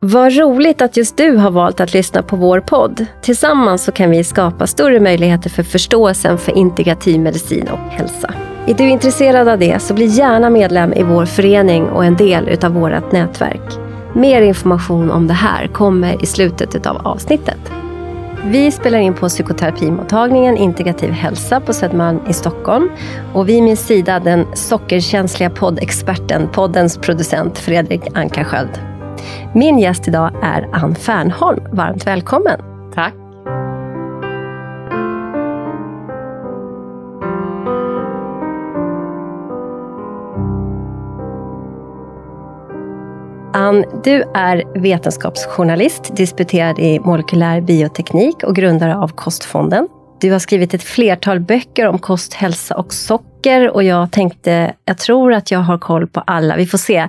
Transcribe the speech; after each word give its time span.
Vad 0.00 0.36
roligt 0.36 0.82
att 0.82 0.96
just 0.96 1.16
du 1.16 1.36
har 1.36 1.50
valt 1.50 1.80
att 1.80 1.94
lyssna 1.94 2.22
på 2.22 2.36
vår 2.36 2.60
podd. 2.60 3.06
Tillsammans 3.22 3.84
så 3.84 3.92
kan 3.92 4.10
vi 4.10 4.24
skapa 4.24 4.66
större 4.66 5.00
möjligheter 5.00 5.50
för 5.50 5.62
förståelsen 5.62 6.38
för 6.38 6.58
integrativ 6.58 7.20
medicin 7.20 7.68
och 7.68 7.78
hälsa. 7.78 8.34
Är 8.66 8.74
du 8.74 8.88
intresserad 8.88 9.48
av 9.48 9.58
det 9.58 9.82
så 9.82 9.94
bli 9.94 10.06
gärna 10.06 10.50
medlem 10.50 10.92
i 10.92 11.02
vår 11.02 11.24
förening 11.24 11.84
och 11.84 12.04
en 12.04 12.16
del 12.16 12.48
utav 12.48 12.72
vårt 12.72 13.12
nätverk. 13.12 13.78
Mer 14.14 14.42
information 14.42 15.10
om 15.10 15.26
det 15.26 15.34
här 15.34 15.66
kommer 15.66 16.22
i 16.22 16.26
slutet 16.26 16.86
av 16.86 17.06
avsnittet. 17.06 17.72
Vi 18.44 18.70
spelar 18.70 18.98
in 18.98 19.14
på 19.14 19.28
psykoterapimottagningen 19.28 20.56
Integrativ 20.56 21.10
hälsa 21.10 21.60
på 21.60 21.72
Södermalm 21.72 22.20
i 22.28 22.32
Stockholm. 22.32 22.90
Och 23.32 23.48
vid 23.48 23.62
min 23.62 23.76
sida 23.76 24.20
den 24.20 24.46
sockerkänsliga 24.54 25.50
poddexperten, 25.50 26.48
poddens 26.52 26.98
producent 26.98 27.58
Fredrik 27.58 28.02
Ankarsköld. 28.14 28.97
Min 29.54 29.78
gäst 29.78 30.08
idag 30.08 30.30
är 30.42 30.68
Ann 30.72 30.94
Fernholm. 30.94 31.60
Varmt 31.72 32.06
välkommen! 32.06 32.60
Tack! 32.94 33.14
Ann, 43.52 43.84
du 44.04 44.22
är 44.34 44.80
vetenskapsjournalist, 44.80 46.16
disputerad 46.16 46.78
i 46.78 47.00
molekylär 47.00 47.60
bioteknik 47.60 48.42
och 48.42 48.56
grundare 48.56 48.96
av 48.96 49.08
Kostfonden. 49.08 49.88
Du 50.20 50.32
har 50.32 50.38
skrivit 50.38 50.74
ett 50.74 50.82
flertal 50.82 51.40
böcker 51.40 51.86
om 51.86 51.98
kost, 51.98 52.34
hälsa 52.34 52.76
och 52.76 52.94
socker 52.94 53.70
och 53.70 53.82
jag 53.82 54.12
tänkte, 54.12 54.74
jag 54.84 54.98
tror 54.98 55.32
att 55.32 55.50
jag 55.50 55.58
har 55.58 55.78
koll 55.78 56.06
på 56.06 56.20
alla. 56.20 56.56
Vi 56.56 56.66
får 56.66 56.78
se. 56.78 57.08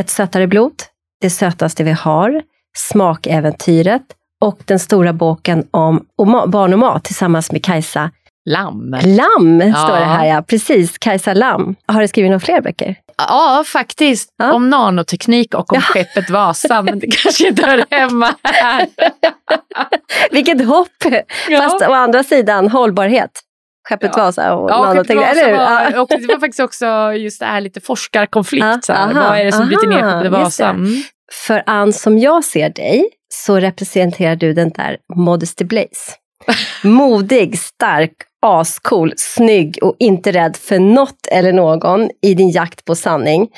Ett 0.00 0.10
sötare 0.10 0.46
blod, 0.46 0.72
Det 1.22 1.30
sötaste 1.30 1.84
vi 1.84 1.90
har, 1.92 2.42
Smakäventyret 2.76 4.02
och 4.40 4.60
Den 4.64 4.78
stora 4.78 5.12
boken 5.12 5.66
om 5.70 6.06
barn 6.46 6.72
och 6.72 6.78
mat 6.78 7.04
tillsammans 7.04 7.52
med 7.52 7.64
Kajsa 7.64 8.10
Lamm. 8.44 8.96
Lamm 9.04 9.60
ja. 9.60 9.74
står 9.74 9.96
det 9.96 10.04
här, 10.04 10.26
ja. 10.26 10.42
Precis. 10.42 10.98
Kajsa 10.98 11.34
Lamm. 11.34 11.74
Har 11.86 12.00
du 12.00 12.08
skrivit 12.08 12.30
några 12.30 12.40
fler 12.40 12.60
böcker? 12.60 12.96
Ja, 13.16 13.64
faktiskt. 13.66 14.34
Ja. 14.38 14.52
Om 14.52 14.70
nanoteknik 14.70 15.54
och 15.54 15.72
om 15.72 15.76
ja. 15.76 15.80
skeppet 15.92 16.30
Vasa, 16.30 16.82
men 16.82 16.98
det 16.98 17.06
kanske 17.06 17.48
inte 17.48 17.66
hör 17.66 17.84
hemma 17.90 18.34
här. 18.42 18.88
Vilket 20.30 20.66
hopp! 20.66 20.88
Ja. 21.48 21.58
Fast 21.58 21.82
å 21.82 21.92
andra 21.92 22.24
sidan 22.24 22.68
hållbarhet. 22.68 23.30
Skeppet 23.88 24.10
ja. 24.16 24.22
Vasa 24.22 24.54
och 24.54 24.70
ja, 24.70 24.84
nanoteknik, 24.84 25.26
eller 25.26 25.46
hur? 25.90 26.00
Och 26.00 26.08
det 26.08 26.26
var 26.26 26.40
faktiskt 26.40 26.60
också 26.60 27.12
just 27.12 27.40
det 27.40 27.46
här 27.46 27.60
lite 27.60 27.80
forskarkonflikt. 27.80 28.84
Så 28.84 28.92
här. 28.92 29.14
Vad 29.14 29.38
är 29.38 29.44
det 29.44 29.52
som 29.52 29.66
bryter 29.66 29.86
ner 29.86 30.02
skeppet 30.02 30.32
Vasa? 30.32 30.68
Mm. 30.68 31.02
För 31.46 31.62
Ann, 31.66 31.92
som 31.92 32.18
jag 32.18 32.44
ser 32.44 32.68
dig, 32.68 33.08
så 33.34 33.60
representerar 33.60 34.36
du 34.36 34.52
den 34.52 34.70
där 34.70 34.96
Modesty 35.14 35.64
Blaze. 35.64 36.12
Modig, 36.82 37.58
stark 37.58 38.12
ascool, 38.46 39.12
snygg 39.16 39.78
och 39.82 39.96
inte 39.98 40.32
rädd 40.32 40.56
för 40.56 40.78
något 40.78 41.26
eller 41.30 41.52
någon 41.52 42.10
i 42.22 42.34
din 42.34 42.50
jakt 42.50 42.84
på 42.84 42.94
sanning. 42.94 43.48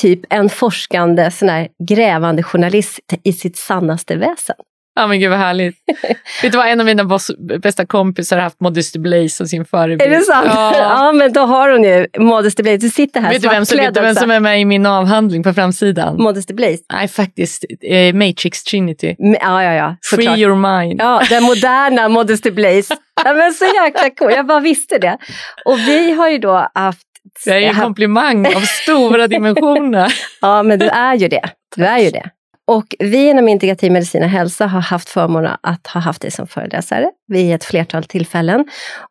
Typ 0.00 0.20
en 0.30 0.48
forskande, 0.48 1.30
sån 1.30 1.48
grävande 1.88 2.42
journalist 2.42 3.00
i 3.24 3.32
sitt 3.32 3.56
sannaste 3.56 4.16
väsen. 4.16 4.56
Ja 4.96 5.06
men 5.06 5.20
gud 5.20 5.30
vad 5.30 5.38
härligt. 5.38 5.76
Vet 6.42 6.52
du 6.52 6.58
vad, 6.58 6.68
en 6.68 6.80
av 6.80 6.86
mina 6.86 7.04
boss, 7.04 7.30
bästa 7.62 7.86
kompisar 7.86 8.36
har 8.36 8.42
haft 8.42 8.60
Modesty 8.60 8.98
Blaze 8.98 9.28
som 9.28 9.46
sin 9.46 9.64
förebild. 9.64 10.02
Är 10.02 10.10
det 10.10 10.20
sant? 10.20 10.50
Ja. 10.54 10.74
ja 10.78 11.12
men 11.12 11.32
då 11.32 11.40
har 11.40 11.70
hon 11.70 11.84
ju 11.84 12.06
Modesty 12.18 12.62
Blaze. 12.62 12.78
Du 12.78 12.88
sitter 12.88 13.20
här 13.20 13.30
vet 13.30 13.42
du 13.42 13.48
vem 13.48 13.66
som, 13.66 13.78
vet 13.78 13.94
du 13.94 14.00
vem 14.00 14.14
som 14.14 14.30
är 14.30 14.40
med 14.40 14.60
i 14.60 14.64
min 14.64 14.86
avhandling 14.86 15.42
på 15.42 15.54
framsidan? 15.54 16.16
Modesty 16.22 16.54
Blaze? 16.54 16.82
Nej 16.92 17.08
faktiskt, 17.08 17.64
eh, 17.82 18.14
Matrix 18.14 18.64
Trinity. 18.64 19.16
ja 19.18 19.62
ja 19.62 19.72
ja. 19.72 19.96
Free 20.10 20.26
klart. 20.26 20.38
your 20.38 20.78
mind. 20.78 21.00
Ja, 21.00 21.22
den 21.30 21.42
moderna 21.42 22.08
Modesty 22.18 22.50
Blaze. 22.50 22.96
Ja, 23.24 23.34
men 23.34 23.52
så 23.52 23.64
jäkla 23.64 24.10
cool, 24.18 24.32
jag 24.32 24.46
bara 24.46 24.60
visste 24.60 24.98
det. 24.98 25.18
Och 25.64 25.78
vi 25.78 26.12
har 26.12 26.28
ju 26.28 26.38
då 26.38 26.68
haft 26.74 27.06
det 27.44 27.50
är 27.50 27.58
ju 27.58 27.64
en 27.64 27.74
komplimang 27.74 28.46
av 28.46 28.60
stora 28.60 29.26
dimensioner. 29.26 30.14
ja, 30.40 30.62
men 30.62 30.78
du 30.78 30.88
är 30.88 31.14
ju 31.14 31.28
det. 31.28 31.50
Du 31.76 31.84
är 31.84 31.98
ju 31.98 32.10
det. 32.10 32.30
Och 32.66 32.94
vi 32.98 33.30
inom 33.30 33.48
integrativ 33.48 33.92
medicin 33.92 34.22
och 34.22 34.28
hälsa 34.28 34.66
har 34.66 34.80
haft 34.80 35.08
förmånen 35.08 35.56
att 35.60 35.86
ha 35.86 36.00
haft 36.00 36.22
dig 36.22 36.30
som 36.30 36.46
föreläsare 36.46 37.10
vid 37.26 37.54
ett 37.54 37.64
flertal 37.64 38.04
tillfällen. 38.04 38.64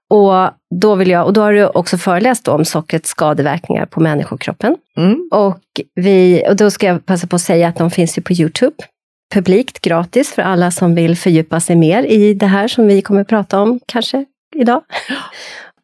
Och 0.10 0.50
då, 0.76 0.96
vill 0.96 1.10
jag, 1.10 1.26
och 1.26 1.34
då 1.34 1.42
har 1.42 1.54
du 1.54 1.66
också 1.66 1.98
föreläst 1.98 2.48
om 2.48 2.66
sockrets 2.66 3.10
skadeverkningar 3.10 3.86
på 3.86 4.00
människokroppen. 4.00 4.76
Mm. 4.98 5.30
Och, 5.32 5.60
vi, 5.96 6.44
och 6.50 6.56
då 6.56 6.72
ska 6.72 6.88
jag 6.88 7.06
passa 7.06 7.28
på 7.28 7.36
att 7.36 7.42
säga 7.42 7.68
att 7.68 7.78
de 7.78 7.92
finns 7.92 8.18
ju 8.18 8.22
på 8.22 8.34
Youtube 8.34 8.76
publikt, 9.34 9.82
gratis 9.82 10.34
för 10.34 10.42
alla 10.42 10.72
som 10.72 10.96
vill 10.96 11.18
fördjupa 11.18 11.60
sig 11.60 11.76
mer 11.76 12.04
i 12.04 12.34
det 12.34 12.46
här 12.46 12.68
som 12.68 12.88
vi 12.88 13.02
kommer 13.02 13.22
att 13.22 13.28
prata 13.28 13.62
om 13.62 13.80
kanske 13.86 14.26
idag. 14.56 14.82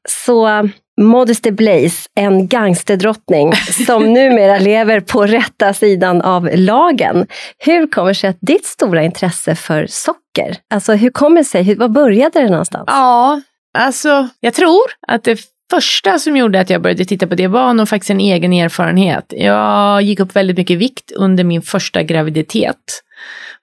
Så 0.09 0.69
Modesty 0.99 1.51
Blaze, 1.51 2.09
en 2.15 2.47
gangsterdrottning 2.47 3.53
som 3.85 4.03
numera 4.13 4.59
lever 4.59 4.99
på 4.99 5.25
rätta 5.25 5.73
sidan 5.73 6.21
av 6.21 6.49
lagen. 6.53 7.27
Hur 7.57 7.87
kommer 7.87 8.07
det 8.07 8.15
sig 8.15 8.29
att 8.29 8.37
ditt 8.41 8.65
stora 8.65 9.03
intresse 9.03 9.55
för 9.55 9.87
socker, 9.89 10.57
alltså 10.73 10.93
hur 10.93 11.09
kommer 11.09 11.37
det 11.37 11.45
sig, 11.45 11.63
hur, 11.63 11.75
var 11.75 11.89
började 11.89 12.41
det 12.41 12.49
någonstans? 12.49 12.83
Ja, 12.87 13.41
alltså 13.77 14.27
jag 14.39 14.53
tror 14.53 14.83
att 15.07 15.23
det 15.23 15.39
första 15.69 16.19
som 16.19 16.37
gjorde 16.37 16.59
att 16.59 16.69
jag 16.69 16.81
började 16.81 17.05
titta 17.05 17.27
på 17.27 17.35
det 17.35 17.47
var 17.47 17.73
nog 17.73 17.89
faktiskt 17.89 18.09
en 18.09 18.19
egen 18.19 18.53
erfarenhet. 18.53 19.33
Jag 19.37 20.01
gick 20.01 20.19
upp 20.19 20.35
väldigt 20.35 20.57
mycket 20.57 20.77
vikt 20.77 21.11
under 21.11 21.43
min 21.43 21.61
första 21.61 22.03
graviditet. 22.03 23.03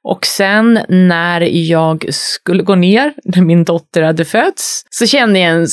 Och 0.04 0.26
sen 0.26 0.80
när 0.88 1.40
jag 1.40 2.06
skulle 2.10 2.62
gå 2.62 2.74
ner, 2.74 3.14
när 3.24 3.42
min 3.42 3.64
dotter 3.64 4.02
hade 4.02 4.24
fötts, 4.24 4.82
så 4.90 5.06
kände 5.06 5.38
jag 5.38 5.50
en 5.50 5.66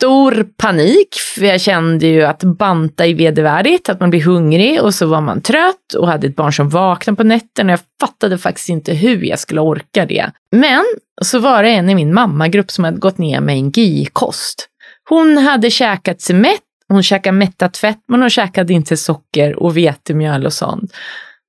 stor 0.00 0.46
panik, 0.56 1.14
för 1.34 1.44
jag 1.44 1.60
kände 1.60 2.06
ju 2.06 2.22
att 2.22 2.44
banta 2.44 3.06
är 3.06 3.14
vedervärdigt, 3.14 3.88
att 3.88 4.00
man 4.00 4.10
blir 4.10 4.22
hungrig 4.22 4.82
och 4.82 4.94
så 4.94 5.06
var 5.06 5.20
man 5.20 5.40
trött 5.40 5.94
och 5.98 6.08
hade 6.08 6.26
ett 6.26 6.36
barn 6.36 6.52
som 6.52 6.68
vaknade 6.68 7.16
på 7.16 7.22
nätterna. 7.22 7.72
Jag 7.72 7.80
fattade 8.00 8.38
faktiskt 8.38 8.68
inte 8.68 8.94
hur 8.94 9.24
jag 9.24 9.38
skulle 9.38 9.60
orka 9.60 10.06
det. 10.06 10.30
Men 10.56 10.84
så 11.22 11.38
var 11.38 11.62
det 11.62 11.70
en 11.70 11.90
i 11.90 11.94
min 11.94 12.14
mammagrupp 12.14 12.70
som 12.70 12.84
hade 12.84 12.98
gått 12.98 13.18
ner 13.18 13.40
med 13.40 13.54
en 13.54 13.70
GI-kost. 13.70 14.68
Hon 15.08 15.38
hade 15.38 15.70
käkat 15.70 16.20
sig 16.20 16.36
mätt, 16.36 16.60
hon 16.88 17.02
käkade 17.02 17.36
mättat 17.36 17.76
fett, 17.76 18.00
men 18.08 18.20
hon 18.20 18.30
käkade 18.30 18.72
inte 18.72 18.96
socker 18.96 19.62
och 19.62 19.76
vetemjöl 19.76 20.46
och 20.46 20.52
sånt. 20.52 20.92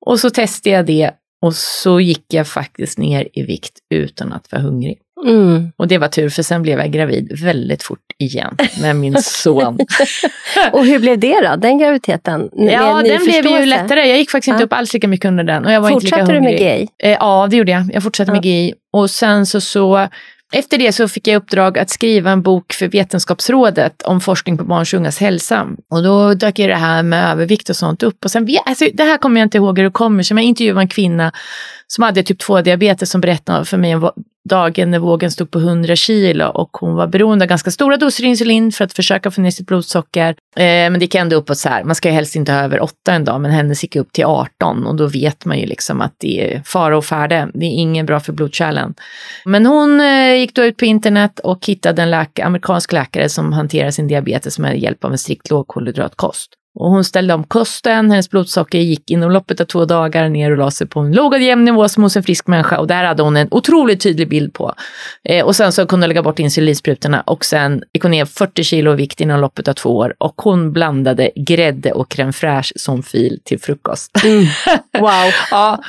Och 0.06 0.20
så 0.20 0.30
testade 0.30 0.76
jag 0.76 0.86
det 0.86 1.12
och 1.42 1.56
så 1.56 2.00
gick 2.00 2.26
jag 2.28 2.48
faktiskt 2.48 2.98
ner 2.98 3.28
i 3.34 3.44
vikt 3.44 3.80
utan 3.94 4.34
att 4.34 4.52
vara 4.52 4.62
hungrig. 4.62 5.00
Mm. 5.28 5.72
Och 5.78 5.88
det 5.88 5.98
var 5.98 6.08
tur 6.08 6.30
för 6.30 6.44
sen 6.44 6.62
blev 6.62 6.80
jag 6.80 6.92
gravid 6.92 7.40
väldigt 7.44 7.84
fort 7.84 8.00
igen 8.22 8.58
med 8.82 8.96
min 8.96 9.22
son. 9.22 9.78
och 10.72 10.86
hur 10.86 11.00
blev 11.00 11.20
det 11.20 11.42
då, 11.42 11.56
den 11.56 11.78
graviditeten? 11.78 12.50
Ja, 12.54 13.02
den 13.06 13.24
blev 13.24 13.46
ju 13.46 13.66
lättare. 13.66 14.08
Jag 14.08 14.18
gick 14.18 14.32
faktiskt 14.32 14.52
inte 14.52 14.64
upp 14.64 14.74
alls 14.74 14.94
lika 14.94 15.08
mycket 15.08 15.28
under 15.28 15.44
den. 15.44 15.66
Och 15.66 15.72
jag 15.72 15.82
var 15.82 15.90
Fortsatte 15.90 16.22
inte 16.22 16.34
lika 16.34 16.46
du 16.46 16.52
med 16.52 16.60
GI? 16.60 16.88
Eh, 17.04 17.12
ja, 17.12 17.48
det 17.50 17.58
gjorde 17.58 17.72
jag. 17.72 17.90
Jag 17.94 18.04
fortsatte 18.04 18.32
ja. 18.32 18.36
med 18.36 18.46
GI. 18.46 18.74
Och 18.94 19.10
sen 19.10 19.46
så, 19.46 19.62
så 19.62 20.08
efter 20.54 20.78
det 20.78 20.92
så 20.92 21.08
fick 21.08 21.28
jag 21.28 21.36
uppdrag 21.36 21.78
att 21.78 21.90
skriva 21.90 22.32
en 22.32 22.42
bok 22.42 22.74
för 22.74 22.88
Vetenskapsrådet 22.88 24.02
om 24.02 24.22
forskning 24.22 24.58
på 24.58 24.64
barns 24.64 24.94
och 24.94 24.98
ungas 24.98 25.20
hälsa. 25.20 25.68
Och 25.90 26.04
då 26.04 26.34
dök 26.34 26.56
det 26.56 26.76
här 26.76 27.04
med 27.04 27.32
övervikt 27.32 27.70
och 27.70 27.76
sånt 27.76 28.04
upp. 28.04 28.26
Och 28.26 28.32
sen, 28.32 28.48
alltså, 28.66 28.86
det 28.94 29.04
här 29.04 29.18
kommer 29.18 29.42
jag 29.42 29.46
inte 29.46 29.58
ihåg 29.58 29.78
hur 29.78 29.86
det 29.86 29.92
kommer 29.92 30.24
sig, 30.24 30.36
men 30.36 30.44
jag 30.44 30.50
intervjuade 30.50 30.82
en 30.82 30.88
kvinna 30.88 31.32
som 31.96 32.04
hade 32.04 32.24
typ 32.24 32.42
2-diabetes 32.42 33.12
som 33.12 33.22
berättade 33.22 33.66
för 33.66 33.78
mig 33.78 33.96
om 33.96 34.12
dagen 34.50 34.92
när 34.92 35.00
vågen 35.00 35.32
stod 35.32 35.52
på 35.52 35.60
100 35.60 35.96
kilo 35.96 36.46
och 36.46 36.78
hon 36.78 36.96
var 36.96 37.08
beroende 37.08 37.46
av 37.46 37.50
ganska 37.50 37.72
stora 37.72 37.98
doser 37.98 38.24
insulin 38.24 38.72
för 38.72 38.86
att 38.86 38.94
försöka 38.94 39.32
få 39.32 39.42
ner 39.42 39.52
sitt 39.52 39.68
blodsocker. 39.68 40.30
Eh, 40.56 40.64
men 40.64 40.94
det 40.94 41.00
gick 41.00 41.16
ändå 41.16 41.36
uppåt 41.36 41.58
så 41.58 41.70
här, 41.70 41.84
man 41.84 41.96
ska 41.96 42.10
ju 42.10 42.16
helst 42.16 42.36
inte 42.36 42.52
ha 42.52 42.60
över 42.60 42.84
8 42.84 43.12
en 43.12 43.26
dag, 43.26 43.42
men 43.42 43.52
hennes 43.52 43.84
gick 43.84 43.96
upp 43.96 44.14
till 44.14 44.26
18 44.26 44.86
och 44.88 44.96
då 44.96 45.08
vet 45.08 45.46
man 45.46 45.60
ju 45.60 45.66
liksom 45.66 46.02
att 46.02 46.16
det 46.18 46.54
är 46.54 46.62
fara 46.66 46.98
och 46.98 47.06
färde. 47.06 47.50
Det 47.54 47.66
är 47.66 47.70
ingen 47.70 48.06
bra 48.06 48.20
för 48.20 48.34
blodkärlen. 48.34 48.94
Men 49.46 49.66
hon 49.66 50.02
eh, 50.02 50.36
gick 50.36 50.56
då 50.56 50.64
ut 50.64 50.78
på 50.78 50.86
internet 50.86 51.40
och 51.40 51.66
hittade 51.66 52.02
en 52.02 52.12
läk 52.12 52.40
amerikansk 52.40 52.92
läkare 52.92 53.30
som 53.30 53.54
hanterar 53.54 53.92
sin 53.92 54.08
diabetes 54.08 54.60
med 54.60 54.80
hjälp 54.80 55.06
av 55.06 55.12
en 55.12 55.18
strikt 55.18 55.50
lågkolhydratkost. 55.50 56.50
Och 56.76 56.90
hon 56.90 57.04
ställde 57.04 57.34
om 57.34 57.44
kosten, 57.44 58.12
hennes 58.12 58.30
blodsocker 58.30 58.80
gick 58.80 59.12
inom 59.12 59.32
loppet 59.32 59.62
av 59.62 59.66
två 59.66 59.86
dagar 59.86 60.30
ner 60.30 60.52
och 60.52 60.58
la 60.58 60.72
sig 60.72 60.88
på 60.88 61.00
en 61.00 61.12
låg 61.12 61.34
och 61.34 61.40
jämn 61.40 61.66
nivå 61.66 61.90
som 61.90 62.04
hos 62.04 62.18
en 62.18 62.24
frisk 62.24 62.48
människa. 62.48 62.78
Och 62.78 62.88
där 62.88 63.04
hade 63.04 63.24
hon 63.24 63.38
en 63.38 63.48
otroligt 63.52 64.02
tydlig 64.02 64.30
bild 64.30 64.54
på. 64.54 64.74
Eh, 65.24 65.46
och 65.46 65.56
sen 65.56 65.72
så 65.72 65.86
kunde 65.86 66.04
hon 66.04 66.10
lägga 66.10 66.24
bort 66.24 66.40
insulinsprutorna 66.40 67.22
och 67.22 67.46
sen 67.46 67.84
gick 67.94 68.04
hon 68.04 68.12
ner 68.12 68.26
40 68.26 68.64
kilo 68.64 68.94
i 68.94 68.96
vikt 68.96 69.22
inom 69.22 69.40
loppet 69.40 69.68
av 69.68 69.74
två 69.74 69.90
år. 69.90 70.16
Och 70.18 70.42
hon 70.42 70.74
blandade 70.74 71.32
grädde 71.36 71.92
och 71.92 72.14
crème 72.14 72.32
fraîche 72.32 72.72
som 72.76 73.04
fil 73.04 73.40
till 73.44 73.60
frukost. 73.60 74.12
Mm. 74.24 74.46
Wow! 75.00 75.32
ja. 75.52 75.80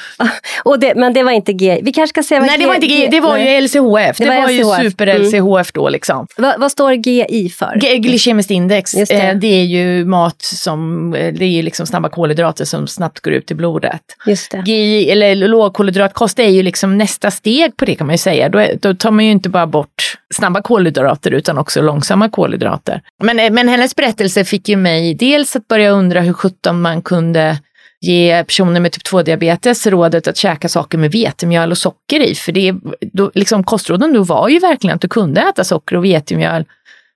och 0.64 0.78
det, 0.80 0.94
men 0.94 1.12
det 1.12 1.22
var 1.22 1.32
inte 1.32 1.52
G, 1.52 1.80
vi 1.82 1.92
kanske 1.92 2.14
ska 2.14 2.28
säga 2.28 2.40
vad 2.40 2.46
Nej, 2.46 2.58
det 2.58 2.66
var 2.66 2.74
inte 2.74 2.86
G, 2.86 3.08
det 3.10 3.20
var 3.20 3.38
ju 3.38 3.60
LCHF. 3.60 4.18
Det, 4.18 4.24
det 4.24 4.30
var, 4.30 4.42
var 4.42 4.50
ju 4.50 4.90
super-LCHF 4.90 5.42
mm. 5.42 5.64
då 5.74 5.88
liksom. 5.88 6.26
Va, 6.36 6.54
vad 6.58 6.72
står 6.72 6.92
GI 6.92 7.48
för? 7.48 7.78
G 7.80 7.98
glykemiskt 7.98 8.50
index. 8.50 8.92
Det. 8.92 9.10
Eh, 9.10 9.36
det. 9.36 9.46
är 9.46 9.64
ju 9.64 10.04
mat 10.04 10.42
som 10.42 10.71
som, 10.72 11.14
eh, 11.14 11.34
det 11.34 11.44
är 11.44 11.62
liksom 11.62 11.86
snabba 11.86 12.08
kolhydrater 12.08 12.64
som 12.64 12.86
snabbt 12.86 13.20
går 13.20 13.32
ut 13.32 13.50
i 13.50 13.54
blodet. 13.54 14.00
Just 14.26 14.50
det. 14.50 14.62
GI, 14.66 15.10
eller 15.10 15.34
lågkolhydratkost 15.48 16.38
är 16.38 16.48
ju 16.48 16.62
liksom 16.62 16.98
nästa 16.98 17.30
steg 17.30 17.76
på 17.76 17.84
det 17.84 17.94
kan 17.94 18.06
man 18.06 18.14
ju 18.14 18.18
säga. 18.18 18.48
Då, 18.48 18.66
då 18.80 18.94
tar 18.94 19.10
man 19.10 19.24
ju 19.24 19.30
inte 19.30 19.48
bara 19.48 19.66
bort 19.66 20.18
snabba 20.34 20.62
kolhydrater 20.62 21.30
utan 21.30 21.58
också 21.58 21.82
långsamma 21.82 22.28
kolhydrater. 22.28 23.00
Men, 23.22 23.38
eh, 23.38 23.50
men 23.50 23.68
hennes 23.68 23.96
berättelse 23.96 24.44
fick 24.44 24.68
ju 24.68 24.76
mig 24.76 25.14
dels 25.14 25.56
att 25.56 25.68
börja 25.68 25.90
undra 25.90 26.20
hur 26.20 26.32
sjutton 26.32 26.80
man 26.80 27.02
kunde 27.02 27.58
ge 28.00 28.44
personer 28.44 28.80
med 28.80 28.92
typ 28.92 29.02
2-diabetes 29.02 29.86
rådet 29.86 30.28
att 30.28 30.36
käka 30.36 30.68
saker 30.68 30.98
med 30.98 31.12
vetemjöl 31.12 31.70
och 31.70 31.78
socker 31.78 32.20
i. 32.20 32.34
För 32.34 32.52
det, 32.52 32.74
då, 33.12 33.30
liksom, 33.34 33.64
kostråden 33.64 34.12
då 34.12 34.22
var 34.22 34.48
ju 34.48 34.58
verkligen 34.58 34.94
att 34.94 35.00
du 35.00 35.08
kunde 35.08 35.40
äta 35.40 35.64
socker 35.64 35.96
och 35.96 36.04
vetemjöl 36.04 36.64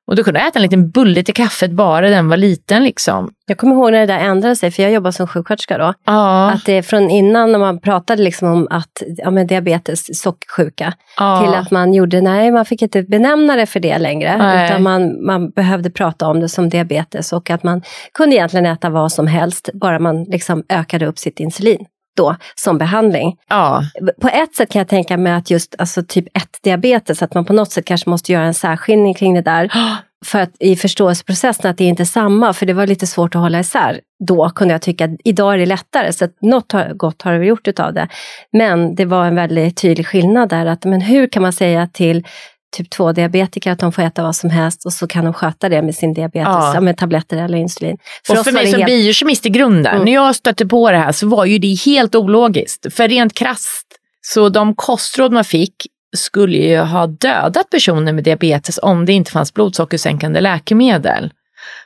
och 0.06 0.16
du 0.16 0.24
kunde 0.24 0.40
äta 0.40 0.58
en 0.58 0.62
liten 0.62 0.90
bulle 0.90 1.22
till 1.22 1.34
kaffet 1.34 1.70
bara 1.70 2.10
den 2.10 2.28
var 2.28 2.36
liten 2.36 2.84
liksom. 2.84 3.30
Jag 3.46 3.58
kommer 3.58 3.74
ihåg 3.74 3.92
när 3.92 4.00
det 4.00 4.06
där 4.06 4.18
ändrade 4.18 4.56
sig, 4.56 4.70
för 4.70 4.82
jag 4.82 4.92
jobbar 4.92 5.10
som 5.10 5.26
sjuksköterska 5.26 5.78
då. 5.78 5.94
Ja. 6.06 6.50
Att 6.50 6.64
det 6.64 6.82
från 6.82 7.10
innan 7.10 7.52
när 7.52 7.58
man 7.58 7.80
pratade 7.80 8.22
liksom 8.22 8.48
om 8.48 8.66
att, 8.70 9.02
ja, 9.16 9.30
men 9.30 9.46
diabetes, 9.46 10.20
sockersjuka, 10.20 10.94
ja. 11.16 11.42
till 11.42 11.54
att 11.54 11.70
man 11.70 11.94
gjorde, 11.94 12.20
nej 12.20 12.52
man 12.52 12.64
fick 12.64 12.82
inte 12.82 13.02
benämna 13.02 13.56
det 13.56 13.66
för 13.66 13.80
det 13.80 13.98
längre, 13.98 14.36
Nej. 14.36 14.66
utan 14.66 14.82
man, 14.82 15.26
man 15.26 15.50
behövde 15.50 15.90
prata 15.90 16.28
om 16.28 16.40
det 16.40 16.48
som 16.48 16.68
diabetes 16.68 17.32
och 17.32 17.50
att 17.50 17.62
man 17.62 17.82
kunde 18.14 18.36
egentligen 18.36 18.66
äta 18.66 18.90
vad 18.90 19.12
som 19.12 19.26
helst, 19.26 19.70
bara 19.74 19.98
man 19.98 20.24
liksom 20.24 20.64
ökade 20.68 21.06
upp 21.06 21.18
sitt 21.18 21.40
insulin 21.40 21.86
då 22.16 22.36
som 22.54 22.78
behandling. 22.78 23.36
ja. 23.48 23.82
På 24.20 24.28
ett 24.28 24.54
sätt 24.54 24.72
kan 24.72 24.80
jag 24.80 24.88
tänka 24.88 25.16
mig 25.16 25.32
att 25.32 25.50
just 25.50 25.74
alltså, 25.78 26.02
typ 26.08 26.26
1-diabetes, 26.36 27.24
att 27.24 27.34
man 27.34 27.44
på 27.44 27.52
något 27.52 27.72
sätt 27.72 27.84
kanske 27.84 28.10
måste 28.10 28.32
göra 28.32 28.44
en 28.44 28.54
särskiljning 28.54 29.14
kring 29.14 29.34
det 29.34 29.42
där. 29.42 29.72
För 30.24 30.38
att 30.40 30.50
i 30.60 30.76
förståelseprocessen 30.76 31.70
att 31.70 31.78
det 31.78 31.84
inte 31.84 32.02
är 32.02 32.04
samma, 32.04 32.52
för 32.52 32.66
det 32.66 32.72
var 32.72 32.86
lite 32.86 33.06
svårt 33.06 33.34
att 33.34 33.40
hålla 33.40 33.60
isär. 33.60 34.00
Då 34.26 34.50
kunde 34.50 34.74
jag 34.74 34.82
tycka, 34.82 35.08
idag 35.24 35.54
är 35.54 35.58
det 35.58 35.66
lättare, 35.66 36.12
så 36.12 36.24
att 36.24 36.42
något 36.42 36.72
har, 36.72 36.94
gott 36.94 37.22
har 37.22 37.34
vi 37.34 37.46
gjort 37.46 37.68
utav 37.68 37.94
det. 37.94 38.08
Men 38.52 38.94
det 38.94 39.04
var 39.04 39.26
en 39.26 39.34
väldigt 39.34 39.76
tydlig 39.76 40.06
skillnad 40.06 40.48
där, 40.48 40.66
att 40.66 40.84
men 40.84 41.00
hur 41.00 41.26
kan 41.26 41.42
man 41.42 41.52
säga 41.52 41.88
till 41.92 42.26
typ 42.76 42.92
2-diabetiker 42.94 43.72
att 43.72 43.78
de 43.78 43.92
får 43.92 44.02
äta 44.02 44.22
vad 44.22 44.36
som 44.36 44.50
helst 44.50 44.86
och 44.86 44.92
så 44.92 45.06
kan 45.06 45.24
de 45.24 45.32
sköta 45.34 45.68
det 45.68 45.82
med 45.82 45.94
sin 45.94 46.14
diabetes, 46.14 46.46
Ja. 46.74 46.80
med 46.80 46.96
tabletter 46.96 47.36
eller 47.36 47.58
insulin. 47.58 47.96
och 48.28 48.36
oss 48.38 48.44
för 48.44 48.52
mig 48.52 48.66
som 48.66 48.80
helt- 48.80 48.86
biokemist 48.86 49.46
i 49.46 49.48
grunden, 49.48 49.92
Mm. 49.94 50.04
när 50.04 50.12
jag 50.12 50.36
stötte 50.36 50.66
på 50.66 50.90
det 50.90 50.98
här 50.98 51.12
så 51.12 51.26
var 51.28 51.44
ju 51.44 51.58
det 51.58 51.74
helt 51.86 52.14
ologiskt. 52.14 52.94
För 52.94 53.08
rent 53.08 53.34
krasst, 53.34 53.86
så 54.20 54.48
de 54.48 54.74
kostråd 54.74 55.32
man 55.32 55.44
fick 55.44 55.74
skulle 56.16 56.56
ju 56.56 56.78
ha 56.78 57.06
dödat 57.06 57.70
personer 57.70 58.12
med 58.12 58.24
diabetes 58.24 58.78
om 58.82 59.06
det 59.06 59.12
inte 59.12 59.30
fanns 59.30 59.54
blodsockersänkande 59.54 60.40
läkemedel. 60.40 61.30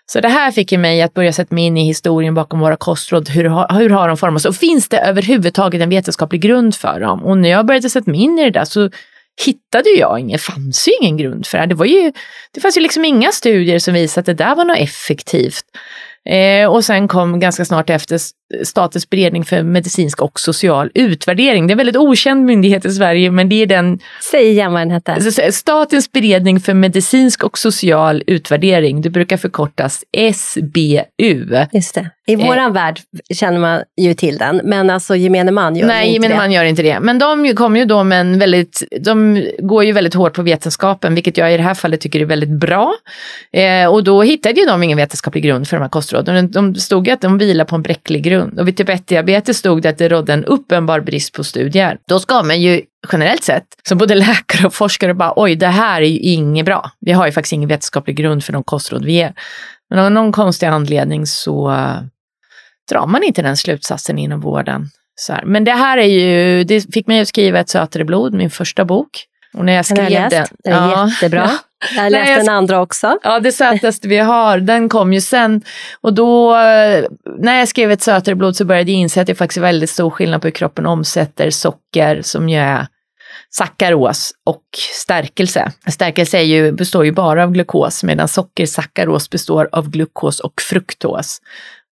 Så 0.07 0.21
det 0.21 0.29
här 0.29 0.51
fick 0.51 0.73
ju 0.73 0.79
mig 0.79 1.03
att 1.03 1.15
börja 1.15 1.33
sätta 1.33 1.55
mig 1.55 1.65
in 1.65 1.77
i 1.77 1.85
historien 1.87 2.35
bakom 2.35 2.61
våra 2.61 2.77
kostråd. 2.77 3.29
Hur 3.29 3.45
har, 3.45 3.79
hur 3.79 3.91
har 3.91 4.09
de 4.09 4.17
formats? 4.17 4.45
Och 4.45 4.57
finns 4.57 4.89
det 4.89 4.99
överhuvudtaget 4.99 5.83
en 5.83 5.89
vetenskaplig 5.91 6.41
grund 6.41 6.75
för 6.75 7.01
dem? 7.01 7.25
Och 7.25 7.39
när 7.39 7.49
jag 7.49 7.67
började 7.67 7.91
sätta 7.91 8.11
mig 8.11 8.21
in 8.21 8.39
i 8.39 8.45
det 8.45 8.51
där 8.51 8.65
så 8.65 8.91
hittade 9.47 9.91
jag 9.91 10.21
ingen, 10.21 10.38
fanns 10.38 10.88
ju 10.88 10.93
ingen 11.00 11.17
grund 11.17 11.47
för 11.47 11.59
det 11.59 11.62
här. 11.62 11.69
Det, 11.69 11.75
var 11.75 11.87
ju, 11.87 12.12
det 12.55 12.61
fanns 12.61 12.77
ju 12.77 12.81
liksom 12.81 13.05
inga 13.05 13.32
studier 13.32 13.79
som 13.79 13.94
visade 13.94 14.21
att 14.21 14.38
det 14.38 14.44
där 14.44 14.55
var 14.55 14.65
något 14.65 14.79
effektivt. 14.79 15.65
Eh, 16.29 16.71
och 16.71 16.85
sen 16.85 17.09
kom 17.09 17.41
ganska 17.41 17.65
snart 17.65 17.91
efter 17.91 18.19
Statens 18.62 19.11
beredning 19.11 19.44
för 19.44 19.62
medicinsk 19.62 20.23
och 20.23 20.41
social 20.41 20.91
utvärdering. 20.94 21.67
Det 21.67 21.70
är 21.70 21.75
en 21.75 21.79
väldigt 21.79 21.97
okänd 21.97 22.44
myndighet 22.44 22.85
i 22.85 22.91
Sverige, 22.91 23.31
men 23.31 23.49
det 23.49 23.62
är 23.62 23.67
den 23.67 23.99
Säg 24.31 24.49
igen 24.50 24.73
vad 24.73 24.81
den 24.81 24.91
hette. 24.91 25.12
Alltså, 25.14 25.43
Statens 25.52 26.12
beredning 26.12 26.61
för 26.61 26.75
medicinsk 26.75 27.44
och 27.44 27.58
social 27.58 28.23
utvärdering. 28.26 29.00
Det 29.02 29.11
brukar 29.11 29.37
förkortas 29.37 30.05
SBU. 30.35 31.00
Just 31.73 31.94
det. 31.94 32.11
I 32.26 32.32
Eh. 32.32 32.47
våran 32.47 32.73
värld 32.73 33.00
känner 33.35 33.58
man 33.58 33.82
ju 34.00 34.14
till 34.14 34.38
den, 34.38 34.61
men 34.64 34.91
alltså 34.91 35.17
gemene 35.17 35.50
man 35.50 35.76
gör 35.76 35.87
Nej, 35.87 36.06
inte 36.06 36.12
gemene 36.14 36.35
det. 36.35 36.38
man 36.38 36.53
gör 36.53 36.64
inte 36.64 36.82
det. 36.82 37.00
Men 37.00 37.19
de 37.19 37.46
ju- 37.46 37.55
kom 37.55 37.76
ju 37.76 37.85
då 37.85 38.05
med 38.05 38.20
en 38.20 38.38
väldigt, 38.38 38.82
de 39.00 39.46
går 39.58 39.85
ju 39.85 39.93
väldigt 39.93 40.14
hårt 40.14 40.32
på 40.35 40.43
vetenskapen, 40.43 41.14
vilket 41.14 41.37
jag 41.37 41.55
i 41.55 41.56
det 41.56 41.62
här 41.62 41.75
fallet 41.75 42.00
tycker 42.00 42.20
är 42.20 42.25
väldigt 42.25 42.49
bra. 42.61 42.94
Eh, 43.53 43.87
och 43.93 44.05
då 44.05 44.23
hittade 44.23 44.61
ju 44.61 44.67
de 44.67 44.82
ingen 44.82 44.96
vetenskaplig 44.99 45.44
grund 45.44 45.69
för 45.69 45.76
de 45.76 45.82
här 45.82 45.88
kostråden. 45.88 46.50
De 46.50 46.75
stod 46.75 47.06
ju 47.06 47.12
att 47.12 47.20
de 47.20 47.38
vilar 47.38 47.64
på 47.64 47.75
en 47.76 47.82
bräcklig 47.82 48.23
grund. 48.23 48.40
Och 48.49 48.69
vid 48.69 48.77
typ 48.77 48.89
1-diabetes 48.89 49.59
stod 49.59 49.83
det 49.83 49.89
att 49.89 49.99
det 49.99 50.09
rådde 50.09 50.33
en 50.33 50.45
uppenbar 50.45 51.01
brist 51.01 51.35
på 51.35 51.45
studier. 51.45 51.99
Då 52.09 52.21
ska 52.21 52.43
man 52.43 52.61
ju 52.61 52.83
generellt 53.13 53.45
sett, 53.45 53.65
som 53.89 53.99
både 53.99 54.15
läkare 54.27 54.67
och 54.67 54.75
forskare, 54.75 55.15
bara 55.15 55.33
oj, 55.37 55.57
det 55.57 55.67
här 55.67 56.03
är 56.03 56.07
ju 56.07 56.19
inget 56.19 56.67
bra. 56.67 56.91
Vi 57.01 57.13
har 57.13 57.27
ju 57.27 57.33
faktiskt 57.33 57.53
ingen 57.53 57.69
vetenskaplig 57.69 58.17
grund 58.17 58.45
för 58.45 58.53
de 58.53 58.65
kostråd 58.65 59.05
vi 59.05 59.13
ger. 59.13 59.35
Men 59.91 59.99
av 59.99 60.13
någon 60.13 60.33
konstig 60.33 60.67
anledning 60.67 61.27
så 61.27 61.71
eh, 61.71 61.97
drar 62.91 63.07
man 63.07 63.23
inte 63.23 63.43
den 63.43 63.57
slutsatsen 63.57 64.19
inom 64.19 64.41
vården. 64.41 64.89
Men 65.45 65.65
det 65.65 65.73
här 65.73 65.99
är 65.99 66.07
ju, 66.07 66.65
det 66.65 66.95
fick 66.95 67.07
mig 67.07 67.21
att 67.21 67.29
skriva 67.29 67.59
Ett 67.59 67.69
sötare 67.69 68.05
blod, 68.05 68.35
min 68.35 68.51
första 68.51 68.85
bok. 68.85 69.09
Och 69.55 69.65
när 69.65 69.73
jag 69.73 69.87
skrev 69.87 70.11
den... 70.31 70.47
Den 70.65 70.73
är 70.73 70.91
Ja. 70.91 71.09
jättebra. 71.09 71.51
Jag 71.94 72.03
har 72.03 72.11
Nej, 72.11 72.21
läst 72.21 72.31
jag 72.31 72.41
den 72.41 72.55
andra 72.55 72.81
också. 72.81 73.19
Ja, 73.23 73.41
det 73.41 73.53
sötaste 73.53 74.09
vi 74.09 74.19
har, 74.19 74.59
den 74.59 74.88
kom 74.88 75.12
ju 75.12 75.21
sen. 75.21 75.62
Och 76.00 76.15
då, 76.15 76.56
eh, 76.56 77.05
när 77.38 77.59
jag 77.59 77.69
skrev 77.69 77.91
Ett 77.91 78.03
sötare 78.03 78.35
blod 78.35 78.56
så 78.56 78.65
började 78.65 78.91
jag 78.91 79.00
inse 79.00 79.21
att 79.21 79.27
det 79.27 79.35
faktiskt 79.35 79.56
är 79.56 79.62
väldigt 79.62 79.91
stor 79.91 80.11
skillnad 80.11 80.41
på 80.41 80.47
hur 80.47 80.53
kroppen 80.53 80.87
omsätter 80.87 81.50
socker 81.50 82.23
som 82.23 82.49
ju 82.49 82.59
är 82.59 82.87
sackaros 83.50 84.32
och 84.47 84.62
stärkelse. 85.03 85.73
Stärkelse 85.87 86.38
är 86.38 86.43
ju, 86.43 86.73
består 86.73 87.05
ju 87.05 87.12
bara 87.12 87.43
av 87.43 87.50
glukos 87.50 88.05
medan 88.05 88.29
socker, 88.29 88.67
sackaros, 88.67 89.31
består 89.31 89.69
av 89.73 89.91
glukos 89.91 90.41
och 90.41 90.61
fruktos. 90.61 91.41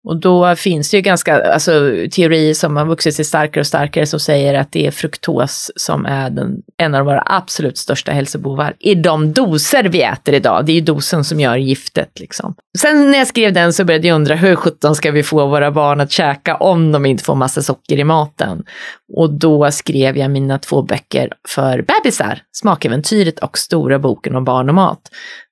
Och 0.04 0.16
då 0.16 0.56
finns 0.56 0.90
det 0.90 0.96
ju 0.96 1.00
ganska, 1.00 1.52
alltså 1.52 1.70
teorier 2.12 2.54
som 2.54 2.76
har 2.76 2.84
vuxit 2.84 3.14
sig 3.14 3.24
starkare 3.24 3.60
och 3.60 3.66
starkare 3.66 4.06
som 4.06 4.20
säger 4.20 4.54
att 4.54 4.72
det 4.72 4.86
är 4.86 4.90
fruktos 4.90 5.70
som 5.76 6.06
är 6.06 6.30
den, 6.30 6.62
en 6.76 6.94
av 6.94 7.04
våra 7.04 7.22
absolut 7.26 7.78
största 7.78 8.12
hälsobovar 8.12 8.74
i 8.78 8.94
de 8.94 9.32
doser 9.32 9.84
vi 9.84 10.02
äter 10.02 10.34
idag. 10.34 10.66
Det 10.66 10.72
är 10.72 10.74
ju 10.74 10.80
dosen 10.80 11.24
som 11.24 11.40
gör 11.40 11.56
giftet 11.56 12.20
liksom. 12.20 12.54
Sen 12.78 13.10
när 13.10 13.18
jag 13.18 13.26
skrev 13.26 13.52
den 13.52 13.72
så 13.72 13.84
började 13.84 14.08
jag 14.08 14.14
undra 14.14 14.34
hur 14.34 14.56
sjutton 14.56 14.94
ska 14.94 15.10
vi 15.10 15.22
få 15.22 15.46
våra 15.46 15.70
barn 15.70 16.00
att 16.00 16.12
käka 16.12 16.56
om 16.56 16.92
de 16.92 17.06
inte 17.06 17.24
får 17.24 17.34
massa 17.34 17.62
socker 17.62 17.98
i 17.98 18.04
maten? 18.04 18.64
Och 19.12 19.32
då 19.32 19.70
skrev 19.70 20.16
jag 20.16 20.30
mina 20.30 20.58
två 20.58 20.82
böcker 20.82 21.32
för 21.48 21.82
bebisar, 21.82 22.42
Smakäventyret 22.52 23.38
och 23.38 23.58
Stora 23.58 23.98
boken 23.98 24.36
om 24.36 24.44
barn 24.44 24.68
och 24.68 24.74
mat. 24.74 25.00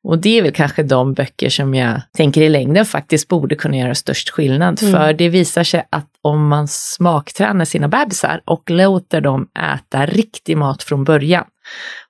Och 0.04 0.18
det 0.18 0.38
är 0.38 0.42
väl 0.42 0.52
kanske 0.52 0.82
de 0.82 1.14
böcker 1.14 1.48
som 1.48 1.74
jag 1.74 2.00
tänker 2.16 2.42
i 2.42 2.48
längden 2.48 2.86
faktiskt 2.86 3.28
borde 3.28 3.54
kunna 3.54 3.76
göra 3.76 3.94
störst 3.94 4.30
skillnad. 4.30 4.82
Mm. 4.82 4.94
För 4.94 5.12
det 5.12 5.28
visar 5.28 5.64
sig 5.64 5.86
att 5.90 6.08
om 6.22 6.48
man 6.48 6.68
smaktränar 6.68 7.64
sina 7.64 7.88
bebisar 7.88 8.40
och 8.44 8.70
låter 8.70 9.20
dem 9.20 9.48
äta 9.74 10.06
riktig 10.06 10.56
mat 10.56 10.82
från 10.82 11.04
början 11.04 11.44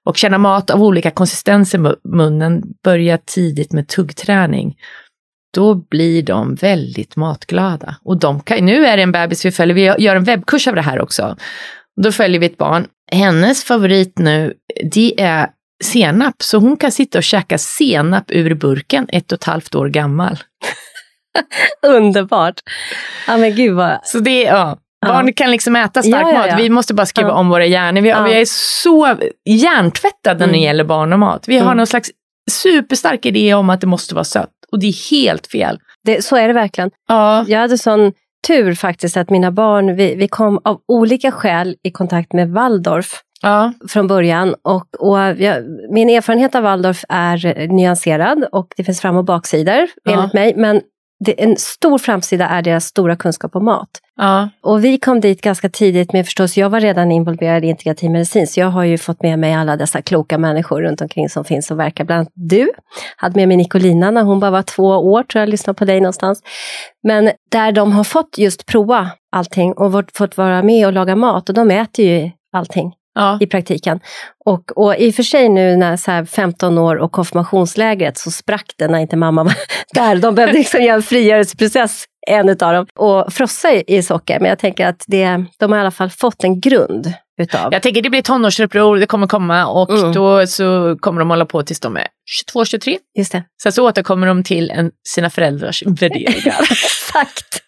och 0.04 0.16
känna 0.16 0.38
mat 0.38 0.70
av 0.70 0.82
olika 0.82 1.10
konsistens 1.10 1.74
i 1.74 1.78
mu- 1.78 1.96
munnen, 2.04 2.62
börja 2.84 3.18
tidigt 3.18 3.72
med 3.72 3.88
tuggträning, 3.88 4.76
då 5.56 5.74
blir 5.74 6.22
de 6.22 6.54
väldigt 6.54 7.16
matglada. 7.16 7.96
Och 8.04 8.16
de 8.18 8.40
kan, 8.40 8.64
nu 8.66 8.86
är 8.86 8.96
det 8.96 9.02
en 9.02 9.12
bebis 9.12 9.44
vi 9.44 9.50
följer, 9.50 9.74
vi 9.74 10.04
gör 10.04 10.16
en 10.16 10.24
webbkurs 10.24 10.68
av 10.68 10.74
det 10.74 10.82
här 10.82 11.00
också. 11.00 11.36
Då 12.02 12.12
följer 12.12 12.40
vi 12.40 12.46
ett 12.46 12.58
barn. 12.58 12.86
Hennes 13.12 13.64
favorit 13.64 14.18
nu, 14.18 14.54
det 14.92 15.20
är 15.20 15.48
senap, 15.84 16.34
så 16.42 16.58
hon 16.58 16.76
kan 16.76 16.92
sitta 16.92 17.18
och 17.18 17.24
käka 17.24 17.58
senap 17.58 18.24
ur 18.28 18.54
burken, 18.54 19.06
ett 19.12 19.32
och 19.32 19.38
ett 19.38 19.44
halvt 19.44 19.74
år 19.74 19.88
gammal. 19.88 20.38
Underbart. 21.86 22.60
Ja 23.26 23.36
men 23.36 23.54
gud 23.54 23.74
vad... 23.74 23.98
Så 24.02 24.18
det 24.18 24.42
ja. 24.42 24.78
Barn 25.06 25.32
kan 25.32 25.50
liksom 25.50 25.76
äta 25.76 26.02
stark 26.02 26.22
Ja, 26.22 26.32
ja, 26.32 26.38
mat. 26.38 26.46
ja. 26.50 26.56
Vi 26.56 26.70
måste 26.70 26.94
bara 26.94 27.06
skriva 27.06 27.32
om 27.32 27.48
våra 27.48 27.66
hjärnor. 27.66 28.00
Vi, 28.00 28.08
vi 28.32 28.40
är 28.40 28.44
så 28.82 29.16
hjärntvättade 29.50 30.38
när 30.38 30.46
det 30.46 30.58
Mm. 30.58 30.60
gäller 30.62 30.84
barn 30.84 31.12
och 31.12 31.18
mat. 31.18 31.48
Vi 31.48 31.56
har 31.56 31.64
Mm. 31.66 31.76
någon 31.76 31.86
slags 31.86 32.10
superstark 32.50 33.26
idé 33.26 33.54
om 33.54 33.70
att 33.70 33.80
det 33.80 33.86
måste 33.86 34.14
vara 34.14 34.24
sött. 34.24 34.50
Och 34.76 34.80
det 34.80 34.86
är 34.86 35.10
helt 35.10 35.46
fel. 35.46 35.78
Det, 36.04 36.24
så 36.24 36.36
är 36.36 36.48
det 36.48 36.54
verkligen. 36.54 36.90
Ja, 37.08 37.44
Jag 37.48 37.58
hade 37.60 37.78
sån 37.78 38.12
tur 38.46 38.74
faktiskt 38.74 39.16
att 39.16 39.30
mina 39.30 39.50
barn, 39.50 39.96
vi, 39.96 40.14
vi 40.14 40.28
kom 40.28 40.60
av 40.64 40.80
olika 40.88 41.32
skäl 41.32 41.76
i 41.82 41.90
kontakt 41.90 42.32
med 42.32 42.50
Waldorf 42.50 43.22
ja, 43.42 43.72
från 43.88 44.06
början. 44.06 44.54
Och, 44.62 44.86
och 44.98 45.18
jag, 45.18 45.64
min 45.90 46.10
erfarenhet 46.10 46.54
av 46.54 46.62
Waldorf 46.62 47.04
är 47.08 47.68
nyanserad 47.68 48.44
och 48.52 48.66
det 48.76 48.84
finns 48.84 49.00
fram 49.00 49.16
och 49.16 49.24
baksidor 49.24 49.86
Ja. 50.04 50.12
enligt 50.12 50.32
mig. 50.34 50.54
Men 50.56 50.80
det, 51.24 51.42
en 51.42 51.56
stor 51.56 51.98
framsida 51.98 52.48
är 52.48 52.62
deras 52.62 52.84
stora 52.84 53.16
kunskap 53.16 53.56
om 53.56 53.64
mat. 53.64 53.90
Ja, 54.16 54.48
Och 54.60 54.84
vi 54.84 54.98
kom 54.98 55.20
dit 55.20 55.40
ganska 55.40 55.68
tidigt 55.68 56.12
med 56.12 56.24
förstås, 56.24 56.56
jag 56.56 56.70
var 56.70 56.80
redan 56.80 57.12
involverad 57.12 57.64
i 57.64 57.68
integrativ 57.68 58.10
medicin, 58.10 58.46
så 58.46 58.60
jag 58.60 58.66
har 58.66 58.84
ju 58.84 58.98
fått 58.98 59.22
med 59.22 59.38
mig 59.38 59.54
alla 59.54 59.76
dessa 59.76 60.02
kloka 60.02 60.38
människor 60.38 60.82
runt 60.82 61.00
omkring 61.00 61.28
som 61.28 61.44
finns 61.44 61.70
och 61.70 61.78
verkar. 61.78 62.04
Bland 62.04 62.18
annat 62.18 62.32
du, 62.34 62.70
hade 63.16 63.36
med 63.36 63.48
mig 63.48 63.56
Nicolina 63.56 64.10
när 64.10 64.22
hon 64.22 64.40
bara 64.40 64.50
var 64.50 64.62
två 64.62 64.84
år, 64.84 65.22
tror 65.22 65.40
jag, 65.40 65.48
lyssnade 65.48 65.78
på 65.78 65.84
dig 65.84 66.00
någonstans. 66.00 66.42
Men 67.02 67.30
där 67.50 67.72
de 67.72 67.92
har 67.92 68.04
fått 68.04 68.38
just 68.38 68.66
prova 68.66 69.10
allting 69.32 69.72
och 69.72 70.04
fått 70.14 70.36
vara 70.36 70.62
med 70.62 70.86
och 70.86 70.92
laga 70.92 71.16
mat 71.16 71.48
och 71.48 71.54
de 71.54 71.70
äter 71.70 72.04
ju 72.04 72.30
allting. 72.52 72.92
Ja. 73.18 73.38
i 73.40 73.46
praktiken. 73.46 74.00
Och, 74.44 74.78
och 74.78 74.96
i 74.96 75.10
och 75.10 75.14
för 75.14 75.22
sig 75.22 75.48
nu 75.48 75.76
när 75.76 75.96
så 75.96 76.10
här 76.10 76.24
15 76.24 76.78
år 76.78 76.96
och 76.96 77.12
konfirmationslägret 77.12 78.18
så 78.18 78.30
sprack 78.30 78.66
det 78.78 78.88
när 78.88 78.98
inte 78.98 79.16
mamma 79.16 79.44
var 79.44 79.54
där. 79.94 80.16
De 80.16 80.34
behövde 80.34 80.58
liksom 80.58 80.82
göra 80.82 80.96
en 80.96 81.02
frigörelseprocess, 81.02 82.04
en 82.26 82.48
utav 82.48 82.72
dem, 82.72 82.86
och 82.94 83.32
frossa 83.32 83.72
i, 83.72 84.02
socker. 84.02 84.40
Men 84.40 84.48
jag 84.48 84.58
tänker 84.58 84.86
att 84.86 85.04
det, 85.06 85.44
de 85.58 85.72
har 85.72 85.78
i 85.78 85.80
alla 85.80 85.90
fall 85.90 86.10
fått 86.10 86.44
en 86.44 86.60
grund 86.60 87.12
utav. 87.42 87.72
Jag 87.72 87.82
tänker 87.82 88.02
det 88.02 88.10
blir 88.10 88.22
tonårsuppror, 88.22 88.96
det 88.96 89.06
kommer 89.06 89.26
komma 89.26 89.66
och 89.66 89.90
Mm. 89.90 90.12
då 90.12 90.46
så 90.46 90.96
kommer 91.00 91.18
de 91.18 91.30
hålla 91.30 91.46
på 91.46 91.62
tills 91.62 91.80
de 91.80 91.96
är 91.96 92.06
22-23. 92.54 92.96
Just 93.18 93.32
det. 93.32 93.42
Sen 93.62 93.72
så 93.72 93.88
återkommer 93.88 94.26
de 94.26 94.42
till 94.44 94.70
en, 94.70 94.90
sina 95.08 95.30
föräldrars 95.30 95.82
värderingar. 95.86 96.60
Exakt. 96.70 97.62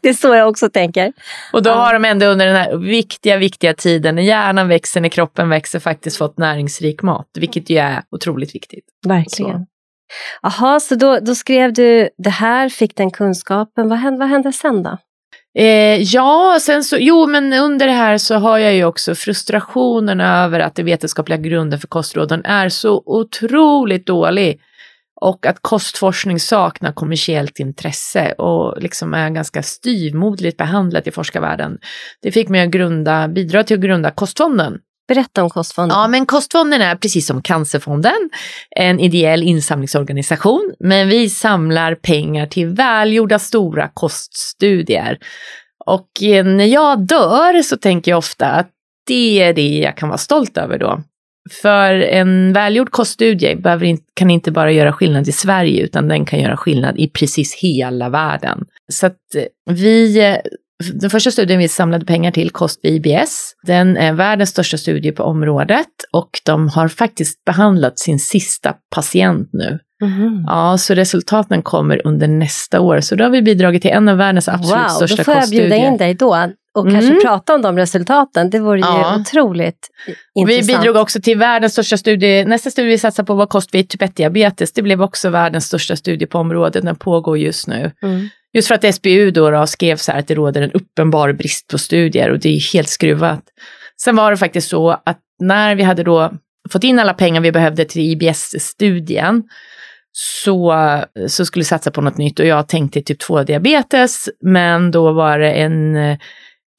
Det 0.00 0.08
är 0.08 0.12
så 0.14 0.34
jag 0.34 0.48
också 0.48 0.68
tänker. 0.70 1.12
Och 1.52 1.62
då 1.62 1.70
Ja. 1.70 1.74
har 1.74 1.92
de 1.92 2.04
ändå 2.04 2.26
under 2.26 2.46
den 2.46 2.56
här 2.56 2.76
viktiga, 2.76 3.36
viktiga 3.36 3.74
tiden 3.74 4.14
när 4.14 4.22
hjärnan 4.22 4.68
växer, 4.68 5.00
när 5.00 5.08
kroppen 5.08 5.48
växer, 5.48 5.78
faktiskt 5.78 6.16
fått 6.16 6.38
näringsrik 6.38 7.02
mat, 7.02 7.26
vilket 7.38 7.70
ju 7.70 7.76
är 7.78 8.02
otroligt 8.16 8.54
viktigt. 8.54 8.84
Verkligen. 9.06 9.66
Jaha, 10.42 10.80
så 10.80 10.94
då, 10.94 11.18
då 11.20 11.34
skrev 11.34 11.72
du 11.72 12.08
det 12.18 12.30
här, 12.30 12.68
fick 12.68 12.96
den 12.96 13.10
kunskapen. 13.10 13.88
Vad 13.88 13.98
hände, 13.98 14.18
vad 14.18 14.28
hände 14.28 14.52
sen 14.52 14.82
då? 14.82 14.98
Eh, 15.58 16.02
ja, 16.02 16.58
sen 16.60 16.84
så, 16.84 16.96
jo 17.00 17.26
men 17.26 17.52
under 17.52 17.86
det 17.86 17.92
här 17.92 18.18
så 18.18 18.34
har 18.34 18.58
jag 18.58 18.74
ju 18.74 18.84
också 18.84 19.14
frustrationen 19.14 20.20
över 20.20 20.60
att 20.60 20.74
den 20.74 20.86
vetenskapliga 20.86 21.38
grunden 21.38 21.78
för 21.78 21.88
kostråden 21.88 22.44
är 22.44 22.68
så 22.68 23.02
otroligt 23.06 24.06
dålig. 24.06 24.60
Och 25.20 25.46
att 25.46 25.58
kostforskning 25.60 26.40
saknar 26.40 26.92
kommersiellt 26.92 27.58
intresse 27.58 28.32
och 28.32 28.82
liksom 28.82 29.14
är 29.14 29.30
ganska 29.30 29.62
styvmoderligt 29.62 30.56
behandlat 30.56 31.06
i 31.06 31.10
forskarvärlden. 31.10 31.78
Det 32.22 32.32
fick 32.32 32.48
mig 32.48 32.62
att 32.62 32.70
grunda, 32.70 33.28
bidra 33.28 33.64
till 33.64 33.76
att 33.76 33.82
grunda 33.82 34.10
Kostfonden. 34.10 34.78
Berätta 35.08 35.42
om 35.42 35.50
Kostfonden. 35.50 35.98
Ja, 35.98 36.08
men 36.08 36.26
Kostfonden 36.26 36.82
är 36.82 36.96
precis 36.96 37.26
som 37.26 37.42
Cancerfonden 37.42 38.30
en 38.70 39.00
ideell 39.00 39.42
insamlingsorganisation, 39.42 40.74
men 40.78 41.08
vi 41.08 41.30
samlar 41.30 41.94
pengar 41.94 42.46
till 42.46 42.66
välgjorda 42.66 43.38
stora 43.38 43.88
koststudier. 43.94 45.18
Och 45.86 46.22
eh, 46.22 46.44
när 46.44 46.64
jag 46.64 47.06
dör 47.06 47.62
så 47.62 47.76
tänker 47.76 48.10
jag 48.10 48.18
ofta 48.18 48.46
att 48.46 48.70
det 49.06 49.42
är 49.42 49.52
det 49.52 49.78
jag 49.78 49.96
kan 49.96 50.08
vara 50.08 50.18
stolt 50.18 50.58
över 50.58 50.78
då. 50.78 51.02
För 51.62 51.94
en 51.94 52.52
välgjord 52.52 52.90
koststudie 52.90 53.56
behöver 53.56 53.98
kan 54.14 54.30
inte 54.30 54.50
bara 54.50 54.72
göra 54.72 54.92
skillnad 54.92 55.28
i 55.28 55.32
Sverige, 55.32 55.82
utan 55.82 56.08
den 56.08 56.24
kan 56.24 56.40
göra 56.40 56.56
skillnad 56.56 56.98
i 56.98 57.08
precis 57.08 57.54
hela 57.54 58.08
världen. 58.08 58.64
Så 58.92 59.06
att 59.06 59.34
eh, 59.36 59.74
vi 59.74 60.18
eh, 60.18 60.36
den 60.94 61.10
första 61.10 61.30
studien 61.30 61.58
vi 61.58 61.68
samlade 61.68 62.06
pengar 62.06 62.30
till, 62.30 62.50
Kost 62.50 62.80
vid 62.82 63.06
IBS, 63.06 63.54
den 63.66 63.96
är 63.96 64.12
världens 64.12 64.50
största 64.50 64.76
studie 64.76 65.12
på 65.12 65.22
området 65.22 65.86
och 66.12 66.30
de 66.46 66.68
har 66.68 66.88
faktiskt 66.88 67.44
behandlat 67.44 67.98
sin 67.98 68.18
sista 68.18 68.74
patient 68.94 69.48
nu. 69.52 69.78
Mhm. 70.02 70.44
Ja, 70.46 70.78
så 70.78 70.94
resultaten 70.94 71.62
kommer 71.62 72.06
under 72.06 72.28
nästa 72.28 72.80
år. 72.80 73.00
Så 73.00 73.14
då 73.14 73.24
har 73.24 73.30
vi 73.30 73.42
bidragit 73.42 73.82
till 73.82 73.90
en 73.90 74.08
av 74.08 74.16
världens 74.16 74.48
absolut 74.48 74.82
Wow, 74.82 74.88
största 74.88 75.16
då 75.16 75.24
får 75.24 75.34
jag 75.34 75.50
bjuda 75.50 75.64
koststudier. 75.64 75.92
in 75.92 75.96
dig 75.96 76.14
då 76.14 76.48
och 76.74 76.86
Mm. 76.86 76.94
kanske 77.00 77.26
prata 77.26 77.54
om 77.54 77.62
de 77.62 77.76
resultaten. 77.78 78.50
Det 78.50 78.58
vore 78.58 78.78
ju 78.78 78.84
Ja. 78.86 79.16
otroligt 79.20 79.88
Vi 80.06 80.40
intressant. 80.40 80.66
bidrog 80.82 80.96
också 80.96 81.20
till 81.20 81.38
världens 81.38 81.72
största 81.72 81.96
studie. 81.96 82.44
Nästa 82.44 82.70
studie 82.70 82.88
vi 82.88 82.98
satsar 82.98 83.24
på 83.24 83.34
var 83.34 83.46
kost 83.46 83.74
vid 83.74 83.88
typ 83.88 84.02
1-diabetes. 84.02 84.72
Det 84.72 84.82
blev 84.82 85.02
också 85.02 85.30
världens 85.30 85.64
största 85.66 85.96
studie 85.96 86.26
på 86.26 86.38
området. 86.38 86.84
Den 86.84 86.96
pågår 86.96 87.38
just 87.38 87.66
nu. 87.68 87.92
Mm. 88.02 88.28
Just 88.52 88.68
för 88.68 88.74
att 88.74 88.84
SBU 88.94 89.30
då, 89.30 89.50
då 89.50 89.66
skrev 89.66 89.96
så 89.96 90.12
här 90.12 90.18
att 90.18 90.28
det 90.28 90.34
råder 90.34 90.62
en 90.62 90.72
uppenbar 90.72 91.32
brist 91.32 91.68
på 91.68 91.78
studier 91.78 92.30
och 92.30 92.38
det 92.38 92.48
är 92.48 92.72
helt 92.74 92.88
skruvat. 92.88 93.42
Sen 94.02 94.16
var 94.16 94.30
det 94.30 94.36
faktiskt 94.36 94.68
så 94.68 94.90
att 94.90 95.18
när 95.40 95.74
vi 95.74 95.82
hade 95.82 96.02
då 96.02 96.32
fått 96.72 96.84
in 96.84 96.98
alla 96.98 97.14
pengar 97.14 97.40
vi 97.40 97.52
behövde 97.52 97.84
till 97.84 98.02
IBS-studien 98.02 99.42
så, 100.12 100.74
så 101.28 101.44
skulle 101.44 101.60
vi 101.60 101.64
satsa 101.64 101.90
på 101.90 102.00
något 102.00 102.16
nytt 102.18 102.40
och 102.40 102.46
jag 102.46 102.68
tänkte 102.68 103.02
typ 103.02 103.22
2-diabetes 103.22 104.28
men 104.42 104.90
då 104.90 105.12
var 105.12 105.38
det 105.38 105.52
en 105.52 105.96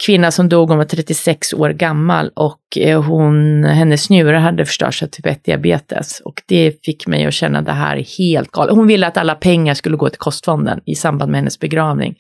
kvinna 0.06 0.32
som 0.32 0.50
dog, 0.50 0.70
hon 0.70 0.78
var 0.78 0.86
36 0.86 1.54
år 1.54 1.70
gammal 1.70 2.32
och 2.36 2.60
eh, 2.78 3.04
hon, 3.04 3.64
hennes 3.64 4.10
njurar 4.10 4.40
hade 4.40 4.66
förstörts 4.66 5.04
av 5.04 5.08
typ 5.08 5.25
1-diabetes. 5.25 6.22
Och 6.25 6.42
det 6.48 6.86
fick 6.86 7.08
mig 7.08 7.25
att 7.25 7.34
känna 7.34 7.62
det 7.62 7.72
här 7.72 7.98
är 7.98 8.18
helt 8.18 8.52
galet. 8.52 8.75
Hon 8.75 8.88
ville 8.88 9.08
att 9.08 9.18
alla 9.18 9.36
pengar 9.36 9.74
skulle 9.74 9.98
gå 9.98 10.10
till 10.10 10.20
kostfonden 10.20 10.80
i 10.86 10.96
samband 10.96 11.32
med 11.32 11.40
hennes 11.40 11.60
begravning. 11.60 12.16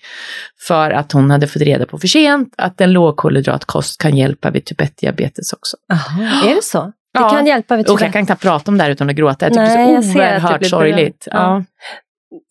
För 0.67 0.91
att 0.91 1.11
hon 1.11 1.31
hade 1.31 1.47
fått 1.47 1.61
reda 1.61 1.85
på 1.85 1.97
för 1.97 2.07
sent 2.07 2.53
att 2.57 2.81
en 2.81 2.93
lågkolhydratkost 2.93 4.01
kan 4.01 4.17
hjälpa 4.17 4.51
vid 4.51 4.65
typ 4.65 4.81
1-diabetes 4.81 5.53
också. 5.53 5.77
Aha, 5.93 6.49
är 6.49 6.55
det 6.55 6.63
så? 6.63 6.81
Det 7.13 7.19
Ja. 7.19 7.29
kan 7.29 7.45
hjälpa 7.45 7.75
vid 7.75 7.89
Och 7.89 8.01
jag 8.01 8.13
kan 8.13 8.25
knappt 8.25 8.41
prata 8.41 8.71
om 8.71 8.77
det 8.77 8.83
här 8.83 8.91
utan 8.91 9.09
att 9.09 9.15
gråta. 9.15 9.45
Jag 9.45 9.53
tycker 9.53 9.63
Nej, 9.63 9.87
det 9.91 9.97
är 9.97 10.01
så 10.01 10.19
oerhört 10.19 10.65
sorgligt. 10.65 11.27
Ja. 11.31 11.63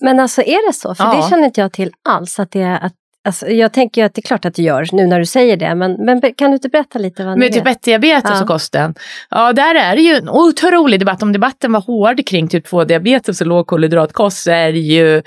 Men 0.03 0.21
alltså 0.21 0.43
är 0.43 0.67
det 0.69 0.73
så? 0.73 0.95
För 0.95 1.05
Ja. 1.05 1.17
det 1.17 1.31
känner 1.31 1.45
inte 1.45 1.61
jag 1.61 1.73
till 1.73 1.93
alls. 2.09 2.39
Att 2.39 2.51
det 2.51 2.63
är, 2.63 2.79
att, 2.85 2.93
alltså, 3.25 3.49
jag 3.49 3.73
tänker 3.73 4.05
att 4.05 4.15
det 4.15 4.21
är 4.21 4.23
klart 4.27 4.45
att 4.45 4.55
det 4.55 4.63
gör 4.63 4.87
nu 4.93 5.07
när 5.07 5.19
du 5.19 5.27
säger 5.27 5.57
det. 5.57 5.75
Men, 5.75 5.93
men 6.05 6.21
kan 6.37 6.51
du 6.51 6.55
inte 6.55 6.69
berätta 6.69 6.99
lite 6.99 7.25
vad 7.25 7.39
Med 7.39 7.53
det 7.53 7.55
typ 7.55 7.67
är? 7.67 7.71
1-diabetes 7.71 8.31
Ja. 8.35 8.41
och 8.43 8.47
kosten. 8.49 8.95
Ja, 9.31 9.53
där 9.53 9.75
är 9.75 9.97
det 9.97 10.03
ju 10.03 10.15
en 10.15 10.29
otrolig 10.29 11.01
debatt. 11.01 11.23
Om 11.23 11.33
debatten 11.33 11.73
var 11.73 11.81
hård 11.81 12.27
kring 12.27 12.49
typ 12.49 12.67
2-diabetes 12.67 13.41
och 13.41 13.47
lågkolhydratkost 13.47 14.43
så 14.43 14.51
är 14.51 14.73
det 14.73 14.79
ju 14.79 15.17
eh, 15.17 15.23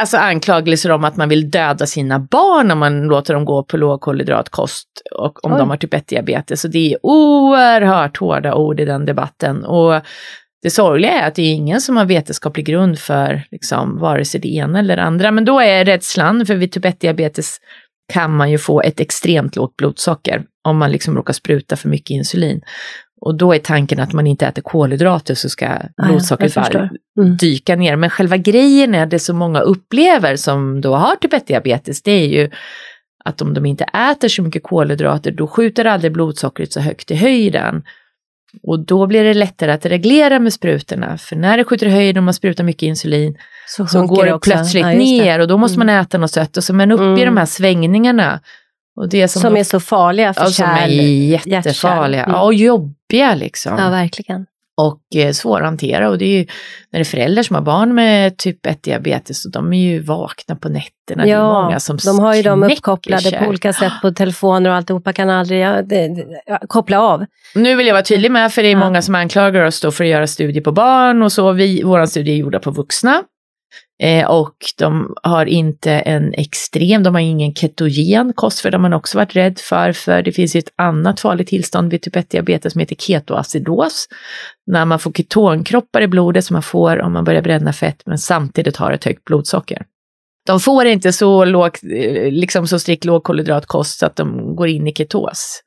alltså 0.00 0.16
anklagelser 0.16 0.90
om 0.90 1.04
att 1.04 1.16
man 1.16 1.28
vill 1.28 1.50
döda 1.50 1.86
sina 1.86 2.18
barn 2.18 2.70
om 2.70 2.78
man 2.78 3.02
låter 3.02 3.34
dem 3.34 3.44
gå 3.44 3.62
på 3.62 3.76
lågkolhydratkost 3.76 4.88
och 5.18 5.44
om 5.44 5.52
Oj. 5.52 5.58
de 5.58 5.70
har 5.70 5.76
typ 5.76 5.94
1-diabetes. 5.94 6.56
Så 6.60 6.68
det 6.68 6.92
är 6.92 6.98
oerhört 7.02 8.16
hårda 8.16 8.54
ord 8.54 8.80
i 8.80 8.84
den 8.84 9.04
debatten. 9.06 9.64
Och 9.64 9.94
det 10.62 10.70
sorgliga 10.70 11.12
är 11.12 11.28
att 11.28 11.34
det 11.34 11.42
är 11.42 11.52
ingen 11.52 11.80
som 11.80 11.96
har 11.96 12.04
vetenskaplig 12.04 12.66
grund 12.66 12.98
för 12.98 13.42
liksom, 13.50 13.98
vare 13.98 14.24
sig 14.24 14.40
det 14.40 14.48
ena 14.48 14.78
eller 14.78 14.96
det 14.96 15.02
andra. 15.02 15.30
Men 15.30 15.44
då 15.44 15.60
är 15.60 15.84
rädslan, 15.84 16.46
för 16.46 16.54
vid 16.54 16.72
typ 16.72 16.84
1-diabetes 16.84 17.56
kan 18.12 18.36
man 18.36 18.50
ju 18.50 18.58
få 18.58 18.80
ett 18.80 19.00
extremt 19.00 19.56
lågt 19.56 19.76
blodsocker 19.76 20.44
om 20.64 20.78
man 20.78 20.92
liksom 20.92 21.16
råkar 21.16 21.32
spruta 21.32 21.76
för 21.76 21.88
mycket 21.88 22.10
insulin. 22.10 22.60
Och 23.20 23.34
då 23.34 23.54
är 23.54 23.58
tanken 23.58 24.00
att 24.00 24.12
man 24.12 24.26
inte 24.26 24.46
äter 24.46 24.62
kolhydrater 24.62 25.34
så 25.34 25.48
ska 25.48 25.64
jag 25.64 26.06
blodsockret 26.06 26.54
bara. 26.54 26.90
Mm. 27.20 27.36
dyka 27.36 27.76
ner. 27.76 27.96
Men 27.96 28.10
själva 28.10 28.36
grejen 28.36 28.94
är 28.94 29.06
det 29.06 29.18
som 29.18 29.36
många 29.36 29.60
upplever 29.60 30.36
som 30.36 30.80
då 30.80 30.94
har 30.94 31.16
typ 31.16 31.32
1-diabetes, 31.32 32.02
det 32.04 32.12
är 32.12 32.26
ju 32.26 32.50
att 33.24 33.42
om 33.42 33.54
de 33.54 33.66
inte 33.66 33.84
äter 33.84 34.28
så 34.28 34.42
mycket 34.42 34.62
kolhydrater 34.62 35.30
då 35.30 35.46
skjuter 35.46 35.84
aldrig 35.84 36.12
blodsockret 36.12 36.72
så 36.72 36.80
högt 36.80 37.10
i 37.10 37.14
höjden. 37.14 37.82
Och 38.62 38.80
då 38.86 39.06
blir 39.06 39.24
det 39.24 39.34
lättare 39.34 39.72
att 39.72 39.86
reglera 39.86 40.38
med 40.38 40.52
sprutorna, 40.52 41.18
för 41.18 41.36
när 41.36 41.56
det 41.56 41.64
skjuter 41.64 41.86
i 41.86 41.90
höjden 41.90 42.16
och 42.16 42.24
man 42.24 42.34
sprutar 42.34 42.64
mycket 42.64 42.82
insulin 42.82 43.36
Så, 43.66 43.86
så 43.86 44.06
går 44.06 44.24
det 44.24 44.32
också. 44.32 44.50
plötsligt 44.50 44.82
Ja, 44.86 44.92
ner 44.92 45.38
och 45.38 45.48
då 45.48 45.58
måste 45.58 45.76
Mm. 45.76 45.86
man 45.86 45.96
äta 46.02 46.18
något 46.18 46.30
sött. 46.30 46.56
Och 46.56 46.64
så 46.64 46.74
men 46.74 46.92
uppe 46.92 47.02
i 47.04 47.06
Mm. 47.06 47.24
de 47.24 47.36
här 47.36 47.46
svängningarna. 47.46 48.40
Och 48.96 49.08
det 49.08 49.28
som, 49.28 49.42
Som 49.42 49.52
då- 49.54 49.58
är 49.60 49.64
så 49.64 49.80
farliga 49.80 50.34
för 50.34 50.42
ja, 50.42 50.46
som 50.50 50.66
är 50.66 50.76
kärl. 50.76 50.90
jättefarliga. 51.52 52.18
hjärtkärl. 52.20 52.34
Ja, 52.34 52.42
och 52.42 52.54
jobbiga 52.54 53.34
liksom. 53.34 53.78
Ja, 53.78 53.90
verkligen. 53.90 54.46
Och 54.78 55.00
eh, 55.16 55.32
svåra 55.32 55.58
att 55.58 55.64
hantera. 55.64 56.10
Och 56.10 56.18
det 56.18 56.24
är 56.24 56.38
ju 56.38 56.46
när 56.90 56.98
det 56.98 57.02
är 57.02 57.04
föräldrar 57.04 57.42
som 57.42 57.54
har 57.56 57.62
barn 57.62 57.94
med 57.94 58.36
typ 58.36 58.66
1-diabetes, 58.66 59.46
och 59.46 59.52
de 59.52 59.72
är 59.72 59.78
ju 59.90 60.00
vakna 60.00 60.56
på 60.56 60.68
nätterna. 60.68 61.24
det 61.24 61.30
är 61.30 61.34
Ja, 61.34 61.62
många 61.62 61.80
som 61.80 61.96
de 62.04 62.18
har 62.18 62.34
ju 62.34 62.42
dem 62.42 62.62
uppkopplade 62.62 63.22
sig. 63.22 63.38
på 63.38 63.44
olika 63.46 63.72
sätt 63.72 63.92
på 64.02 64.10
telefoner 64.12 64.70
och 64.70 64.76
alltihopa 64.76 65.12
kan 65.12 65.30
aldrig 65.30 65.60
ja, 65.60 65.82
det, 65.82 66.08
det, 66.08 66.24
ja, 66.46 66.58
koppla 66.68 67.00
av. 67.00 67.24
Nu 67.54 67.74
vill 67.76 67.86
jag 67.86 67.94
vara 67.94 68.02
tydlig 68.04 68.30
med, 68.30 68.52
för 68.52 68.62
det 68.62 68.68
är 68.68 68.72
Ja. 68.72 68.78
många 68.78 69.02
som 69.02 69.14
anklagar 69.14 69.64
oss 69.64 69.80
då 69.80 69.90
för 69.90 70.04
att 70.04 70.10
göra 70.10 70.26
studier 70.26 70.62
på 70.62 70.72
barn 70.72 71.22
och 71.22 71.32
så. 71.32 71.52
Vi, 71.52 71.82
våra 71.82 72.06
studier 72.06 72.34
är 72.34 72.38
gjorda 72.38 72.58
på 72.58 72.70
vuxna. 72.70 73.22
Eh, 74.02 74.30
och 74.30 74.56
de 74.78 75.14
har 75.22 75.46
inte 75.46 75.92
en 75.92 76.34
extrem, 76.34 77.02
de 77.02 77.14
har 77.14 77.20
ingen 77.20 77.54
ketogen 77.54 78.32
kost, 78.32 78.60
för 78.60 78.70
de 78.70 78.76
har 78.76 78.90
man 78.90 78.98
också 78.98 79.18
varit 79.18 79.36
rädd 79.36 79.58
för, 79.58 79.92
för 79.92 80.22
det 80.22 80.32
finns 80.32 80.56
ju 80.56 80.58
ett 80.58 80.72
annat 80.76 81.20
farligt 81.20 81.48
tillstånd 81.48 81.90
vid 81.90 82.02
typ 82.02 82.16
1-diabetes 82.16 82.72
som 82.72 82.78
heter 82.78 82.96
ketoacidos. 82.96 84.08
När 84.66 84.84
man 84.84 84.98
får 84.98 85.12
ketonkroppar 85.12 86.02
i 86.02 86.08
blodet 86.08 86.44
som 86.44 86.54
man 86.54 86.62
får 86.62 87.00
om 87.00 87.12
man 87.12 87.24
börjar 87.24 87.42
bränna 87.42 87.72
fett, 87.72 88.02
men 88.06 88.18
samtidigt 88.18 88.76
har 88.76 88.92
ett 88.92 89.04
högt 89.04 89.24
blodsocker. 89.24 89.84
De 90.46 90.60
får 90.60 90.86
inte 90.86 91.12
så, 91.12 91.44
låg, 91.44 91.70
eh, 91.82 92.32
liksom 92.32 92.66
så 92.66 92.78
strikt 92.78 93.04
lågkolhydratkost 93.04 93.98
så 93.98 94.06
att 94.06 94.16
de 94.16 94.56
går 94.56 94.68
in 94.68 94.86
i 94.86 94.94
ketos. 94.94 95.62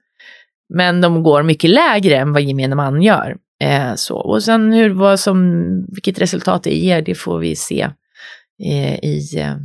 Men 0.73 1.01
de 1.01 1.23
går 1.23 1.43
mycket 1.43 1.69
lägre 1.69 2.17
än 2.17 2.33
vad 2.33 2.41
gemene 2.41 2.75
man 2.75 3.01
gör. 3.01 3.35
Eh, 3.61 3.95
så. 3.95 4.15
Och 4.15 4.43
sen 4.43 4.73
hur, 4.73 4.89
vad 4.89 5.19
som, 5.19 5.63
vilket 5.87 6.21
resultat 6.21 6.63
det 6.63 6.73
ger, 6.73 7.01
det 7.01 7.15
får 7.15 7.39
vi 7.39 7.55
se 7.55 7.89
eh, 8.63 8.95
i 8.95 9.37
eh, 9.37 9.55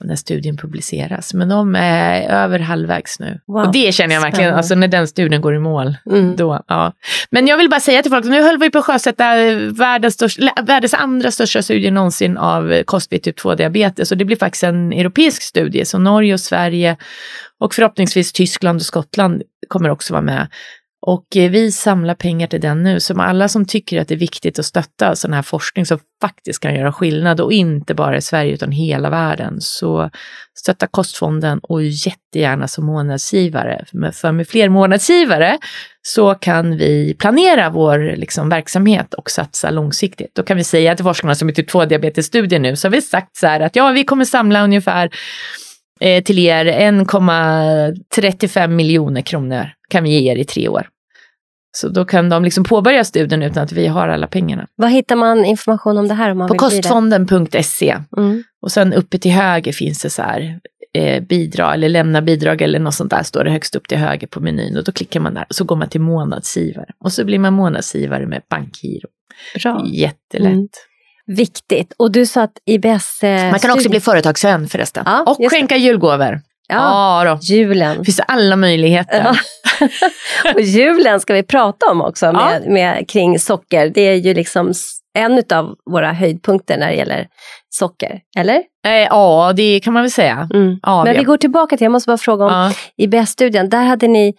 när 0.00 0.16
studien 0.16 0.56
publiceras. 0.56 1.34
Men 1.34 1.48
de 1.48 1.74
är 1.74 2.28
över 2.28 2.58
halvvägs 2.58 3.20
nu. 3.20 3.40
Wow, 3.46 3.66
och 3.66 3.72
det 3.72 3.94
känner 3.94 4.14
jag 4.14 4.20
verkligen, 4.20 4.34
spännande. 4.34 4.56
alltså 4.56 4.74
när 4.74 4.88
den 4.88 5.08
studien 5.08 5.40
går 5.40 5.54
i 5.54 5.58
mål. 5.58 5.96
Mm. 6.10 6.36
Då, 6.36 6.64
ja. 6.68 6.92
Men 7.30 7.46
jag 7.46 7.56
vill 7.56 7.70
bara 7.70 7.80
säga 7.80 8.02
till 8.02 8.10
folk, 8.10 8.24
nu 8.24 8.42
höll 8.42 8.58
vi 8.58 8.70
på 8.70 8.78
att 8.78 8.84
sjösätta 8.84 9.34
världens, 9.70 10.14
största, 10.14 10.42
eller, 10.42 10.66
världens 10.66 10.94
andra 10.94 11.30
största 11.30 11.62
studie 11.62 11.90
någonsin 11.90 12.36
av 12.36 12.72
eh, 12.72 12.82
kost 12.82 13.12
vid 13.12 13.22
typ 13.22 13.38
2-diabetes. 13.38 14.12
Och 14.12 14.18
det 14.18 14.24
blir 14.24 14.36
faktiskt 14.36 14.64
en 14.64 14.92
europeisk 14.92 15.42
studie, 15.42 15.84
så 15.84 15.98
Norge 15.98 16.34
och 16.34 16.40
Sverige 16.40 16.96
och 17.60 17.74
förhoppningsvis 17.74 18.32
Tyskland 18.32 18.76
och 18.76 18.86
Skottland 18.86 19.42
kommer 19.68 19.90
också 19.90 20.12
vara 20.12 20.22
med. 20.22 20.48
Och 21.08 21.36
eh, 21.36 21.50
vi 21.50 21.72
samlar 21.72 22.14
pengar 22.14 22.46
till 22.46 22.60
den 22.60 22.82
nu, 22.82 23.00
så 23.00 23.20
alla 23.20 23.48
som 23.48 23.64
tycker 23.64 24.00
att 24.00 24.08
det 24.08 24.14
är 24.14 24.18
viktigt 24.18 24.58
att 24.58 24.64
stötta 24.64 25.16
sån 25.16 25.32
här 25.32 25.42
forskning 25.42 25.86
som 25.86 25.98
faktiskt 26.20 26.60
kan 26.60 26.74
göra 26.74 26.92
skillnad 26.92 27.40
och 27.40 27.52
inte 27.52 27.94
bara 27.94 28.16
i 28.16 28.20
Sverige 28.20 28.52
utan 28.52 28.72
hela 28.72 29.10
världen, 29.10 29.56
så 29.60 30.10
stötta 30.58 30.86
Kostfonden 30.86 31.58
och 31.58 31.82
jättegärna 31.82 32.68
som 32.68 32.86
månadsgivare. 32.86 33.84
För 34.12 34.32
med 34.32 34.48
fler 34.48 34.68
månadsgivare 34.68 35.58
så 36.02 36.34
kan 36.34 36.76
vi 36.76 37.16
planera 37.18 37.70
vår 37.70 38.16
liksom, 38.16 38.48
verksamhet 38.48 39.14
och 39.14 39.30
satsa 39.30 39.70
långsiktigt. 39.70 40.34
Då 40.34 40.42
kan 40.42 40.56
vi 40.56 40.64
säga 40.64 40.96
till 40.96 41.04
forskarna 41.04 41.34
som 41.34 41.48
är 41.48 41.52
typ 41.52 41.70
2-diabetesstudier 41.70 42.58
nu, 42.58 42.76
så 42.76 42.88
har 42.88 42.92
vi 42.92 43.02
sagt 43.02 43.36
så 43.36 43.46
här 43.46 43.60
att 43.60 43.76
ja, 43.76 43.90
vi 43.90 44.04
kommer 44.04 44.24
samla 44.24 44.64
ungefär 44.64 45.10
eh, 46.00 46.24
till 46.24 46.38
er 46.38 46.64
1,35 46.64 48.68
miljoner 48.68 49.22
kronor 49.22 49.70
kan 49.88 50.04
vi 50.04 50.10
ge 50.10 50.32
er 50.32 50.36
i 50.36 50.44
tre 50.44 50.68
år. 50.68 50.88
Så 51.76 51.88
då 51.88 52.04
kan 52.04 52.28
de 52.28 52.44
liksom 52.44 52.64
påbörja 52.64 53.04
studien 53.04 53.42
utan 53.42 53.62
att 53.62 53.72
vi 53.72 53.86
har 53.86 54.08
alla 54.08 54.26
pengarna. 54.26 54.66
Var 54.76 54.88
hittar 54.88 55.16
man 55.16 55.44
information 55.44 55.98
om 55.98 56.08
det 56.08 56.14
här? 56.14 56.30
Om 56.30 56.38
man 56.38 56.48
På 56.48 56.54
kostfonden.se. 56.54 57.96
Mm. 58.16 58.42
Och 58.62 58.72
sen 58.72 58.92
uppe 58.92 59.18
till 59.18 59.30
höger 59.30 59.72
finns 59.72 60.02
det 60.02 60.10
så 60.10 60.22
här 60.22 60.60
eh, 60.94 61.22
bidra 61.22 61.74
eller 61.74 61.88
lämna 61.88 62.22
bidrag 62.22 62.62
eller 62.62 62.78
något 62.78 62.94
sånt 62.94 63.10
där 63.10 63.22
står 63.22 63.44
det 63.44 63.50
högst 63.50 63.76
upp 63.76 63.88
till 63.88 63.98
höger 63.98 64.26
på 64.26 64.40
menyn 64.40 64.76
och 64.76 64.84
då 64.84 64.92
klickar 64.92 65.20
man 65.20 65.34
där 65.34 65.46
och 65.48 65.54
så 65.54 65.64
går 65.64 65.76
man 65.76 65.88
till 65.88 66.00
månadsgivare 66.00 66.90
och 67.04 67.12
så 67.12 67.24
blir 67.24 67.38
man 67.38 67.52
månadsgivare 67.52 68.26
med 68.26 68.42
bankgiro. 68.50 69.08
Bra. 69.62 69.86
Jättelätt. 69.86 70.52
Mm. 70.52 70.68
Viktigt. 71.26 71.92
Och 71.96 72.12
du 72.12 72.26
sa 72.26 72.42
att 72.42 72.58
IBS... 72.64 73.22
Eh, 73.22 73.50
Man 73.50 73.60
kan 73.60 73.70
också 73.70 73.88
bli 73.88 74.00
företagsvän 74.00 74.68
förresten. 74.68 75.02
Ja, 75.06 75.24
och 75.26 75.36
det. 75.38 75.50
skänka 75.50 75.76
julgåvor. 75.76 76.40
Ja, 76.68 77.24
Ja, 77.24 77.38
julen. 77.42 77.98
Det 77.98 78.04
finns 78.04 78.20
alla 78.28 78.56
möjligheter. 78.56 79.24
Ja. 79.24 79.34
och 80.54 80.60
julen 80.60 81.20
ska 81.20 81.34
vi 81.34 81.42
prata 81.42 81.90
om 81.90 82.00
också 82.02 82.26
Ja. 82.26 82.32
med, 82.32 82.66
med, 82.68 83.08
kring 83.08 83.38
socker. 83.38 83.90
Det 83.94 84.00
är 84.00 84.14
ju 84.14 84.34
liksom 84.34 84.72
en 85.18 85.42
av 85.52 85.74
våra 85.90 86.12
höjdpunkter 86.12 86.78
när 86.78 86.86
det 86.88 86.94
gäller 86.94 87.26
socker. 87.70 88.20
Eller? 88.38 88.62
Eh, 88.86 88.92
ja, 88.92 89.52
det 89.56 89.80
kan 89.80 89.92
man 89.92 90.02
väl 90.02 90.10
säga. 90.10 90.48
Mm. 90.54 90.78
Men 90.82 91.04
vi- 91.04 91.18
vi 91.18 91.24
går 91.24 91.36
tillbaka 91.36 91.76
till, 91.76 91.84
jag 91.84 91.92
måste 91.92 92.08
bara 92.08 92.18
fråga 92.18 92.44
om 92.44 92.52
ja. 92.52 92.72
IBS-studien. 93.04 93.68
Där 93.68 93.84
hade 93.84 94.08
ni 94.08 94.34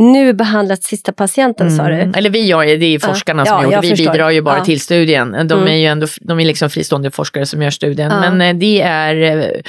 nu 0.00 0.32
behandlat 0.32 0.82
sista 0.82 1.12
patienten 1.12 1.70
sa 1.70 1.82
Mm. 1.88 2.12
du. 2.12 2.18
Eller 2.18 2.30
vi 2.30 2.46
gör 2.46 2.62
ju, 2.62 2.76
det 2.76 2.86
är 2.86 2.92
Ja. 2.92 2.98
forskarna 3.08 3.42
Ja, 3.46 3.52
som 3.52 3.64
gjort 3.64 3.72
jag 3.72 3.82
det. 3.82 3.86
Vi 3.88 3.96
förstår. 3.96 4.12
bidrar 4.12 4.30
ju 4.30 4.42
bara 4.42 4.58
Ja. 4.58 4.64
till 4.64 4.80
studien. 4.80 5.32
De 5.32 5.52
Mm. 5.52 5.66
är 5.68 5.76
ju 5.76 5.86
ändå 5.86 6.06
de 6.20 6.40
är 6.40 6.44
liksom 6.44 6.70
fristående 6.70 7.10
forskare 7.10 7.46
som 7.46 7.62
gör 7.62 7.70
studien. 7.70 8.10
Ja. 8.10 8.20
Men 8.30 8.40
eh, 8.40 8.58
det 8.60 8.80
är 8.82 9.38
eh, 9.38 9.60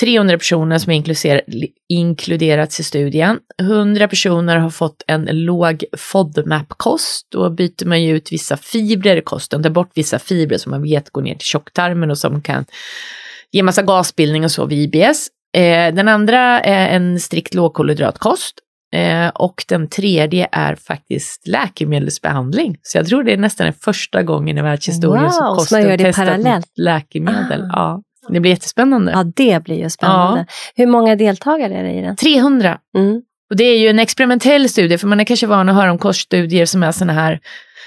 300 0.00 0.38
personer 0.38 0.78
som 0.78 0.92
inkluser, 0.92 1.40
inkluderats 1.88 2.80
i 2.80 2.82
studien. 2.82 3.38
100 3.62 4.08
personer 4.08 4.56
har 4.56 4.70
fått 4.70 5.02
en 5.06 5.24
låg 5.32 5.84
FODMAP-kost. 5.98 7.26
Då 7.30 7.50
byter 7.50 7.84
man 7.86 8.02
ju 8.02 8.16
ut 8.16 8.32
vissa 8.32 8.56
fibrer 8.56 9.16
i 9.16 9.20
kosten, 9.22 9.62
tar 9.62 9.70
bort 9.70 9.90
vissa 9.94 10.18
fibrer 10.18 10.58
som 10.58 10.70
man 10.70 10.82
vet 10.82 11.10
går 11.10 11.22
ner 11.22 11.34
till 11.34 11.46
tjocktarmen 11.46 12.10
och 12.10 12.18
som 12.18 12.42
kan 12.42 12.64
ge 13.52 13.62
massa 13.62 13.82
gasbildning 13.82 14.44
och 14.44 14.50
så 14.50 14.66
vid 14.66 14.94
IBS. 14.94 15.28
Eh, 15.56 15.94
den 15.94 16.08
andra 16.08 16.60
är 16.60 16.96
en 16.96 17.20
strikt 17.20 17.54
lågkolhydratkost. 17.54 18.54
Eh, 18.92 19.28
och 19.28 19.64
den 19.68 19.88
tredje 19.88 20.48
är 20.52 20.74
faktiskt 20.74 21.46
läkemedelsbehandling. 21.46 22.76
Så 22.82 22.98
jag 22.98 23.06
tror 23.06 23.22
det 23.24 23.32
är 23.32 23.36
nästan 23.36 23.64
den 23.64 23.74
första 23.74 24.22
gången 24.22 24.58
i 24.58 24.62
världshistorien 24.62 25.24
Wow, 25.24 25.30
som 25.30 25.44
man 25.44 25.56
kosten 25.56 25.82
det 25.88 25.98
testat 25.98 26.26
parallellt. 26.26 26.66
läkemedel. 26.76 27.62
Ah. 27.62 27.66
Ja, 27.72 28.02
det 28.28 28.40
blir 28.40 28.50
jättespännande. 28.50 29.12
Ja, 29.12 29.24
det 29.36 29.64
blir 29.64 29.76
ju 29.82 29.90
spännande. 29.90 30.46
Hur 30.76 30.86
många 30.86 31.16
deltagare 31.16 31.74
är 31.74 31.82
det 31.82 31.92
i 31.92 32.00
den? 32.00 32.16
300. 32.16 32.78
Mm. 32.96 33.22
Och 33.50 33.56
det 33.56 33.64
är 33.64 33.78
ju 33.78 33.88
en 33.88 33.98
experimentell 33.98 34.68
studie, 34.68 34.98
för 34.98 35.06
man 35.06 35.20
är 35.20 35.24
kanske 35.24 35.46
van 35.46 35.68
att 35.68 35.74
höra 35.74 35.90
om 35.90 35.98
koststudier 35.98 36.66
som 36.66 36.82
är 36.82 36.92
sådana 36.92 37.12
här 37.12 37.40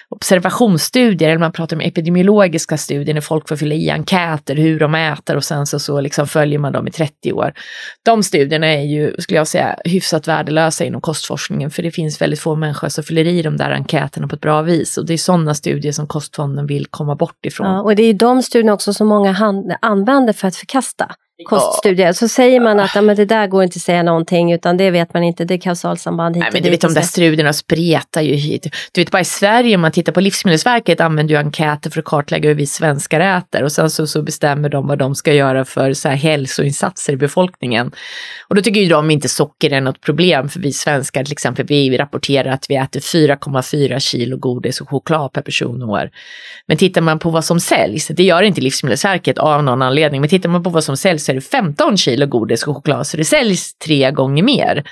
observationsstudier, 0.10 1.30
eller 1.30 1.40
man 1.40 1.52
pratar 1.52 1.76
om 1.76 1.82
epidemiologiska 1.82 2.78
studier 2.78 3.14
när 3.14 3.22
folk 3.22 3.48
får 3.48 3.56
fylla 3.56 3.76
i 3.76 3.90
enkäter 3.90 4.56
hur 4.56 4.80
de 4.80 4.96
äter 4.96 5.36
och 5.36 5.44
sen 5.44 5.66
så, 5.66 5.80
så 5.80 6.02
liksom 6.02 6.28
följer 6.28 6.60
man 6.60 6.74
dem 6.74 6.88
i 6.88 6.92
30 6.92 7.34
år. 7.34 7.54
De 8.04 8.24
studierna 8.24 8.68
är 8.68 8.82
ju, 8.82 9.16
skulle 9.20 9.38
jag 9.38 9.48
säga, 9.48 9.76
hyfsat 9.86 10.28
värdelösa 10.28 10.86
inom 10.86 11.02
kostforskningen, 11.02 11.72
för 11.72 11.84
det 11.84 11.92
finns 11.92 12.22
väldigt 12.22 12.40
få 12.40 12.56
människor 12.56 12.90
som 12.90 13.04
fyller 13.04 13.28
i 13.28 13.42
de 13.42 13.58
där 13.58 13.72
enkäterna 13.72 14.28
på 14.28 14.36
ett 14.36 14.42
bra 14.42 14.62
vis. 14.62 14.98
Och 14.98 15.06
det 15.06 15.14
är 15.14 15.18
sådana 15.18 15.54
studier 15.54 15.92
som 15.92 16.08
Kostfonden 16.08 16.68
vill 16.68 16.86
komma 16.86 17.16
bort 17.16 17.46
ifrån. 17.46 17.68
Ja, 17.68 17.82
och 17.82 17.96
det 17.96 18.04
är 18.04 18.08
ju 18.08 18.14
de 18.14 18.44
studierna 18.44 18.74
också 18.74 18.94
som 18.94 19.08
många 19.08 19.36
använder 19.82 20.34
för 20.34 20.48
att 20.48 20.56
förkasta 20.56 21.16
koststudier. 21.44 22.14
Så 22.14 22.28
säger 22.28 22.60
man 22.60 22.80
att 22.80 22.96
ja, 22.96 23.02
men 23.02 23.16
det 23.16 23.26
där 23.26 23.48
går 23.48 23.64
inte 23.64 23.78
att 23.78 23.82
säga 23.82 24.04
någonting 24.04 24.52
utan 24.52 24.78
det 24.78 24.92
vet 24.92 25.14
man 25.14 25.24
inte, 25.24 25.46
det 25.46 25.54
är 25.54 25.58
kausalsamband 25.58 26.36
hit 26.36 26.40
Nej, 26.40 26.48
och 26.48 26.54
men 26.54 26.64
du 26.64 26.70
dit 26.70 26.84
vet, 26.84 26.90
de 26.90 26.94
där 26.94 27.02
studierna 27.02 27.54
spretar 27.54 28.22
ju 28.22 28.34
hit. 28.34 28.68
Du 28.92 29.02
vet, 29.02 29.12
bara 29.12 29.22
i 29.22 29.26
Sverige, 29.26 29.76
om 29.76 29.82
man 29.82 29.92
tittar 29.92 30.14
på 30.14 30.22
Livsmedelsverket, 30.22 31.02
använder 31.02 31.34
ju 31.34 31.40
enkäter 31.40 31.90
för 31.90 32.00
att 32.00 32.06
kartlägga 32.06 32.50
hur 32.50 32.56
vi 32.56 32.66
svenskar 32.66 33.20
äter 33.20 33.64
och 33.64 33.72
sen 33.72 33.90
så, 33.90 34.08
så 34.08 34.22
bestämmer 34.22 34.70
de 34.70 34.88
vad 34.88 34.98
de 34.98 35.16
ska 35.16 35.34
göra 35.34 35.66
för 35.66 35.94
så 35.94 36.10
här, 36.10 36.16
hälsoinsatser 36.16 37.14
i 37.14 37.18
befolkningen. 37.18 37.92
Och 38.48 38.56
då 38.56 38.62
tycker 38.62 38.82
ju 38.82 38.90
de 38.90 39.12
inte 39.12 39.30
socker 39.30 39.74
är 39.74 39.82
något 39.82 40.02
problem, 40.02 40.50
för 40.50 40.60
vi 40.60 40.74
svenskar 40.74 41.24
till 41.24 41.34
exempel, 41.34 41.66
vi 41.66 41.98
rapporterar 41.98 42.52
att 42.52 42.66
vi 42.70 42.76
äter 42.76 43.00
4,4 43.00 44.00
kilo 44.00 44.38
godis 44.38 44.82
och 44.82 44.90
choklad 44.90 45.34
per 45.34 45.42
person 45.42 45.84
och 45.84 45.90
år. 45.90 46.10
Men 46.68 46.78
tittar 46.78 47.02
man 47.02 47.20
på 47.20 47.30
vad 47.30 47.46
som 47.46 47.60
säljs, 47.60 48.08
det 48.08 48.24
gör 48.24 48.44
inte 48.44 48.62
Livsmedelsverket 48.62 49.38
av 49.38 49.64
någon 49.64 49.82
anledning, 49.82 50.22
men 50.22 50.30
tittar 50.30 50.50
man 50.50 50.64
på 50.64 50.70
vad 50.70 50.84
som 50.84 50.98
säljs 50.98 51.30
är 51.34 51.36
det 51.36 51.42
15 51.42 51.98
kilo 51.98 52.26
godis 52.26 52.68
och 52.68 52.76
choklad, 52.76 53.08
så 53.08 53.18
det 53.18 53.26
säljs 53.26 53.78
tre 53.78 54.12
gånger 54.12 54.44
mer. 54.44 54.84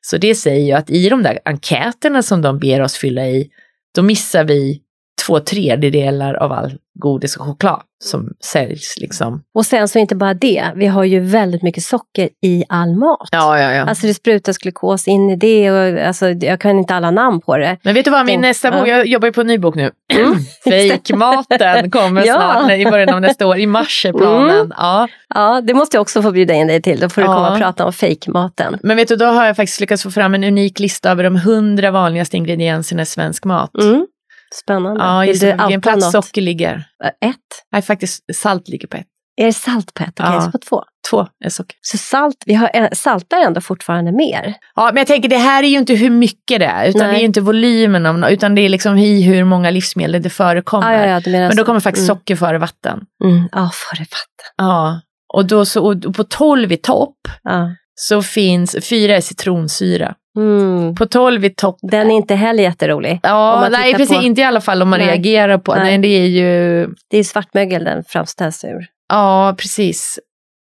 Så 0.00 0.16
det 0.16 0.34
säger 0.34 0.66
ju 0.66 0.72
att 0.72 0.90
i 0.90 1.08
de 1.08 1.22
där 1.22 1.38
enkäterna 1.44 2.22
som 2.22 2.42
de 2.42 2.58
ber 2.58 2.80
oss 2.80 2.96
fylla 2.96 3.26
i, 3.26 3.50
då 3.94 4.02
missar 4.02 4.44
vi 4.44 4.80
två 5.26 5.40
tredjedelar 5.40 6.34
av 6.34 6.52
all 6.52 6.72
godis 7.00 7.36
och 7.36 7.46
choklad 7.46 7.80
som 8.04 8.28
säljs 8.44 8.94
liksom. 9.00 9.42
Och 9.54 9.66
sen 9.66 9.88
så 9.88 9.98
inte 9.98 10.16
bara 10.16 10.34
det, 10.34 10.72
vi 10.76 10.86
har 10.86 11.04
ju 11.04 11.20
väldigt 11.20 11.62
mycket 11.62 11.82
socker 11.84 12.28
i 12.42 12.64
all 12.68 12.96
mat. 12.96 13.28
Ja, 13.32 13.58
ja, 13.58 13.72
ja. 13.72 13.82
Alltså 13.82 14.06
det 14.06 14.14
sprutas 14.14 14.58
glukos 14.58 15.08
in 15.08 15.30
i 15.30 15.36
det 15.36 15.70
och 15.70 16.06
alltså, 16.06 16.28
jag 16.28 16.60
kan 16.60 16.78
inte 16.78 16.94
alla 16.94 17.10
namn 17.10 17.40
på 17.40 17.56
det. 17.56 17.76
Men 17.82 17.94
vet 17.94 18.04
du 18.04 18.10
vad, 18.10 18.26
min 18.26 18.40
nästa 18.40 18.68
ja. 18.68 18.78
bok, 18.78 18.88
jag 18.88 19.06
jobbar 19.06 19.28
ju 19.28 19.32
på 19.32 19.40
en 19.40 19.46
ny 19.46 19.58
bok 19.58 19.74
nu. 19.74 19.90
Fejkmaten 20.64 21.90
kommer 21.90 22.22
Ja. 22.26 22.34
snart, 22.34 22.72
i 22.72 22.84
början 22.84 23.08
av 23.08 23.20
nästa 23.20 23.46
år, 23.46 23.58
i 23.58 23.66
mars 23.66 24.06
är 24.06 24.12
planen. 24.12 24.56
Mm. 24.56 24.72
Ja. 24.76 25.08
Ja, 25.34 25.60
det 25.60 25.74
måste 25.74 25.96
jag 25.96 26.02
också 26.02 26.22
få 26.22 26.30
bjuda 26.30 26.54
in 26.54 26.66
dig 26.66 26.82
till, 26.82 27.00
då 27.00 27.08
får 27.08 27.22
du 27.22 27.26
Ja. 27.26 27.34
komma 27.34 27.52
och 27.52 27.58
prata 27.58 27.84
om 27.86 27.92
fejkmaten. 27.92 28.78
Men 28.82 28.96
vet 28.96 29.08
du, 29.08 29.16
då 29.16 29.24
har 29.24 29.46
jag 29.46 29.56
faktiskt 29.56 29.80
lyckats 29.80 30.02
få 30.02 30.10
fram 30.10 30.34
en 30.34 30.44
unik 30.44 30.78
lista 30.78 31.10
över 31.10 31.24
de 31.24 31.36
hundra 31.36 31.90
vanligaste 31.90 32.36
ingredienserna 32.36 33.02
i 33.02 33.06
svensk 33.06 33.44
mat. 33.44 33.70
Mm. 33.82 34.06
Spännande. 34.54 35.04
Ja, 35.04 35.20
Vill 35.20 35.38
du 35.38 35.52
outa 35.52 35.80
plats 35.80 36.14
något? 36.14 36.24
socker 36.24 36.40
ligger. 36.40 36.84
Ett? 37.20 37.36
Nej, 37.72 37.82
faktiskt 37.82 38.24
salt 38.34 38.68
ligger 38.68 38.88
på 38.88 38.96
ett. 38.96 39.06
Är 39.36 39.46
det 39.46 39.52
salt 39.52 39.94
på 39.94 40.02
ett? 40.02 40.20
Okej, 40.20 40.32
Ja. 40.32 40.40
så 40.40 40.50
på 40.50 40.58
två. 40.58 40.84
Två 41.10 41.26
är 41.44 41.48
socker. 41.48 41.76
Så 41.80 41.98
salt, 41.98 42.36
vi 42.46 42.54
har, 42.54 42.94
saltar 42.94 43.38
ändå 43.38 43.60
fortfarande 43.60 44.12
mer. 44.12 44.54
Ja, 44.74 44.84
men 44.84 44.96
jag 44.96 45.06
tänker 45.06 45.28
det 45.28 45.36
här 45.38 45.62
är 45.62 45.68
ju 45.68 45.78
inte 45.78 45.94
hur 45.94 46.10
mycket 46.10 46.60
det 46.60 46.66
är, 46.66 46.88
utan 46.88 47.00
Nej. 47.00 47.10
det 47.10 47.16
är 47.16 47.20
ju 47.20 47.26
inte 47.26 47.40
volymen 47.40 48.06
av 48.06 48.30
utan 48.30 48.54
det 48.54 48.60
är 48.60 48.68
liksom 48.68 48.98
i 48.98 49.22
hur 49.22 49.44
många 49.44 49.70
livsmedel 49.70 50.22
det 50.22 50.30
förekommer. 50.30 50.92
Ja, 50.92 51.06
ja, 51.06 51.20
ja, 51.24 51.30
Men 51.30 51.56
då 51.56 51.64
kommer 51.64 51.80
faktiskt 51.80 52.08
mm. 52.08 52.16
socker 52.16 52.36
före 52.36 52.58
vatten. 52.58 53.00
Mm. 53.24 53.48
Ja, 53.52 53.70
före 53.72 54.00
vatten. 54.00 54.54
Ja, 54.56 55.00
och 55.34 55.46
då 55.46 55.64
så, 55.64 55.86
och 55.86 56.16
på 56.16 56.24
12 56.24 56.72
i 56.72 56.76
topp 56.76 57.16
Ja. 57.42 57.68
Så 58.02 58.22
finns, 58.22 58.76
fyra 58.88 59.16
är 59.16 59.20
citronsyra. 59.20 60.14
Mm. 60.38 60.94
På 60.94 61.06
12 61.06 61.44
i 61.44 61.50
topp, 61.50 61.78
Den 61.82 62.10
är 62.10 62.14
inte 62.14 62.34
heller 62.34 62.62
jätterolig. 62.62 63.20
ja, 63.22 63.68
nej 63.70 63.94
precis, 63.94 64.16
på- 64.16 64.22
inte 64.22 64.40
i 64.40 64.44
alla 64.44 64.60
fall 64.60 64.82
om 64.82 64.88
man 64.88 64.98
Nej. 64.98 65.08
reagerar 65.08 65.58
på, 65.58 65.74
nej. 65.74 65.84
Nej. 65.84 65.98
det 65.98 66.08
är 66.08 66.26
ju, 66.26 66.88
Det 67.10 67.18
är 67.18 67.24
svartmögel 67.24 67.84
den 67.84 68.04
framställs 68.04 68.64
ur. 68.64 68.86
ja 69.08 69.54
precis. 69.58 70.18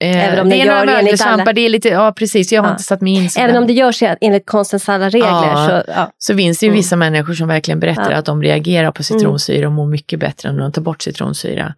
Eh, 0.04 0.28
Även 0.28 0.40
om 0.40 0.50
det 0.50 0.56
det 0.56 0.62
är 0.62 0.66
några 0.66 0.86
mögelsvampar, 0.86 1.54
det 1.54 1.62
är 1.62 1.70
lite, 1.70 1.90
ja 1.90 2.12
precis, 2.18 2.52
jag 2.52 2.62
har 2.62 2.68
Ja. 2.70 2.72
inte 2.72 2.84
satt 2.84 3.02
mig 3.02 3.14
in 3.14 3.30
så 3.30 3.40
Även 3.42 3.58
om 3.58 3.68
det 3.68 3.74
görs 3.74 4.04
enligt 4.22 4.46
konstens 4.46 4.90
alla 4.90 5.10
regler. 5.10 5.28
Ja. 5.30 5.68
Så, 5.86 5.92
ja. 5.92 6.12
Så 6.18 6.38
finns 6.38 6.60
det 6.60 6.66
ju 6.66 6.70
Mm. 6.70 6.78
vissa 6.78 6.96
människor 6.96 7.34
som 7.34 7.48
verkligen 7.48 7.80
berättar. 7.80 8.06
Mm. 8.06 8.20
att 8.20 8.26
de 8.26 8.44
reagerar 8.44 8.92
på 8.92 9.04
citronsyra 9.04 9.68
och 9.68 9.74
mår 9.74 9.86
mycket 9.88 10.20
bättre 10.20 10.52
när 10.52 10.60
de 10.60 10.72
tar 10.72 10.82
bort 10.82 11.02
citronsyra. 11.02 11.74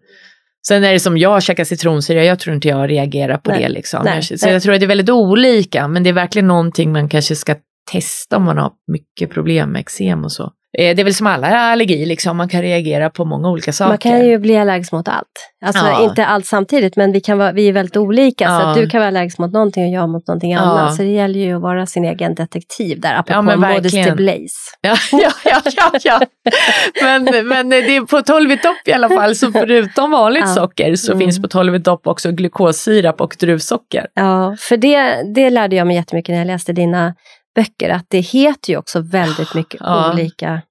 Sen 0.67 0.83
är 0.83 0.93
det 0.93 0.99
som 0.99 1.17
jag 1.17 1.43
käkar 1.43 1.63
citronsyra, 1.63 2.23
jag 2.23 2.39
tror 2.39 2.55
inte 2.55 2.67
jag 2.67 2.89
reagerar 2.89 3.37
på 3.37 3.51
Nej. 3.51 3.61
det. 3.61 3.69
Liksom. 3.69 4.01
Nej. 4.05 4.23
Så 4.23 4.35
Nej. 4.45 4.53
jag 4.53 4.63
tror 4.63 4.73
att 4.73 4.79
det 4.79 4.85
är 4.85 4.87
väldigt 4.87 5.09
olika, 5.09 5.87
men 5.87 6.03
det 6.03 6.09
är 6.09 6.13
verkligen 6.13 6.47
någonting 6.47 6.91
man 6.91 7.09
kanske 7.09 7.35
ska 7.35 7.55
testa 7.91 8.37
om 8.37 8.43
man 8.43 8.57
har 8.57 8.71
mycket 8.91 9.29
problem 9.29 9.69
med 9.69 9.79
eksem 9.79 10.23
och 10.23 10.31
så. 10.31 10.51
Eh, 10.77 10.95
Det 10.95 11.01
är 11.01 11.03
väl 11.03 11.13
som 11.13 11.27
alla 11.27 11.47
allergier, 11.47 12.05
liksom. 12.05 12.37
man 12.37 12.49
kan 12.49 12.61
reagera 12.61 13.09
på 13.09 13.25
många 13.25 13.49
olika 13.49 13.73
saker. 13.73 13.89
Man 13.89 13.97
kan 13.97 14.25
ju 14.25 14.37
bli 14.39 14.57
allergisk 14.57 14.91
mot 14.91 15.07
allt. 15.07 15.51
Alltså 15.65 15.85
Ja. 15.85 16.03
inte 16.03 16.25
allt 16.25 16.45
samtidigt 16.45 16.95
men 16.95 17.11
vi, 17.11 17.19
kan 17.21 17.37
vara, 17.37 17.51
vi 17.51 17.67
är 17.67 17.73
väldigt 17.73 17.97
olika. 17.97 18.47
Så 18.47 18.51
Ja. 18.53 18.69
att 18.69 18.75
du 18.75 18.89
kan 18.89 18.99
vara 18.99 19.07
allergisk 19.07 19.37
mot 19.37 19.51
någonting 19.53 19.83
och 19.85 19.89
jag 19.91 20.09
mot 20.09 20.27
någonting 20.27 20.51
Ja. 20.51 20.59
annat. 20.59 20.95
Så 20.95 21.01
det 21.01 21.07
gäller 21.11 21.39
ju 21.39 21.55
att 21.55 21.61
vara 21.61 21.85
sin 21.85 22.05
egen 22.05 22.35
detektiv 22.35 22.99
där. 23.01 23.15
Apropå 23.15 23.51
Ja, 23.51 23.57
verkligen. 23.57 24.15
blaze. 24.15 24.55
Ja, 24.81 24.95
ja, 25.11 25.61
ja, 25.75 25.91
ja. 26.03 26.19
Men, 27.03 27.47
men 27.47 27.69
det 27.69 27.95
är 27.95 28.01
på 28.01 28.21
12 28.21 28.51
i 28.51 28.57
topp 28.57 28.77
i 28.85 28.93
alla 28.93 29.09
fall, 29.09 29.35
så 29.35 29.51
förutom 29.51 30.11
vanligt 30.11 30.53
socker 30.53 30.95
så 30.95 31.11
Mm. 31.11 31.19
finns 31.25 31.41
på 31.41 31.47
12 31.47 31.75
i 31.75 31.79
topp 31.83 32.07
också 32.07 32.31
glukossirap 32.31 33.21
och 33.21 33.35
druvsocker. 33.39 34.07
Ja, 34.13 34.55
för 34.59 34.77
det, 34.77 35.23
det 35.35 35.49
lärde 35.49 35.75
jag 35.75 35.87
mig 35.87 35.95
jättemycket 35.95 36.33
när 36.33 36.37
jag 36.39 36.47
läste 36.47 36.73
dina 36.73 37.13
böcker 37.55 37.89
att 37.89 38.05
det 38.07 38.19
heter 38.19 38.73
ju 38.73 38.77
också 38.77 38.99
väldigt 39.01 39.53
mycket 39.53 39.79
Ja. 39.83 40.13
olika 40.13 40.61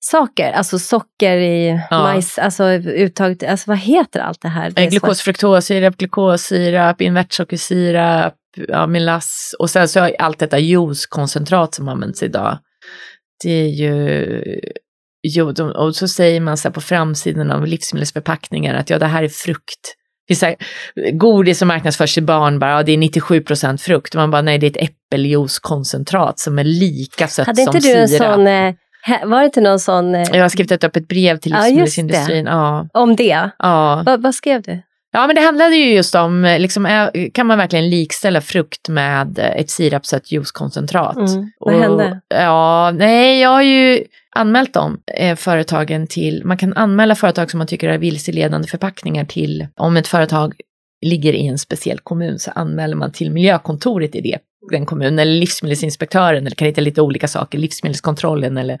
saker. 0.00 0.52
Alltså 0.52 0.78
socker 0.78 1.36
i 1.36 1.80
Ja. 1.90 1.98
majs, 2.02 2.38
alltså 2.38 2.64
uttaget, 2.70 3.42
alltså 3.50 3.70
vad 3.70 3.78
heter 3.78 4.20
allt 4.20 4.40
det 4.42 4.48
här? 4.48 4.70
Det 4.70 4.80
är 4.82 4.84
så- 4.86 4.90
Glukos, 4.90 5.20
fruktossirap, 5.20 5.96
glukossirap, 5.96 7.00
invertsockersirap, 7.00 8.34
ja, 8.68 8.86
melass 8.86 9.54
och 9.58 9.70
sen 9.70 9.88
så 9.88 10.00
har 10.00 10.16
allt 10.18 10.38
detta 10.38 10.58
juicekoncentrat 10.58 11.74
som 11.74 11.88
används 11.88 12.22
idag. 12.22 12.58
Det 13.44 13.50
är 13.50 13.68
ju, 13.68 14.34
jo, 15.22 15.52
och 15.74 15.96
så 15.96 16.08
säger 16.08 16.40
man 16.40 16.56
så 16.56 16.68
här 16.68 16.72
på 16.72 16.80
framsidan 16.80 17.50
av 17.50 17.66
livsmedelsförpackningar 17.66 18.74
att 18.74 18.90
ja, 18.90 18.98
det 18.98 19.06
här 19.06 19.22
är 19.22 19.28
frukt. 19.28 19.94
Här, 20.42 20.56
godis 21.12 21.58
som 21.58 21.68
marknadsförs 21.68 22.14
till 22.14 22.22
barn, 22.22 22.58
bara, 22.58 22.70
ja, 22.70 22.82
det 22.82 22.92
är 22.92 22.96
97% 22.98 23.76
frukt. 23.76 24.14
Och 24.14 24.20
man 24.20 24.30
bara, 24.30 24.42
nej, 24.42 24.58
det 24.58 24.66
är 24.66 24.70
ett 24.84 24.90
äppeljuicekoncentrat 24.90 26.38
som 26.38 26.58
är 26.58 26.64
lika 26.64 27.28
sött 27.28 27.46
Hade 27.46 27.64
som 27.64 27.76
inte 27.76 27.88
du 27.88 27.94
en 27.94 28.08
sirap. 28.08 28.34
sån, 28.34 28.46
eh, 28.46 28.74
var 29.24 29.38
det 29.40 29.44
inte 29.44 29.60
någon 29.60 29.80
sån 29.80 30.14
eh, 30.14 30.22
Jag 30.32 30.42
har 30.42 30.48
skrivit 30.48 30.72
ett 30.72 30.84
öppet 30.84 31.08
brev 31.08 31.36
till 31.36 31.52
Ja, 31.52 31.58
livsmedelsindustrin. 31.62 32.46
Ja, 32.46 32.88
om 32.92 33.16
det? 33.16 33.50
ja. 33.58 34.02
Vad, 34.06 34.22
vad 34.22 34.34
skrev 34.34 34.62
du? 34.62 34.82
Ja, 35.14 35.26
men 35.26 35.36
det 35.36 35.42
handlade 35.42 35.76
ju 35.76 35.94
just 35.94 36.14
om, 36.14 36.44
eh, 36.44 36.60
liksom, 36.60 37.10
kan 37.34 37.46
man 37.46 37.58
verkligen 37.58 37.90
likställa 37.90 38.40
frukt 38.40 38.88
med 38.88 39.38
eh, 39.38 39.50
ett 39.50 39.70
sirapsött 39.70 40.32
juicekoncentrat? 40.32 41.16
Mm. 41.16 41.50
Vad 41.58 41.74
hände? 41.74 42.20
Ja, 42.28 42.90
nej, 42.90 43.40
jag 43.40 43.48
har 43.48 43.62
ju 43.62 44.04
anmält 44.30 44.74
de 44.74 45.00
eh, 45.14 45.36
företagen 45.36 46.06
till, 46.06 46.44
man 46.44 46.56
kan 46.56 46.72
anmäla 46.72 47.14
företag 47.14 47.50
som 47.50 47.58
man 47.58 47.66
tycker 47.66 47.88
är 47.88 47.98
vilseledande 47.98 48.68
förpackningar 48.68 49.24
till, 49.24 49.66
om 49.76 49.96
ett 49.96 50.08
företag 50.08 50.54
ligger 51.06 51.32
i 51.32 51.46
en 51.46 51.58
speciell 51.58 51.98
kommun 51.98 52.38
så 52.38 52.50
anmäler 52.50 52.96
man 52.96 53.12
till 53.12 53.30
miljökontoret 53.30 54.14
i 54.14 54.20
det, 54.20 54.38
den 54.70 54.86
kommunen, 54.86 55.18
eller 55.18 55.32
livsmedelsinspektören, 55.32 56.46
eller 56.46 56.56
kan 56.56 56.68
hitta 56.68 56.80
lite 56.80 57.02
olika 57.02 57.28
saker, 57.28 57.58
livsmedelskontrollen 57.58 58.58
eller 58.58 58.78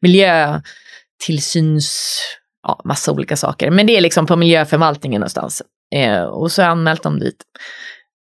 miljötillsyns, 0.00 2.20
ja, 2.66 2.80
massa 2.84 3.12
olika 3.12 3.36
saker. 3.36 3.70
Men 3.70 3.86
det 3.86 3.96
är 3.96 4.00
liksom 4.00 4.26
på 4.26 4.36
miljöförvaltningen 4.36 5.20
någonstans. 5.20 5.62
Eh, 5.94 6.22
och 6.22 6.52
så 6.52 6.62
har 6.62 6.66
jag 6.66 6.72
anmält 6.72 7.02
dem 7.02 7.18
dit. 7.18 7.36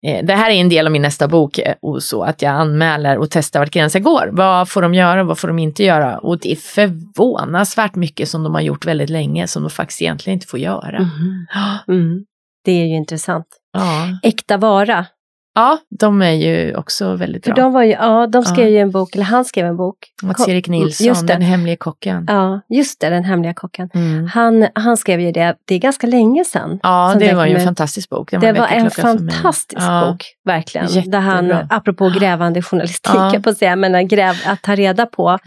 Eh, 0.06 0.24
Det 0.24 0.34
här 0.34 0.50
är 0.50 0.54
en 0.54 0.68
del 0.68 0.86
av 0.86 0.92
min 0.92 1.02
nästa 1.02 1.28
bok, 1.28 1.58
eh, 1.58 1.74
och 1.82 2.02
så 2.02 2.22
att 2.22 2.42
jag 2.42 2.52
anmäler 2.52 3.18
och 3.18 3.30
testar 3.30 3.60
vart 3.60 3.70
gränsen 3.70 4.02
går. 4.02 4.28
Vad 4.32 4.68
får 4.68 4.82
de 4.82 4.94
göra, 4.94 5.24
vad 5.24 5.38
får 5.38 5.48
de 5.48 5.58
inte 5.58 5.84
göra? 5.84 6.18
Och 6.18 6.38
det 6.38 6.52
är 6.52 6.56
förvånansvärt 6.56 7.94
mycket 7.94 8.28
som 8.28 8.42
de 8.42 8.54
har 8.54 8.60
gjort 8.60 8.86
väldigt 8.86 9.10
länge 9.10 9.46
som 9.46 9.62
de 9.62 9.70
faktiskt 9.70 10.02
egentligen 10.02 10.34
inte 10.34 10.46
får 10.46 10.60
göra. 10.60 11.00
Mhm. 11.00 11.46
Mm. 11.88 12.24
Det 12.64 12.72
är 12.72 12.86
ju 12.86 12.94
intressant. 12.96 13.46
Ja. 13.72 14.18
Äkta 14.22 14.56
vara. 14.56 15.06
Ja, 15.54 15.78
de 16.00 16.22
är 16.22 16.30
ju 16.32 16.76
också 16.76 17.16
väldigt 17.16 17.44
För 17.44 17.52
bra. 17.52 17.64
de 17.64 17.72
var 17.72 17.82
ju, 17.82 17.90
ja, 17.90 18.26
de 18.26 18.42
skrev 18.44 18.66
Ja. 18.66 18.70
ju 18.72 18.78
en 18.78 18.90
bok, 18.90 19.14
eller 19.14 19.24
han 19.24 19.44
skrev 19.44 19.66
en 19.66 19.76
bok. 19.76 19.96
Mats-Erik 20.22 20.68
Nilsson. 20.68 21.26
Den 21.26 21.42
hemliga 21.42 21.76
kocken. 21.76 22.24
Ja, 22.28 22.60
just 22.68 23.00
det, 23.00 23.10
Den 23.10 23.24
hemliga 23.24 23.54
kocken. 23.54 23.90
Mm. 23.94 24.26
Han, 24.26 24.66
han 24.74 24.96
skrev 24.96 25.20
ju 25.20 25.32
det, 25.32 25.56
det 25.64 25.74
är 25.74 25.78
ganska 25.78 26.06
länge 26.06 26.44
sedan. 26.44 26.80
Ja, 26.82 27.14
det 27.18 27.34
var 27.34 27.46
ju 27.46 27.54
en 27.56 27.64
fantastisk 27.64 28.08
bok. 28.10 28.30
Det 28.30 28.52
var 28.52 28.66
en 28.66 28.90
för 28.90 29.02
mig. 29.18 29.32
fantastisk 29.32 29.82
Ja. 29.82 30.06
bok, 30.10 30.24
verkligen. 30.44 30.86
Jättebra. 30.86 31.20
Där 31.20 31.26
han, 31.26 31.66
apropå 31.70 32.08
grävande 32.18 32.62
journalistik, 32.62 33.14
Ja. 33.14 33.34
på 33.42 33.50
att 33.50 33.58
säga, 33.58 33.76
men 33.76 34.08
gräv, 34.08 34.34
att 34.46 34.62
ta 34.62 34.74
reda 34.74 35.06
på. 35.06 35.38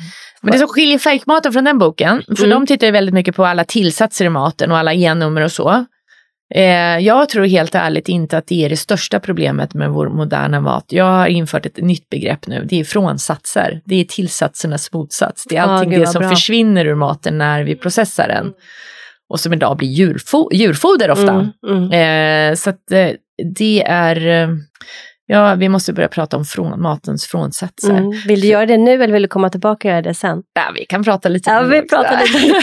Men 0.41 0.52
det 0.52 0.58
som 0.60 0.67
skiljer 0.67 0.98
färgmaten 0.98 1.52
från 1.54 1.63
den 1.63 1.78
boken, 1.80 2.24
för 2.38 2.46
Mm. 2.46 2.50
de 2.50 2.65
tittar 2.67 2.88
ju 2.88 2.91
väldigt 2.93 3.13
mycket 3.13 3.36
på 3.36 3.46
alla 3.46 3.63
tillsatser 3.63 4.26
i 4.26 4.30
maten 4.30 4.72
och 4.72 4.78
alla 4.78 4.93
e-nummer 4.93 5.41
och 5.41 5.52
så. 5.52 5.86
Eh, 6.56 7.00
jag 7.00 7.30
tror 7.30 7.46
helt 7.46 7.76
ärligt 7.76 8.10
inte 8.10 8.38
att 8.38 8.48
det 8.48 8.66
är 8.66 8.70
det 8.70 8.78
största 8.78 9.20
problemet 9.20 9.74
med 9.74 9.90
vår 9.90 10.10
moderna 10.10 10.60
mat. 10.62 10.86
Jag 10.88 11.06
har 11.06 11.28
infört 11.28 11.66
ett 11.66 11.78
nytt 11.78 12.10
begrepp 12.10 12.48
nu, 12.48 12.66
det 12.70 12.80
är 12.80 12.84
frånsatser. 12.84 13.82
Det 13.86 13.96
är 13.96 14.04
tillsatsernas 14.06 14.94
motsats. 14.94 15.44
Det 15.50 15.58
är 15.58 15.62
allting 15.62 15.90
gud, 15.90 16.00
det 16.00 16.08
som 16.08 16.20
bra. 16.20 16.30
försvinner 16.30 16.86
ur 16.86 16.96
maten 16.96 17.38
när 17.38 17.64
vi 17.64 17.76
processar 17.76 18.28
den. 18.28 18.54
Och 19.30 19.40
som 19.40 19.54
idag 19.54 19.78
blir 19.78 19.88
djurfo- 19.88 20.50
djurfoder 20.54 21.12
ofta. 21.12 21.32
Mm, 21.32 21.52
mm. 21.68 22.52
Eh, 22.52 22.56
så 22.56 22.70
att 22.70 22.92
eh, 22.92 23.10
det 23.58 23.84
är, 23.84 24.28
eh, 24.28 24.50
ja 25.26 25.56
vi 25.56 25.70
måste 25.70 25.94
börja 25.94 26.08
prata 26.08 26.38
om 26.38 26.46
från, 26.46 26.82
matens 26.82 27.26
frånsatser. 27.26 27.98
Mm. 27.98 28.12
Vill 28.28 28.42
du 28.42 28.48
göra 28.48 28.66
det 28.66 28.78
nu 28.78 29.04
eller 29.04 29.14
vill 29.14 29.22
du 29.22 29.28
komma 29.28 29.50
tillbaka 29.50 29.88
och 29.88 29.92
göra 29.92 30.02
det 30.02 30.14
sen? 30.14 30.44
Ja, 30.54 30.72
vi 30.76 30.86
kan 30.86 31.04
prata 31.04 31.30
lite 31.30 31.50
Ja, 31.50 31.62
om 31.62 31.70
vi 31.70 31.82
pratar 31.82 32.22
lite. 32.22 32.62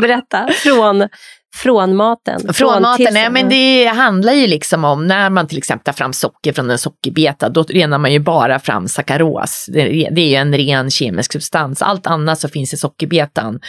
Berätta, 0.00 0.48
från, 0.52 1.08
från 1.54 1.96
maten. 1.96 2.54
Från 2.54 2.82
maten, 2.82 3.06
till- 3.06 3.14
nej 3.14 3.30
men 3.30 3.48
det 3.48 3.84
handlar 3.86 4.32
ju 4.32 4.46
liksom 4.46 4.84
om 4.84 5.06
när 5.06 5.30
man 5.30 5.46
till 5.46 5.58
exempel 5.58 5.84
tar 5.84 5.92
fram 5.92 6.12
socker 6.12 6.52
från 6.52 6.70
en 6.70 6.78
sockerbeta, 6.78 7.48
då 7.48 7.62
renar 7.62 7.98
man 7.98 8.12
ju 8.12 8.18
bara 8.18 8.58
fram 8.58 8.88
sackaros. 8.88 9.66
Det, 9.72 9.80
är- 9.80 10.10
ju 10.28 10.34
en 10.34 10.56
ren 10.56 10.90
kemisk 10.90 11.32
substans. 11.32 11.82
Allt 11.82 12.06
annat 12.06 12.38
så 12.40 12.48
finns 12.48 12.74
i 12.74 12.76
sockerbetan. 12.76 13.60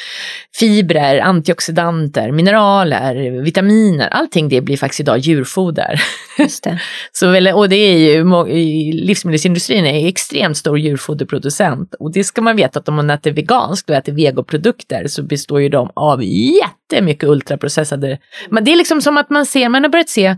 Fibrer, 0.60 1.20
antioxidanter, 1.20 2.32
mineraler, 2.32 3.42
vitaminer, 3.44 4.08
allting 4.08 4.50
det 4.50 4.62
blir 4.62 4.78
faktiskt 4.78 5.00
idag 5.00 5.18
djurfoder. 5.18 6.02
Just 6.40 6.64
det. 6.64 6.80
Så 7.12 7.54
och 7.56 7.70
det 7.70 7.76
är 7.76 7.98
ju, 7.98 8.24
livsmedelsindustrin 8.94 9.86
är 9.86 10.08
extremt 10.08 10.58
stor 10.58 10.80
djurfoderproducent. 10.80 11.96
Och 12.00 12.12
det 12.14 12.24
ska 12.24 12.42
man 12.42 12.56
veta 12.56 12.80
att 12.80 12.90
om 12.90 12.96
man 12.96 13.10
äter 13.10 13.32
veganskt 13.32 13.90
och 13.90 13.96
äter 13.96 14.14
vegoprodukter 14.14 15.08
så 15.08 15.24
består 15.24 15.62
ju 15.62 15.70
de 15.70 15.90
av 15.96 16.24
jättemycket 16.24 17.30
processade. 17.78 18.18
Men 18.50 18.64
det 18.64 18.72
är 18.72 18.76
liksom 18.76 19.02
som 19.02 19.18
att 19.18 19.30
man 19.30 19.46
ser, 19.46 19.70
man 19.70 19.84
har 19.84 19.90
börjat 19.90 20.10
se 20.10 20.38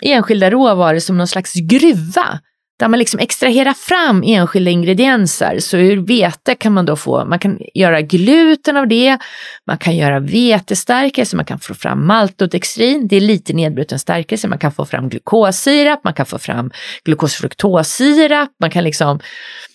enskilda 0.00 0.50
råvaror 0.50 0.98
som 0.98 1.18
någon 1.18 1.26
slags 1.26 1.54
gruva. 1.54 2.40
Där 2.78 2.88
man 2.88 2.98
liksom 2.98 3.20
extraherar 3.20 3.72
fram 3.72 4.22
enskilda 4.26 4.70
ingredienser. 4.70 5.58
Så 5.58 5.76
ur 5.76 5.96
vete 5.96 6.54
kan 6.54 6.72
man 6.72 6.86
då 6.86 6.96
få, 6.96 7.24
man 7.24 7.38
kan 7.38 7.58
göra 7.74 8.00
gluten 8.00 8.76
av 8.76 8.88
det, 8.88 9.18
man 9.66 9.78
kan 9.78 9.96
göra 9.96 10.20
vetestärkelse, 10.20 11.36
man 11.36 11.44
kan 11.44 11.58
få 11.58 11.74
fram 11.74 12.06
maltodextrin, 12.06 13.08
det 13.08 13.16
är 13.16 13.20
lite 13.20 13.52
nedbruten 13.52 13.98
stärkelse, 13.98 14.48
man 14.48 14.58
kan 14.58 14.72
få 14.72 14.84
fram 14.84 15.08
glukossirap, 15.08 16.04
man 16.04 16.14
kan 16.14 16.26
få 16.26 16.38
fram 16.38 16.70
glukosfruktossirap, 17.04 18.50
man 18.60 18.70
kan 18.70 18.84
liksom 18.84 19.20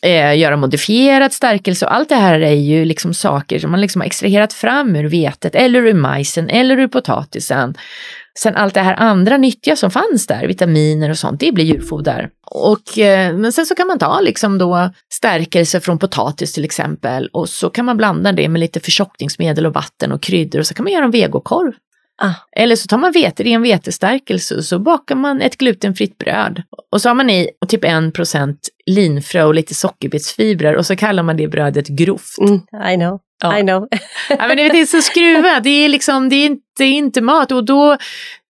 eh, 0.02 0.38
göra 0.38 0.58
modifierad 0.58 1.34
stärkelse. 1.34 1.86
Och 1.86 1.94
allt 1.94 2.10
det 2.10 2.16
här 2.16 2.40
är 2.40 2.52
ju 2.52 2.86
liksom 2.86 3.14
saker 3.14 3.60
som 3.60 3.72
man 3.72 3.82
liksom 3.82 4.02
har 4.02 4.06
extraherat 4.06 4.54
fram 4.54 4.96
ur 4.96 5.04
vetet 5.04 5.56
eller 5.56 5.86
ur 5.86 5.94
majsen 5.94 6.50
eller 6.50 6.80
ur 6.80 6.88
potatisen. 6.88 7.76
Sen 8.40 8.56
allt 8.56 8.74
det 8.74 8.82
här 8.82 8.96
andra 9.00 9.38
nyttiga 9.38 9.76
som 9.76 9.92
fanns 9.92 10.28
där, 10.28 10.48
vitaminer 10.48 11.10
och 11.10 11.18
sånt, 11.18 11.40
det 11.40 11.52
blir 11.52 11.66
djurfoder. 11.66 12.30
Och, 12.52 12.98
eh, 12.98 13.36
men 13.38 13.52
sen 13.52 13.66
så 13.66 13.76
kan 13.76 13.88
man 13.88 14.00
ta 14.00 14.20
liksom 14.20 14.58
då 14.58 14.90
stärkelse 15.14 15.80
från 15.80 16.00
potatis 16.00 16.54
till 16.54 16.66
exempel 16.66 17.28
och 17.34 17.50
så 17.50 17.70
kan 17.70 17.86
man 17.86 17.98
blanda 17.98 18.32
det 18.32 18.50
med 18.50 18.60
lite 18.60 18.80
förtjockningsmedel 18.80 19.66
och 19.66 19.74
vatten 19.74 20.12
och 20.12 20.22
kryddor 20.22 20.60
och 20.60 20.68
så 20.68 20.74
kan 20.74 20.84
man 20.84 20.94
göra 20.94 21.06
en 21.06 21.12
vegokorv. 21.12 21.72
Ah. 22.24 22.34
Eller 22.52 22.76
så 22.76 22.88
tar 22.88 22.98
man 22.98 23.12
vete, 23.12 23.44
ren 23.44 23.62
vetestärkelse 23.62 24.56
och 24.56 24.66
så 24.66 24.80
bakar 24.80 25.16
man 25.16 25.42
ett 25.42 25.58
glutenfritt 25.58 26.18
bröd. 26.18 26.64
Och 26.92 27.02
så 27.02 27.10
har 27.10 27.16
man 27.16 27.30
i 27.30 27.50
typ 27.68 27.84
1% 27.84 28.56
linfrö 28.86 29.44
och 29.44 29.56
lite 29.56 29.76
sockerbetsfibrer 29.76 30.76
och 30.76 30.86
så 30.86 30.96
kallar 30.96 31.24
man 31.24 31.38
det 31.38 31.48
brödet 31.48 31.88
grovt. 31.88 32.38
Mm, 32.40 32.92
I 32.94 32.96
know. 32.96 33.20
Ja. 33.42 33.58
I 33.60 33.62
know. 33.62 33.88
Ja, 34.30 34.48
men 34.48 34.58
det 34.58 34.64
är 34.64 34.86
så 34.86 35.02
skruvat, 35.02 35.64
det 35.64 35.70
är 35.70 35.90
liksom, 35.90 36.30
det 36.30 36.36
är 36.36 36.46
inte, 36.46 36.62
det 36.78 36.84
är 36.84 36.92
inte 36.94 37.22
mat 37.22 37.52
och 37.52 37.66
då 37.66 37.98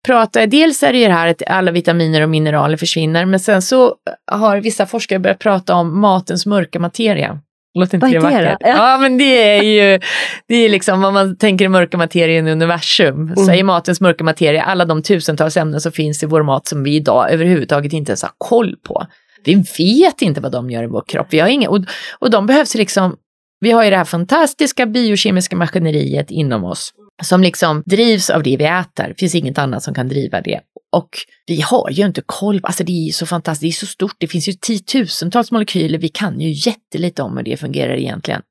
pratar 0.05 0.47
dels 0.47 0.83
är 0.83 0.93
det 0.93 0.99
ju 0.99 1.05
det 1.07 1.13
här 1.13 1.27
att 1.27 1.41
alla 1.47 1.71
vitaminer 1.71 2.21
och 2.21 2.29
mineraler 2.29 2.77
försvinner, 2.77 3.25
men 3.25 3.39
sen 3.39 3.61
så 3.61 3.95
har 4.31 4.57
vissa 4.57 4.85
forskare 4.85 5.19
börjat 5.19 5.39
prata 5.39 5.75
om 5.75 5.99
matens 6.01 6.45
mörka 6.45 6.79
materia. 6.79 7.39
Låter 7.79 7.95
inte 7.95 8.07
det 8.07 8.11
är 8.11 8.19
det 8.19 8.19
vackert? 8.19 8.57
Ja. 8.59 8.67
Ja. 8.91 8.97
men 8.97 9.17
det 9.17 9.57
är 9.57 9.63
ju, 9.63 9.99
det 10.47 10.55
är 10.55 10.69
liksom 10.69 11.01
vad 11.01 11.13
man 11.13 11.37
tänker 11.37 11.65
i 11.65 11.67
mörka 11.67 11.97
materien 11.97 12.47
i 12.47 12.51
universum. 12.51 13.33
Så 13.35 13.43
Mm. 13.43 13.55
i 13.55 13.63
matens 13.63 14.01
mörka 14.01 14.23
materia, 14.23 14.63
alla 14.63 14.85
de 14.85 15.03
tusentals 15.03 15.57
ämnen 15.57 15.81
som 15.81 15.91
finns 15.91 16.23
i 16.23 16.25
vår 16.25 16.43
mat 16.43 16.67
som 16.67 16.83
vi 16.83 16.95
idag 16.95 17.31
överhuvudtaget 17.31 17.93
inte 17.93 18.11
ens 18.11 18.21
har 18.23 18.31
koll 18.37 18.75
på. 18.87 19.05
Vi 19.45 19.55
vet 19.77 20.21
inte 20.21 20.41
vad 20.41 20.51
de 20.51 20.69
gör 20.69 20.83
i 20.83 20.87
vår 20.87 21.03
kropp. 21.07 21.27
Vi 21.29 21.39
har 21.39 21.47
inga, 21.47 21.69
och, 21.69 21.79
och 22.19 22.29
de 22.31 22.45
behövs 22.45 22.75
liksom 22.75 23.15
vi 23.59 23.71
har 23.71 23.83
ju 23.83 23.89
det 23.89 23.97
här 23.97 24.05
fantastiska 24.05 24.85
biokemiska 24.85 25.55
maskineriet 25.55 26.31
inom 26.31 26.63
oss 26.63 26.93
som 27.23 27.41
liksom 27.41 27.83
drivs 27.85 28.29
av 28.29 28.43
det 28.43 28.57
vi 28.57 28.65
äter. 28.65 29.07
Det 29.07 29.19
finns 29.19 29.35
inget 29.35 29.57
annat 29.57 29.83
som 29.83 29.93
kan 29.93 30.07
driva 30.07 30.41
det. 30.41 30.59
Och 30.91 31.09
vi 31.47 31.61
har 31.61 31.89
ju 31.91 32.05
inte 32.05 32.21
koll, 32.25 32.59
alltså 32.63 32.83
det 32.83 32.91
är 32.91 33.05
ju 33.05 33.11
så 33.11 33.25
fantastiskt, 33.25 33.61
det 33.61 33.67
är 33.67 33.85
så 33.85 33.91
stort, 33.91 34.15
det 34.17 34.27
finns 34.27 34.49
ju 34.49 34.53
tiotusentals 34.53 35.51
molekyler, 35.51 35.97
vi 35.97 36.09
kan 36.09 36.39
ju 36.39 36.51
jättelite 36.51 37.21
om 37.23 37.37
hur 37.37 37.43
det 37.43 37.57
fungerar 37.57 37.93
egentligen. 37.93 38.41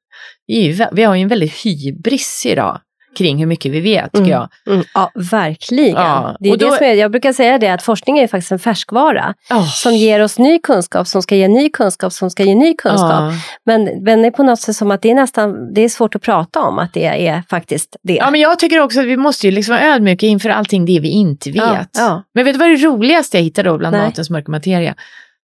Vi, 0.46 0.66
ju, 0.66 0.86
vi 0.92 1.02
har 1.02 1.14
ju 1.14 1.22
en 1.22 1.28
väldigt 1.28 1.64
hybris 1.64 2.46
idag 2.46 2.80
kring 3.18 3.38
hur 3.38 3.46
mycket 3.46 3.72
vi 3.72 3.80
vet, 3.80 4.04
tycker 4.12 4.18
Mm. 4.18 4.30
jag. 4.30 4.48
Mm, 4.74 4.84
ja, 4.94 5.10
verkligen. 5.14 5.94
Ja, 5.96 6.36
det 6.40 6.48
är 6.48 6.52
och 6.52 6.58
då- 6.58 6.70
det 6.70 6.76
som 6.76 6.86
är, 6.86 6.94
jag 6.94 7.10
brukar 7.10 7.32
säga 7.32 7.58
det 7.58 7.68
att 7.68 7.82
forskning 7.82 8.18
är 8.18 8.26
faktiskt 8.26 8.52
en 8.52 8.58
färskvara 8.58 9.34
Oh. 9.50 9.68
som 9.68 9.94
ger 9.94 10.20
oss 10.22 10.38
ny 10.38 10.58
kunskap, 10.58 11.06
som 11.06 11.22
ska 11.22 11.36
ge 11.36 11.48
ny 11.48 11.68
kunskap, 11.70 12.12
som 12.12 12.30
ska 12.30 12.42
ge 12.44 12.54
ny 12.54 12.74
kunskap. 12.74 13.10
Ja. 13.10 13.32
Men, 13.64 13.84
men 14.02 14.22
det 14.22 14.28
är 14.28 14.30
på 14.30 14.42
något 14.42 14.60
sätt 14.60 14.76
som 14.76 14.90
att 14.90 15.02
det 15.02 15.10
är 15.10 15.14
nästan, 15.14 15.74
det 15.74 15.80
är 15.80 15.88
svårt 15.88 16.14
att 16.14 16.22
prata 16.22 16.60
om 16.60 16.78
att 16.78 16.94
det 16.94 17.26
är 17.26 17.42
faktiskt 17.50 17.96
det. 18.02 18.14
ja, 18.14 18.30
men 18.30 18.40
jag 18.40 18.58
tycker 18.58 18.80
också 18.80 19.00
att 19.00 19.06
vi 19.06 19.16
måste 19.16 19.46
ju 19.46 19.50
liksom 19.52 19.74
vara 19.74 19.84
ödmjuka 19.86 20.26
inför 20.26 20.50
allting 20.50 20.86
det 20.86 21.00
vi 21.00 21.08
inte 21.08 21.50
vet. 21.50 21.62
Ja, 21.62 21.84
ja. 21.92 22.22
Men 22.34 22.44
vet 22.44 22.54
du 22.54 22.58
vad 22.58 22.68
det 22.68 22.76
roligaste 22.76 23.36
jag 23.36 23.44
hittade 23.44 23.68
då 23.68 23.78
bland 23.78 23.96
Nej. 23.96 24.06
matens 24.06 24.30
mörka 24.30 24.50
materia? 24.50 24.94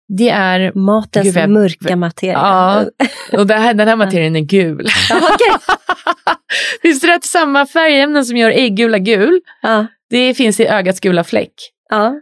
Det 0.09 0.29
är... 0.31 0.73
Matens 0.75 1.25
Gud, 1.27 1.37
jag- 1.37 1.51
mörka 1.51 1.97
materia. 1.97 2.33
Ja, 2.39 2.85
och 3.39 3.47
det 3.47 3.55
här, 3.55 3.75
den 3.75 3.89
här 3.89 3.97
materien 3.97 4.37
är 4.37 4.41
gul. 4.41 4.87
Ja, 5.11 5.17
okej. 5.17 5.75
Visste 6.83 7.07
du 7.07 7.13
att 7.15 7.25
samma 7.25 7.67
färgämnen 7.67 8.25
som 8.25 8.37
gör 8.37 8.51
äggula 8.51 8.99
gul, 8.99 9.41
ja. 9.63 9.87
det 10.11 10.35
finns 10.35 10.61
i 10.61 10.67
ögats 10.67 11.01
gula 11.01 11.25
fläck? 11.25 11.53
ja. 11.91 12.21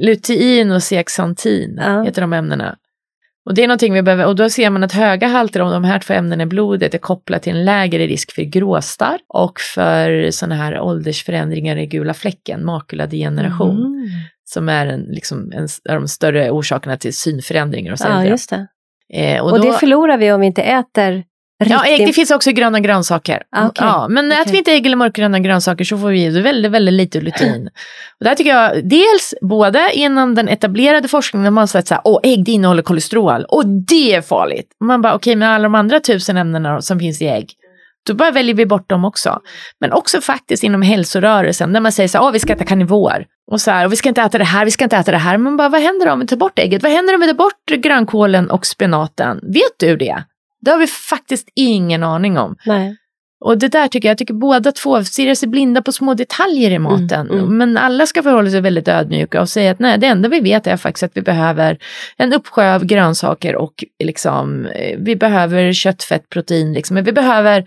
Lutein 0.00 0.70
och 0.70 0.82
zeaxantin 0.82 1.80
Ja. 1.84 2.02
heter 2.02 2.20
de 2.20 2.32
ämnena. 2.32 2.76
Och 3.46 3.54
det 3.54 3.62
är 3.62 3.68
någonting 3.68 3.92
vi 3.94 4.02
behöver, 4.02 4.26
och 4.26 4.36
då 4.36 4.50
ser 4.50 4.70
man 4.70 4.84
att 4.84 4.92
höga 4.92 5.26
halter 5.28 5.60
av 5.60 5.70
de 5.72 5.84
här 5.84 5.98
två 5.98 6.14
ämnena 6.14 6.42
i 6.42 6.46
blodet 6.46 6.94
är 6.94 6.98
kopplat 6.98 7.42
till 7.42 7.52
en 7.56 7.64
lägre 7.64 8.06
risk 8.06 8.32
för 8.34 8.42
gråstarr 8.42 9.18
och 9.28 9.60
för 9.60 10.30
sådana 10.30 10.54
här 10.54 10.80
åldersförändringar 10.80 11.76
i 11.76 11.86
gula 11.86 12.14
fläcken, 12.14 12.64
makuladegeneration, 12.64 13.76
Mm. 13.86 14.08
Som 14.54 14.68
är 14.68 14.86
en, 14.86 15.00
liksom, 15.00 15.52
en 15.52 15.68
av 15.94 16.00
de 16.00 16.08
större 16.08 16.50
orsakerna 16.50 16.96
till 16.96 17.16
synförändringar 17.16 17.90
hos 17.90 18.00
Ja, 18.00 18.24
just 18.24 18.50
det. 18.50 18.66
Eh, 19.14 19.40
och 19.40 19.52
Och, 19.52 19.58
då, 19.58 19.64
det 19.64 19.78
förlorar 19.78 20.18
vi 20.18 20.32
om 20.32 20.40
vi 20.40 20.46
inte 20.46 20.62
äter 20.62 21.24
riktigt. 21.64 21.78
Ja, 21.78 21.86
ägg, 21.86 22.06
det 22.06 22.12
finns 22.12 22.30
också 22.30 22.50
gröna 22.50 22.80
grönsaker. 22.80 23.42
Ah, 23.56 23.66
okej. 23.66 23.86
ja, 23.86 24.08
men 24.08 24.32
äter 24.32 24.42
Okej. 24.42 24.52
vi 24.52 24.58
inte 24.58 24.72
ägg 24.72 24.86
eller 24.86 24.96
mörkgröna 24.96 25.38
grönsaker 25.38 25.84
så 25.84 25.98
får 25.98 26.08
vi 26.08 26.28
väldigt, 26.40 26.72
väldigt 26.72 26.94
lite 26.94 27.20
lutein. 27.20 27.68
Och 28.18 28.24
där 28.24 28.34
tycker 28.34 28.50
jag, 28.50 28.88
dels 28.88 29.34
både 29.40 29.90
inom 29.92 30.34
den 30.34 30.48
etablerade 30.48 31.08
forskningen, 31.08 31.44
där 31.44 31.50
man 31.50 31.68
sett 31.68 31.88
så 31.88 31.94
här, 31.94 32.02
åh, 32.04 32.20
ägg 32.22 32.44
det 32.44 32.52
innehåller 32.52 32.82
kolesterol, 32.82 33.44
och 33.44 33.66
det 33.66 34.14
är 34.14 34.22
farligt. 34.22 34.68
Och 34.80 34.86
man 34.86 35.02
bara, 35.02 35.14
okej, 35.14 35.36
men 35.36 35.48
alla 35.48 35.62
de 35.62 35.74
andra 35.74 36.00
tusen 36.00 36.36
ämnena 36.36 36.82
som 36.82 36.98
finns 36.98 37.22
i 37.22 37.26
ägg, 37.26 37.52
då 38.06 38.14
bara 38.14 38.30
väljer 38.30 38.54
vi 38.54 38.66
bort 38.66 38.90
dem 38.90 39.04
också. 39.04 39.40
Men 39.80 39.92
också 39.92 40.20
faktiskt 40.20 40.62
inom 40.62 40.82
hälsorörelsen, 40.82 41.72
där 41.72 41.80
man 41.80 41.92
säger 41.92 42.08
så 42.08 42.18
här, 42.18 42.24
åh, 42.24 42.32
vi 42.32 42.38
ska 42.38 42.52
äta 42.52 42.64
karnivor. 42.64 43.24
Och 43.50 43.60
så 43.60 43.70
här, 43.70 43.84
och 43.84 43.92
vi 43.92 43.96
ska 43.96 44.08
inte 44.08 44.22
äta 44.22 44.38
det 44.38 44.44
här, 44.44 44.64
vi 44.64 44.70
ska 44.70 44.84
inte 44.84 44.96
äta 44.96 45.10
det 45.10 45.18
här. 45.18 45.38
Men 45.38 45.56
bara, 45.56 45.68
vad 45.68 45.80
händer 45.80 46.08
om 46.08 46.20
vi 46.20 46.26
tar 46.26 46.36
bort 46.36 46.58
ägget? 46.58 46.82
Vad 46.82 46.92
händer 46.92 47.14
om 47.14 47.20
vi 47.20 47.26
tar 47.26 47.34
bort 47.34 47.66
grönkålen 47.66 48.50
och 48.50 48.66
spenaten? 48.66 49.40
Vet 49.42 49.78
du 49.78 49.96
det? 49.96 50.24
Det 50.60 50.70
har 50.70 50.78
vi 50.78 50.86
faktiskt 50.86 51.48
ingen 51.54 52.02
aning 52.02 52.38
om. 52.38 52.56
Nej. 52.66 52.96
Och 53.44 53.58
det 53.58 53.68
där 53.68 53.88
tycker 53.88 54.08
jag, 54.08 54.10
jag 54.10 54.18
tycker 54.18 54.34
båda 54.34 54.72
två 54.72 55.04
stirrar 55.04 55.34
sig 55.34 55.48
blinda 55.48 55.82
på 55.82 55.92
små 55.92 56.14
detaljer 56.14 56.70
i 56.70 56.78
maten. 56.78 57.30
mm. 57.30 57.58
Men 57.58 57.76
alla 57.76 58.06
ska 58.06 58.22
förhålla 58.22 58.50
sig 58.50 58.60
väldigt 58.60 58.88
ödmjuka 58.88 59.40
och 59.40 59.48
säga 59.48 59.70
att 59.70 59.78
nej, 59.78 59.98
det 59.98 60.06
enda 60.06 60.28
vi 60.28 60.40
vet 60.40 60.66
är 60.66 60.76
faktiskt 60.76 61.02
att 61.02 61.16
vi 61.16 61.22
behöver 61.22 61.78
en 62.16 62.32
uppsjö 62.32 62.74
av 62.74 62.84
grönsaker 62.84 63.56
och 63.56 63.84
liksom, 64.04 64.66
eh, 64.66 64.98
vi 64.98 65.16
behöver 65.16 65.72
kött, 65.72 66.02
fett, 66.02 66.28
protein. 66.28 66.72
Liksom. 66.72 66.94
Men 66.94 67.04
vi 67.04 67.12
behöver 67.12 67.64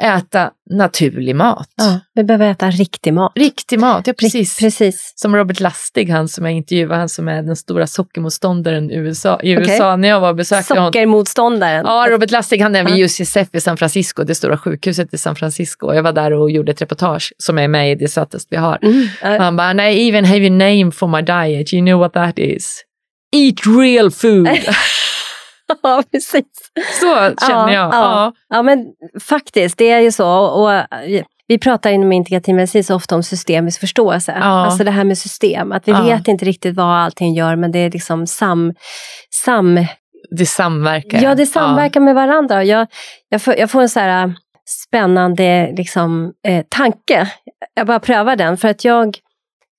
äta 0.00 0.50
naturlig 0.70 1.36
mat. 1.36 1.68
Ja, 1.76 2.00
vi 2.14 2.24
behöver 2.24 2.50
äta 2.50 2.70
riktig 2.70 3.12
mat. 3.12 3.32
Riktig 3.34 3.78
mat, 3.78 4.06
ja 4.06 4.12
precis. 4.12 4.58
Precis. 4.58 5.12
Som 5.16 5.36
Robert 5.36 5.60
Lastig, 5.60 6.10
han 6.10 6.28
som 6.28 6.44
jag 6.44 6.54
intervjuade, 6.54 6.94
han 6.94 7.08
som 7.08 7.28
är 7.28 7.42
den 7.42 7.56
stora 7.56 7.86
sockermotståndaren 7.86 8.90
i 8.90 8.94
USA, 8.94 9.40
i 9.42 9.56
Okej. 9.56 9.72
USA 9.72 9.96
när 9.96 10.08
jag 10.08 10.20
var 10.20 10.34
besökte 10.34 10.74
honom. 10.74 10.86
Sockermotståndaren. 10.86 11.84
Ja, 11.86 12.06
Robert 12.10 12.30
Lastig 12.30 12.62
han 12.62 12.76
är 12.76 12.84
vid. 12.84 13.04
UCSF 13.04 13.48
i 13.52 13.60
San 13.60 13.76
Francisco, 13.76 14.24
det 14.24 14.34
stora 14.34 14.58
sjukhuset 14.58 15.14
i 15.14 15.18
San 15.18 15.36
Francisco. 15.36 15.94
Jag 15.94 16.02
var 16.02 16.12
där 16.12 16.32
och 16.32 16.50
gjorde 16.50 16.72
ett 16.72 16.82
reportage 16.82 17.32
som 17.38 17.58
är 17.58 17.68
med 17.68 17.92
i 17.92 17.94
Det 17.94 18.08
sötaste 18.08 18.48
vi 18.50 18.56
har. 18.56 18.78
Mm. 18.82 19.40
Han 19.40 19.56
bara, 19.56 19.90
I 19.90 20.08
even 20.08 20.24
have 20.24 20.46
a 20.46 20.50
name 20.50 20.90
for 20.92 21.06
my 21.06 21.22
diet, 21.22 21.72
you 21.72 21.86
know 21.86 22.00
what 22.00 22.12
that 22.12 22.38
is? 22.38 22.84
Eat 23.36 23.66
real 23.66 24.10
food. 24.10 24.48
ja, 25.82 26.02
precis. 26.12 26.44
Så 27.00 27.06
känner 27.46 27.68
Ja, 27.68 27.72
jag. 27.72 27.84
ja. 27.84 27.90
Ja. 27.92 28.32
Ja, 28.48 28.62
men 28.62 28.86
faktiskt, 29.20 29.78
det 29.78 29.90
är 29.90 30.00
ju 30.00 30.12
så. 30.12 30.28
Och, 30.38 30.72
eh, 30.72 31.22
vi 31.46 31.58
pratar 31.58 31.90
inom 31.90 32.12
integrativ 32.12 32.54
medicin 32.54 32.84
så 32.84 32.94
ofta 32.94 33.14
om 33.14 33.22
systemisk 33.22 33.80
förståelse. 33.80 34.36
Ja. 34.40 34.44
Alltså 34.46 34.84
det 34.84 34.90
här 34.90 35.04
med 35.04 35.18
system, 35.18 35.72
att 35.72 35.88
vi 35.88 35.92
Ja. 35.92 36.02
vet 36.02 36.28
inte 36.28 36.44
riktigt 36.44 36.76
vad 36.76 36.86
allting 36.86 37.34
gör, 37.34 37.56
men 37.56 37.72
det 37.72 37.78
är 37.78 37.90
liksom 37.90 38.26
sam... 38.26 38.74
sam 39.44 39.86
Det 40.38 40.46
samverkar. 40.46 41.22
ja, 41.22 41.34
det 41.34 41.46
samverkar 41.46 42.00
med 42.00 42.14
varandra. 42.14 42.64
Jag, 42.64 42.86
jag, 43.28 43.42
får, 43.42 43.54
jag 43.56 43.70
får 43.70 43.82
en 43.82 43.88
så 43.88 44.00
här 44.00 44.24
äh, 44.26 44.32
spännande 44.86 45.74
liksom, 45.76 46.32
eh, 46.48 46.64
tanke. 46.68 47.28
Jag 47.74 47.86
bara 47.86 48.00
prövar 48.00 48.36
den, 48.36 48.56
för 48.56 48.68
att 48.68 48.84
jag 48.84 49.18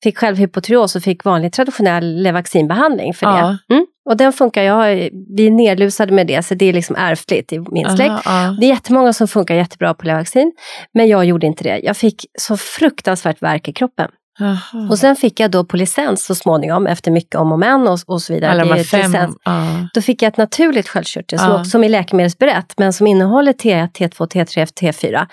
fick 0.03 0.17
själv 0.17 0.37
hypotyreos 0.37 0.95
och 0.95 1.03
fick 1.03 1.23
vanlig 1.25 1.53
traditionell 1.53 2.15
Levaxinbehandling 2.23 3.13
för 3.13 3.25
Ja. 3.25 3.57
det. 3.67 3.73
Mm. 3.73 3.85
Och 4.09 4.17
den 4.17 4.33
funkar, 4.33 4.63
jag 4.63 5.09
vi 5.37 5.47
är 5.47 5.51
nedlusade 5.51 6.11
med 6.13 6.27
det, 6.27 6.43
så 6.45 6.53
det 6.55 6.65
är 6.65 6.73
liksom 6.73 6.95
ärftligt 6.95 7.53
i 7.53 7.59
min 7.59 7.85
Aha, 7.85 7.95
släkt. 7.95 8.13
ja. 8.25 8.55
Det 8.59 8.65
är 8.65 8.69
jättemånga 8.69 9.13
som 9.13 9.27
funkar 9.27 9.55
jättebra 9.55 9.93
på 9.93 10.05
Levaxin, 10.05 10.51
men 10.93 11.07
jag 11.07 11.25
gjorde 11.25 11.47
inte 11.47 11.63
det. 11.63 11.79
Jag 11.83 11.97
fick 11.97 12.25
så 12.39 12.57
fruktansvärt 12.57 13.41
värk 13.41 13.67
i 13.67 13.73
kroppen. 13.73 14.07
Jaha. 14.41 14.87
Och 14.89 14.99
sen 14.99 15.15
fick 15.15 15.39
jag 15.39 15.51
då 15.51 15.65
på 15.65 15.77
licens 15.77 16.25
så 16.25 16.35
småningom, 16.35 16.87
efter 16.87 17.11
mycket 17.11 17.35
om 17.35 17.51
och 17.51 17.59
men 17.59 17.87
och, 17.87 17.99
och 18.05 18.21
så 18.21 18.33
vidare. 18.33 18.51
Alla 18.51 18.75
de 18.75 18.83
fem. 18.83 19.01
licens. 19.11 19.35
Ja. 19.45 19.61
Då 19.93 20.01
fick 20.01 20.21
jag 20.21 20.27
ett 20.27 20.37
naturligt 20.37 20.87
sköldkörtel 20.87 21.39
som, 21.39 21.47
Ja. 21.51 21.59
också- 21.59 21.69
som 21.69 21.83
är 21.83 21.89
läkemedelsberett, 21.89 22.73
men 22.77 22.93
som 22.93 23.07
innehåller 23.07 23.53
T1, 23.53 23.91
T2, 23.91 24.27
T3, 24.27 24.65
T4. 24.81 25.27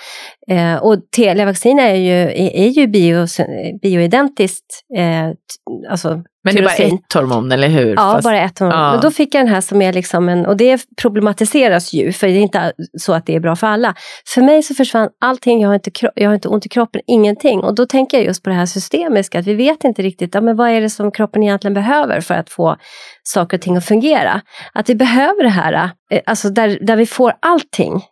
Eh, 0.51 0.77
och 0.77 0.97
T- 1.17 1.35
Levaxin 1.35 1.79
är 1.79 1.95
ju, 1.95 2.13
är, 2.55 2.69
ju 2.69 2.87
bio, 2.87 3.27
bioidentiskt, 3.83 4.65
eh, 4.97 5.31
alltså 5.91 6.09
Men 6.45 6.55
det 6.55 6.61
är 6.61 6.65
bara 6.65 6.75
ett 6.75 7.13
hormon, 7.15 7.53
eller 7.53 7.69
hur? 7.69 7.89
Ja, 7.89 8.13
Fast- 8.13 8.25
bara 8.25 8.41
ett 8.41 8.59
hormon. 8.59 8.79
ja. 8.79 8.93
Men 8.93 9.01
då 9.01 9.11
fick 9.11 9.35
jag 9.35 9.41
den 9.41 9.55
här 9.55 9.61
som 9.61 9.83
är 9.83 9.93
liksom 9.93 10.29
en, 10.29 10.47
och 10.47 10.57
det 10.57 10.81
problematiseras 11.03 11.93
ju, 11.93 12.13
för 12.13 12.27
det 12.27 12.33
är 12.33 12.41
inte 12.41 12.73
så 12.99 13.13
att 13.13 13.27
det 13.27 13.35
är 13.35 13.41
bra 13.41 13.57
för 13.57 13.67
alla. 13.67 13.95
För 14.35 14.43
mig 14.43 14.63
så 14.63 14.75
försvann 14.75 15.09
allting, 15.21 15.61
jag 15.61 15.69
har 15.69 15.75
inte, 15.75 15.91
jag 16.15 16.29
har 16.29 16.35
inte 16.35 16.49
ont 16.49 16.67
i 16.67 16.69
kroppen, 16.69 17.01
ingenting. 17.07 17.61
Och 17.61 17.75
då 17.75 17.87
tänker 17.87 18.17
jag 18.19 18.27
just 18.27 18.43
på 18.43 18.51
det 18.51 18.57
här 18.57 18.67
systemiska, 18.67 19.39
att 19.39 19.47
vi 19.47 19.55
vet 19.55 19.85
inte 19.85 20.03
riktigt, 20.03 20.35
ja, 20.35 20.41
men 20.41 20.57
vad 20.57 20.71
är 20.71 20.81
det 20.81 20.91
som 20.91 21.11
kroppen 21.11 21.43
egentligen 21.43 21.75
behöver 21.75 22.21
för 22.21 22.35
att 22.35 22.51
få 22.51 22.77
saker 23.23 23.57
och 23.57 23.61
ting 23.63 23.77
att 23.77 23.85
fungera. 23.85 24.41
Att 24.73 24.89
vi 24.91 24.95
behöver 24.95 25.43
det 25.43 25.49
här, 25.49 25.91
eh, 26.11 26.21
alltså 26.27 26.51
där, 26.51 26.79
där 26.81 26.97
vi 26.97 27.07
får 27.07 27.33
allting. 27.41 28.03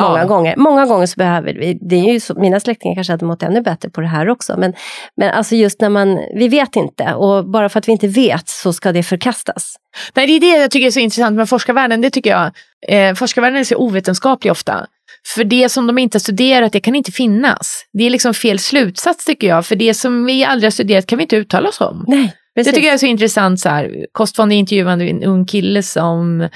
Många 0.00 0.18
Ja. 0.18 0.24
gånger. 0.24 0.56
Många 0.56 0.86
gånger 0.86 1.06
så 1.06 1.14
behöver 1.16 1.54
vi, 1.54 1.78
det 1.90 1.96
är 1.96 2.12
ju 2.12 2.20
så, 2.20 2.34
mina 2.34 2.60
släktingar 2.60 2.94
kanske 2.94 3.12
hade 3.12 3.24
mått 3.24 3.42
ännu 3.42 3.60
bättre 3.60 3.90
på 3.90 4.00
det 4.00 4.06
här 4.06 4.28
också, 4.28 4.56
men, 4.58 4.72
men 5.16 5.30
alltså 5.30 5.54
just 5.54 5.80
när 5.80 5.88
man, 5.88 6.18
vi 6.34 6.48
vet 6.48 6.76
inte 6.76 7.14
och 7.14 7.50
bara 7.50 7.68
för 7.68 7.78
att 7.78 7.88
vi 7.88 7.92
inte 7.92 8.08
vet 8.08 8.48
så 8.48 8.72
ska 8.72 8.92
det 8.92 9.02
förkastas. 9.02 9.74
Nej, 10.14 10.26
det 10.26 10.32
är 10.32 10.40
det 10.40 10.60
jag 10.62 10.70
tycker 10.70 10.86
är 10.86 10.90
så 10.90 11.00
intressant 11.00 11.36
med 11.36 11.48
forskarvärlden. 11.48 12.00
Det 12.00 12.10
tycker 12.10 12.30
jag, 12.30 12.50
eh, 12.88 13.14
forskarvärlden 13.14 13.60
är 13.60 13.64
så 13.64 13.76
ovetenskaplig 13.76 14.52
ofta. 14.52 14.86
För 15.34 15.44
det 15.44 15.68
som 15.68 15.86
de 15.86 15.98
inte 15.98 16.16
har 16.16 16.20
studerat, 16.20 16.72
det 16.72 16.80
kan 16.80 16.94
inte 16.94 17.12
finnas. 17.12 17.84
Det 17.92 18.04
är 18.06 18.10
liksom 18.10 18.34
fel 18.34 18.58
slutsats 18.58 19.24
tycker 19.24 19.46
jag. 19.46 19.66
För 19.66 19.76
det 19.76 19.94
som 19.94 20.24
vi 20.24 20.44
aldrig 20.44 20.66
har 20.66 20.70
studerat 20.72 21.06
kan 21.06 21.18
vi 21.18 21.22
inte 21.24 21.36
uttala 21.36 21.68
oss 21.68 21.80
om. 21.80 22.04
Nej, 22.08 22.32
precis. 22.54 22.72
Det 22.72 22.76
tycker 22.76 22.88
jag 22.88 22.94
är 22.94 22.98
så 22.98 23.06
intressant. 23.06 23.60
Så 23.60 23.68
här. 23.68 24.06
Kostfonden 24.12 24.58
intervjuade 24.58 25.04
en 25.04 25.24
ung 25.24 25.46
kille 25.46 25.82
som 25.82 26.48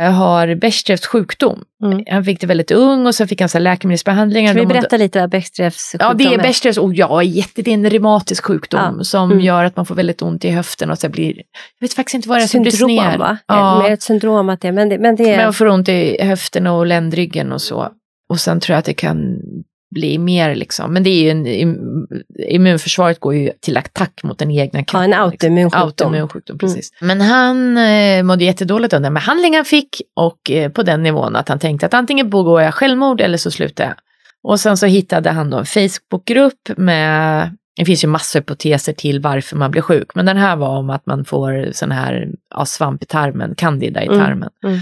har 0.00 0.54
Bechdrevs 0.54 1.06
sjukdom. 1.06 1.62
Mm. 1.84 2.04
Han 2.10 2.24
fick 2.24 2.40
det 2.40 2.46
väldigt 2.46 2.70
ung 2.70 3.06
och 3.06 3.14
så 3.14 3.26
fick 3.26 3.40
han 3.40 3.48
så 3.48 3.58
läkemedelsbehandlingar. 3.58 4.52
Ska 4.52 4.60
vi 4.60 4.66
berätta 4.66 4.96
lite 4.96 5.20
vad 5.20 5.30
Bechdrevs 5.30 5.96
Ja, 5.98 6.14
det 6.14 6.24
är 6.24 6.28
sjukdom 6.28 6.42
Bechdrevs, 6.42 6.78
och 6.78 6.94
ja, 6.94 7.22
jätte, 7.22 7.62
det 7.62 7.70
är 7.70 7.74
en 7.74 7.90
reumatisk 7.90 8.44
sjukdom 8.44 8.94
Ja. 8.98 9.04
som 9.04 9.30
Mm. 9.32 9.44
gör 9.44 9.64
att 9.64 9.76
man 9.76 9.86
får 9.86 9.94
väldigt 9.94 10.22
ont 10.22 10.44
i 10.44 10.50
höften 10.50 10.90
och 10.90 10.98
så 10.98 11.08
blir, 11.08 11.36
jag 11.36 11.44
vet 11.80 11.94
faktiskt 11.94 12.14
inte 12.14 12.28
vad 12.28 12.38
det 12.38 12.42
är 12.42 12.46
som 12.46 12.62
bryts 12.62 12.78
Syndrom 12.78 13.18
va? 13.18 13.38
Ja. 13.46 13.82
Mer 13.82 13.90
ett 13.90 14.02
syndrom 14.02 14.48
att 14.48 14.60
det, 14.60 14.72
men 14.72 14.88
det, 14.88 14.98
men 14.98 15.16
det 15.16 15.30
är... 15.30 15.44
man 15.44 15.52
får 15.54 15.66
ont 15.66 15.88
i 15.88 16.22
höften 16.22 16.66
och 16.66 16.86
ländryggen 16.86 17.52
och 17.52 17.62
så. 17.62 17.88
Och 18.28 18.40
sen 18.40 18.60
tror 18.60 18.74
jag 18.74 18.78
att 18.78 18.84
det 18.84 18.94
kan 18.94 19.38
bli 19.94 20.18
mer 20.18 20.54
liksom. 20.54 20.92
Men 20.92 21.02
det 21.02 21.10
är 21.10 21.22
ju 21.22 21.30
en, 21.30 21.46
im- 21.46 22.06
immunförsvaret 22.48 23.20
går 23.20 23.34
ju 23.34 23.50
till 23.60 23.76
attack 23.76 24.20
mot 24.22 24.38
den 24.38 24.50
egna 24.50 24.84
kroppen. 24.84 25.10
Ja, 25.10 25.16
en 25.16 25.22
autoimmun 25.22 25.64
liksom. 25.64 25.80
sjukdom. 25.80 25.86
Autoimmun 26.06 26.28
sjukdom, 26.28 26.58
precis. 26.58 26.90
Men 27.00 27.20
han 27.20 27.78
eh, 27.78 28.22
mådde 28.22 28.44
jättedåligt 28.44 28.94
av 28.94 29.00
den 29.00 29.14
behandling 29.14 29.56
han 29.56 29.64
fick 29.64 30.02
och 30.16 30.50
eh, 30.50 30.70
på 30.70 30.82
den 30.82 31.02
nivån 31.02 31.36
att 31.36 31.48
han 31.48 31.58
tänkte 31.58 31.86
att 31.86 31.94
antingen 31.94 32.30
begår 32.30 32.62
jag 32.62 32.74
självmord 32.74 33.20
eller 33.20 33.38
så 33.38 33.50
slutar 33.50 33.84
jag. 33.84 33.94
Och 34.42 34.60
sen 34.60 34.76
så 34.76 34.86
hittade 34.86 35.30
han 35.30 35.50
då 35.50 35.58
en 35.58 35.66
Facebookgrupp 35.66 36.70
med, 36.76 37.50
det 37.76 37.84
finns 37.84 38.04
ju 38.04 38.08
massor 38.08 38.38
hypoteser 38.40 38.92
till 38.92 39.20
varför 39.20 39.56
man 39.56 39.70
blir 39.70 39.82
sjuk, 39.82 40.14
men 40.14 40.26
den 40.26 40.36
här 40.36 40.56
var 40.56 40.68
om 40.78 40.90
att 40.90 41.06
man 41.06 41.24
får 41.24 41.68
sån 41.72 41.90
här 41.90 42.28
ja, 42.54 42.64
svamp 42.66 43.02
i 43.02 43.06
tarmen, 43.06 43.54
candida 43.54 44.02
i 44.02 44.06
Mm. 44.06 44.18
tarmen. 44.18 44.48
Mm. 44.64 44.78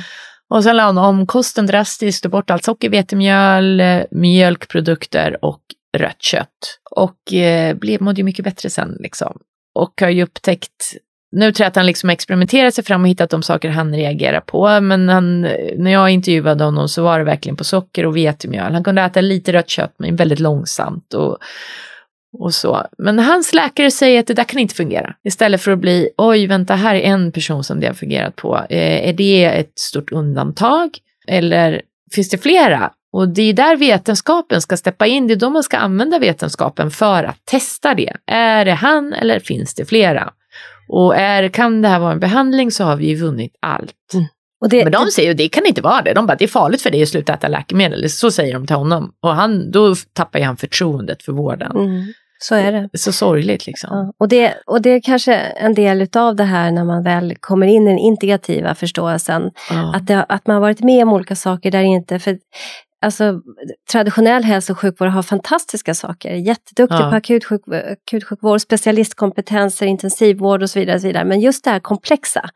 Och 0.52 0.64
sen 0.64 0.76
la 0.76 0.82
han 0.82 0.98
om 0.98 1.26
kosten 1.26 1.66
drastiskt, 1.66 2.22
tog 2.22 2.32
bort 2.32 2.50
allt 2.50 2.64
socker, 2.64 2.90
vetemjöl, 2.90 3.80
eh, 3.80 4.02
mjölkprodukter 4.10 5.44
och 5.44 5.60
rött 5.96 6.22
kött. 6.22 6.78
Och 6.90 7.32
eh, 7.32 7.76
blev, 7.76 8.02
mådde 8.02 8.20
ju 8.20 8.24
mycket 8.24 8.44
bättre 8.44 8.70
sen 8.70 8.96
liksom. 9.00 9.38
Och 9.74 10.00
har 10.00 10.08
ju 10.08 10.22
upptäckt, 10.22 10.92
nu 11.36 11.52
tror 11.52 11.64
jag 11.64 11.68
att 11.68 11.76
han 11.76 11.86
liksom 11.86 12.10
experimenterar 12.10 12.70
sig 12.70 12.84
fram 12.84 13.02
och 13.02 13.08
hittat 13.08 13.30
de 13.30 13.42
saker 13.42 13.68
han 13.68 13.94
reagerar 13.94 14.40
på. 14.40 14.80
Men 14.80 15.08
han, 15.08 15.40
när 15.76 15.90
jag 15.90 16.10
intervjuade 16.10 16.64
honom 16.64 16.88
så 16.88 17.02
var 17.02 17.18
det 17.18 17.24
verkligen 17.24 17.56
på 17.56 17.64
socker 17.64 18.06
och 18.06 18.16
vetemjöl. 18.16 18.72
Han 18.72 18.84
kunde 18.84 19.02
äta 19.02 19.20
lite 19.20 19.52
rött 19.52 19.70
kött 19.70 19.94
men 19.98 20.16
väldigt 20.16 20.40
långsamt. 20.40 21.14
Och, 21.14 21.38
och 22.38 22.54
så. 22.54 22.86
Men 22.98 23.18
hans 23.18 23.54
läkare 23.54 23.90
säger 23.90 24.20
att 24.20 24.26
det 24.26 24.34
där 24.34 24.44
kan 24.44 24.60
inte 24.60 24.74
fungera. 24.74 25.14
Istället 25.24 25.60
för 25.60 25.72
att 25.72 25.78
bli, 25.78 26.08
oj 26.16 26.46
vänta 26.46 26.74
här 26.74 26.94
är 26.94 27.00
en 27.00 27.32
person 27.32 27.64
som 27.64 27.80
det 27.80 27.86
har 27.86 27.94
fungerat 27.94 28.36
på. 28.36 28.56
Eh, 28.56 29.08
är 29.08 29.12
det 29.12 29.44
ett 29.44 29.78
stort 29.78 30.12
undantag? 30.12 30.98
Eller 31.28 31.82
finns 32.12 32.30
det 32.30 32.38
flera? 32.38 32.92
Och 33.12 33.28
det 33.28 33.42
är 33.42 33.52
där 33.52 33.76
vetenskapen 33.76 34.60
ska 34.60 34.76
steppa 34.76 35.06
in, 35.06 35.26
det 35.26 35.34
är 35.34 35.36
då 35.36 35.50
man 35.50 35.62
ska 35.62 35.76
använda 35.76 36.18
vetenskapen 36.18 36.90
för 36.90 37.24
att 37.24 37.44
testa 37.44 37.94
det. 37.94 38.16
Är 38.26 38.64
det 38.64 38.72
han 38.72 39.12
eller 39.12 39.40
finns 39.40 39.74
det 39.74 39.84
flera? 39.84 40.32
Och 40.88 41.16
är, 41.16 41.48
kan 41.48 41.82
det 41.82 41.88
här 41.88 41.98
vara 41.98 42.12
en 42.12 42.20
behandling 42.20 42.70
så 42.70 42.84
har 42.84 42.96
vi 42.96 43.06
ju 43.06 43.16
vunnit 43.16 43.56
allt. 43.60 43.94
Mm. 44.14 44.26
Det, 44.70 44.84
Men 44.84 44.92
de 44.92 45.06
säger 45.06 45.28
ju 45.28 45.34
det 45.34 45.48
kan 45.48 45.66
inte 45.66 45.82
vara 45.82 46.02
det. 46.02 46.14
De 46.14 46.26
bara 46.26 46.36
det 46.36 46.44
är 46.44 46.48
farligt 46.48 46.82
för 46.82 46.90
dig 46.90 47.02
att 47.02 47.08
sluta 47.08 47.34
äta 47.34 47.48
läkemedel. 47.48 48.10
Så 48.10 48.30
säger 48.30 48.54
de 48.54 48.66
till 48.66 48.76
honom. 48.76 49.12
Och 49.22 49.34
han, 49.34 49.70
då 49.70 49.94
tappar 50.12 50.38
ju 50.38 50.44
han 50.44 50.56
förtroendet 50.56 51.22
för 51.22 51.32
vården. 51.32 51.72
Mm, 51.76 52.12
så 52.38 52.54
är 52.54 52.72
det. 52.72 52.98
Så 52.98 53.12
sorgligt 53.12 53.66
liksom. 53.66 53.90
Ja, 53.92 54.12
och, 54.18 54.28
det, 54.28 54.54
och 54.66 54.82
det 54.82 54.90
är 54.90 55.00
kanske 55.00 55.34
en 55.34 55.74
del 55.74 56.02
utav 56.02 56.36
det 56.36 56.44
här 56.44 56.70
när 56.70 56.84
man 56.84 57.02
väl 57.02 57.34
kommer 57.40 57.66
in 57.66 57.82
i 57.82 57.90
den 57.90 57.98
integrativa 57.98 58.74
förståelsen. 58.74 59.50
Ja. 59.70 59.94
Att, 59.96 60.06
det, 60.06 60.22
att 60.28 60.46
man 60.46 60.54
har 60.54 60.60
varit 60.60 60.80
med 60.80 61.02
om 61.02 61.12
olika 61.12 61.36
saker 61.36 61.70
där 61.70 61.82
inte, 61.82 62.18
för 62.18 62.38
alltså, 63.02 63.40
traditionell 63.92 64.44
hälso 64.44 64.72
och 64.72 64.78
sjukvård 64.78 65.08
har 65.08 65.22
fantastiska 65.22 65.94
saker. 65.94 66.34
Jätteduktig 66.34 66.96
Ja. 66.96 67.10
på 67.10 67.16
akutsjuk, 67.16 67.62
akutsjukvård, 67.92 68.60
specialistkompetenser, 68.60 69.86
intensivvård 69.86 70.62
och 70.62 70.70
så 70.70 70.78
vidare. 70.78 70.94
Och 70.94 71.00
så 71.00 71.06
vidare. 71.06 71.24
Men 71.24 71.40
just 71.40 71.64
det 71.64 71.70
här 71.70 71.80
komplexa, 71.80 72.50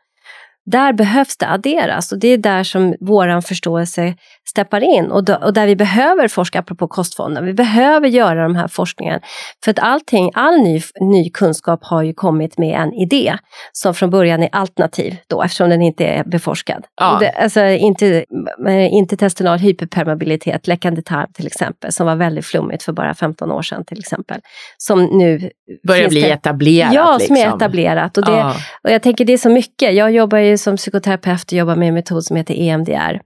där 0.71 0.93
behövs 0.93 1.37
det 1.37 1.47
adderas 1.47 2.11
och 2.11 2.19
det 2.19 2.27
är 2.27 2.37
där 2.37 2.63
som 2.63 2.95
våran 2.99 3.41
förståelse 3.41 4.15
steppar 4.49 4.81
in 4.83 5.05
och, 5.11 5.23
då, 5.23 5.35
och 5.35 5.53
där 5.53 5.67
vi 5.67 5.75
behöver 5.75 6.27
forska, 6.27 6.59
apropå 6.59 6.87
kostfonden, 6.87 7.45
vi 7.45 7.53
behöver 7.53 8.07
göra 8.07 8.43
de 8.43 8.55
här 8.55 8.67
forskningen. 8.67 9.19
För 9.63 9.71
att 9.71 9.79
allting, 9.79 10.31
all 10.33 10.57
ny, 10.57 10.81
ny 11.01 11.29
kunskap 11.29 11.79
har 11.83 12.03
ju 12.03 12.13
kommit 12.13 12.57
med 12.57 12.79
en 12.81 12.93
idé 12.93 13.37
som 13.71 13.93
från 13.93 14.09
början 14.09 14.43
är 14.43 14.49
alternativ 14.51 15.15
då 15.27 15.43
eftersom 15.43 15.69
den 15.69 15.81
inte 15.81 16.05
är 16.05 16.23
beforskad. 16.23 16.85
Ja. 17.01 17.17
Det, 17.19 17.29
alltså 17.31 17.65
inte, 17.65 18.25
eh, 18.67 18.93
intestinal 18.93 19.59
hyperpermeabilitet, 19.59 20.67
läckande 20.67 21.01
tarm 21.01 21.27
till 21.33 21.47
exempel, 21.47 21.91
som 21.91 22.05
var 22.07 22.15
väldigt 22.15 22.45
flummigt 22.45 22.83
för 22.83 22.93
bara 22.93 23.13
15 23.13 23.51
år 23.51 23.61
sedan 23.61 23.85
till 23.85 23.99
exempel. 23.99 24.39
Som 24.77 25.03
nu 25.05 25.49
Börjar 25.87 26.09
bli 26.09 26.21
det- 26.21 26.29
etablerat. 26.31 26.93
Ja, 26.93 27.19
som 27.21 27.35
är 27.35 27.39
liksom. 27.39 27.57
etablerat. 27.57 28.17
Och 28.17 28.25
det, 28.25 28.31
Ja. 28.31 28.53
och 28.83 28.89
jag 28.91 29.01
tänker 29.01 29.25
det 29.25 29.33
är 29.33 29.37
så 29.37 29.49
mycket. 29.49 29.93
Jag 29.95 30.11
jobbar 30.11 30.37
ju 30.37 30.57
som 30.57 30.77
psykoterapeut 30.77 31.43
och 31.51 31.53
jobbar 31.53 31.75
med 31.75 31.87
en 31.87 31.93
metod 31.93 32.23
som 32.23 32.35
heter 32.35 32.53
EMDR, 32.53 33.19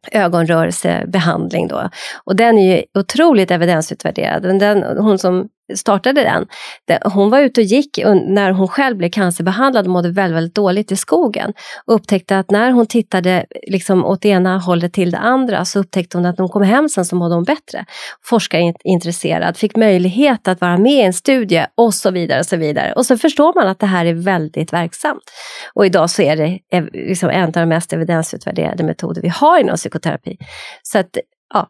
behandling 1.11 1.67
då. 1.67 1.89
Och 2.23 2.35
den 2.35 2.57
är 2.57 2.75
ju 2.75 2.83
otroligt 2.99 3.51
evidensutvärderad. 3.51 4.59
Den, 4.59 4.97
hon 4.97 5.19
som 5.19 5.47
startade 5.75 6.23
den, 6.23 6.47
hon 7.13 7.29
var 7.29 7.39
ute 7.39 7.61
och 7.61 7.65
gick 7.65 7.99
när 8.25 8.51
hon 8.51 8.67
själv 8.67 8.97
blev 8.97 9.09
cancerbehandlad 9.09 9.85
och 9.85 9.91
mådde 9.91 10.09
väldigt, 10.09 10.35
väldigt 10.37 10.55
dåligt 10.55 10.91
i 10.91 10.95
skogen. 10.95 11.53
Och 11.85 11.95
upptäckte 11.95 12.39
att 12.39 12.51
när 12.51 12.71
hon 12.71 12.85
tittade 12.85 13.45
liksom 13.67 14.05
åt 14.05 14.21
det 14.21 14.29
ena 14.29 14.57
hållet 14.57 14.93
till 14.93 15.11
det 15.11 15.17
andra 15.17 15.65
så 15.65 15.79
upptäckte 15.79 16.17
hon 16.17 16.25
att 16.25 16.37
när 16.37 16.43
hon 16.43 16.49
kom 16.49 16.63
hem 16.63 16.89
sen 16.89 17.05
så 17.05 17.15
mådde 17.15 17.35
hon 17.35 17.43
bättre. 17.43 17.85
Forskarintresserad, 18.23 19.57
fick 19.57 19.75
möjlighet 19.75 20.47
att 20.47 20.61
vara 20.61 20.77
med 20.77 20.91
i 20.91 21.01
en 21.01 21.13
studie 21.13 21.65
och 21.75 21.93
så 21.93 22.11
vidare. 22.11 22.39
Och 22.39 22.45
så 22.45 22.57
vidare. 22.57 22.93
Och 22.93 23.05
så 23.05 23.17
förstår 23.17 23.53
man 23.55 23.67
att 23.67 23.79
det 23.79 23.85
här 23.85 24.05
är 24.05 24.13
väldigt 24.13 24.73
verksamt. 24.73 25.23
Och 25.73 25.85
idag 25.85 26.09
så 26.09 26.21
är 26.21 26.35
det 26.35 26.59
liksom 26.93 27.29
en 27.29 27.45
av 27.45 27.51
de 27.51 27.65
mest 27.65 27.93
evidensutvärderade 27.93 28.83
metoder 28.83 29.21
vi 29.21 29.29
har 29.29 29.59
inom 29.59 29.75
psykoterapi. 29.75 30.37
Så 30.83 30.99
att, 30.99 31.17
ja, 31.53 31.67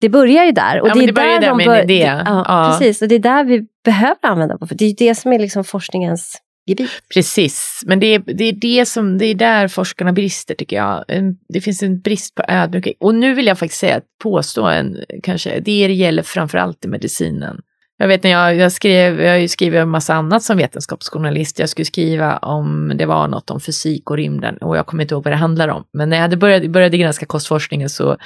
det 0.00 0.08
börjar 0.08 0.44
ju 0.44 0.52
där. 0.52 0.80
Och 0.80 0.88
Ja, 0.88 0.94
det 0.94 1.00
är 1.02 1.06
det 1.06 1.12
börjar 1.12 1.28
där 1.34 1.40
där 1.40 1.48
de 1.48 1.56
med 1.56 1.66
en 1.66 1.72
bör- 1.72 1.82
idé. 1.82 1.98
det- 2.04 2.22
Ja, 2.26 2.44
Ja. 2.48 2.76
precis. 2.78 3.02
Och 3.02 3.08
det 3.08 3.14
är 3.14 3.18
där 3.18 3.44
vi 3.44 3.62
behöver 3.84 4.16
använda 4.22 4.58
på. 4.58 4.66
För 4.66 4.74
det 4.74 4.84
är 4.84 4.88
ju 4.88 4.94
det 4.98 5.14
som 5.14 5.32
är 5.32 5.38
liksom 5.38 5.64
forskningens 5.64 6.36
gebit. 6.66 6.90
Precis, 7.14 7.82
men 7.86 8.00
det 8.00 8.06
är, 8.06 8.18
det 8.18 8.44
är 8.44 8.52
det 8.52 8.86
som, 8.86 9.18
det 9.18 9.26
är 9.26 9.34
där 9.34 9.68
forskarna 9.68 10.12
brister 10.12 10.54
tycker 10.54 10.76
jag. 10.76 11.04
En, 11.08 11.36
det 11.48 11.60
finns 11.60 11.82
en 11.82 12.00
brist 12.00 12.34
på 12.34 12.42
ödmjukhet. 12.48 12.94
Och 13.00 13.14
nu 13.14 13.34
vill 13.34 13.46
jag 13.46 13.58
faktiskt 13.58 13.80
säga, 13.80 14.00
påstå 14.22 14.66
en, 14.66 14.96
kanske, 15.22 15.60
det 15.60 15.72
gäller 15.92 16.22
framförallt 16.22 16.84
i 16.84 16.88
medicinen. 16.88 17.60
Jag 18.00 18.08
vet 18.08 18.22
när 18.22 18.30
jag, 18.30 18.56
jag 18.56 18.72
skrev, 18.72 19.20
jag 19.20 19.30
har 19.30 19.38
ju 19.38 19.48
skrivit 19.48 19.78
en 19.78 19.88
massa 19.88 20.14
annat 20.14 20.42
som 20.42 20.56
vetenskapsjournalist. 20.56 21.58
Jag 21.58 21.68
skulle 21.68 21.84
skriva 21.84 22.36
om, 22.36 22.92
det 22.94 23.06
var 23.06 23.28
något 23.28 23.50
om 23.50 23.60
fysik 23.60 24.10
och 24.10 24.16
rymden 24.16 24.56
och 24.56 24.76
jag 24.76 24.86
kommer 24.86 25.02
inte 25.02 25.14
ihåg 25.14 25.24
vad 25.24 25.32
det 25.32 25.36
handlar 25.36 25.68
om. 25.68 25.84
Men 25.92 26.08
när 26.08 26.16
jag 26.16 26.22
hade 26.22 26.36
börjat, 26.36 26.70
började 26.70 26.98
granska 26.98 27.26
kostforskningen 27.26 27.88
så 27.88 28.16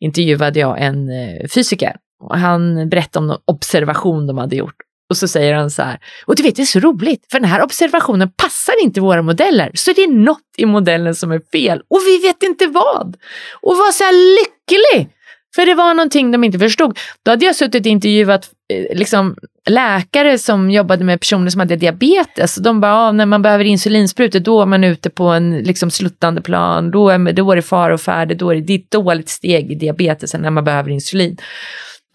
intervjuade 0.00 0.60
jag 0.60 0.82
en 0.82 1.08
eh, 1.08 1.48
fysiker. 1.54 1.96
Och 2.22 2.38
han 2.38 2.88
berättade 2.88 3.18
om 3.18 3.26
någon 3.26 3.40
observation 3.44 4.26
de 4.26 4.38
hade 4.38 4.56
gjort. 4.56 4.76
Och 5.10 5.16
så 5.16 5.28
säger 5.28 5.54
han 5.54 5.70
så 5.70 5.82
här, 5.82 5.98
och 6.26 6.36
du 6.36 6.42
vet 6.42 6.56
det 6.56 6.62
är 6.62 6.66
så 6.66 6.80
roligt, 6.80 7.26
för 7.30 7.40
den 7.40 7.48
här 7.48 7.62
observationen 7.62 8.30
passar 8.36 8.82
inte 8.82 9.00
våra 9.00 9.22
modeller, 9.22 9.70
så 9.74 9.92
det 9.92 10.02
är 10.02 10.08
något 10.08 10.38
i 10.56 10.66
modellen 10.66 11.14
som 11.14 11.32
är 11.32 11.40
fel 11.52 11.82
och 11.90 12.00
vi 12.06 12.26
vet 12.26 12.42
inte 12.42 12.66
vad. 12.66 13.16
Och 13.60 13.76
var 13.76 13.92
så 13.92 14.04
här 14.04 14.38
lycklig, 14.38 15.14
för 15.54 15.66
det 15.66 15.74
var 15.74 15.94
någonting 15.94 16.30
de 16.30 16.44
inte 16.44 16.58
förstod. 16.58 16.98
Då 17.22 17.30
hade 17.30 17.46
jag 17.46 17.56
suttit 17.56 17.80
och 17.80 17.86
intervjuat 17.86 18.50
eh, 18.72 18.98
liksom, 18.98 19.36
läkare 19.68 20.38
som 20.38 20.70
jobbade 20.70 21.04
med 21.04 21.20
personer 21.20 21.50
som 21.50 21.60
hade 21.60 21.76
diabetes. 21.76 22.56
De 22.56 22.80
bara, 22.80 22.94
ah, 22.94 23.12
när 23.12 23.26
man 23.26 23.42
behöver 23.42 23.64
insulinsprutor, 23.64 24.40
då 24.40 24.62
är 24.62 24.66
man 24.66 24.84
ute 24.84 25.10
på 25.10 25.24
en 25.24 25.58
liksom, 25.58 25.90
sluttande 25.90 26.42
plan, 26.42 26.90
då 26.90 27.08
är, 27.08 27.32
då 27.32 27.52
är 27.52 27.56
det 27.56 27.62
fara 27.62 27.94
och 27.94 28.00
färde, 28.00 28.34
då 28.34 28.50
är 28.50 28.56
det, 28.56 28.72
är 28.72 28.78
ett 28.78 28.90
dåligt 28.90 29.28
steg 29.28 29.72
i 29.72 29.74
diabetesen 29.74 30.42
när 30.42 30.50
man 30.50 30.64
behöver 30.64 30.90
insulin. 30.90 31.36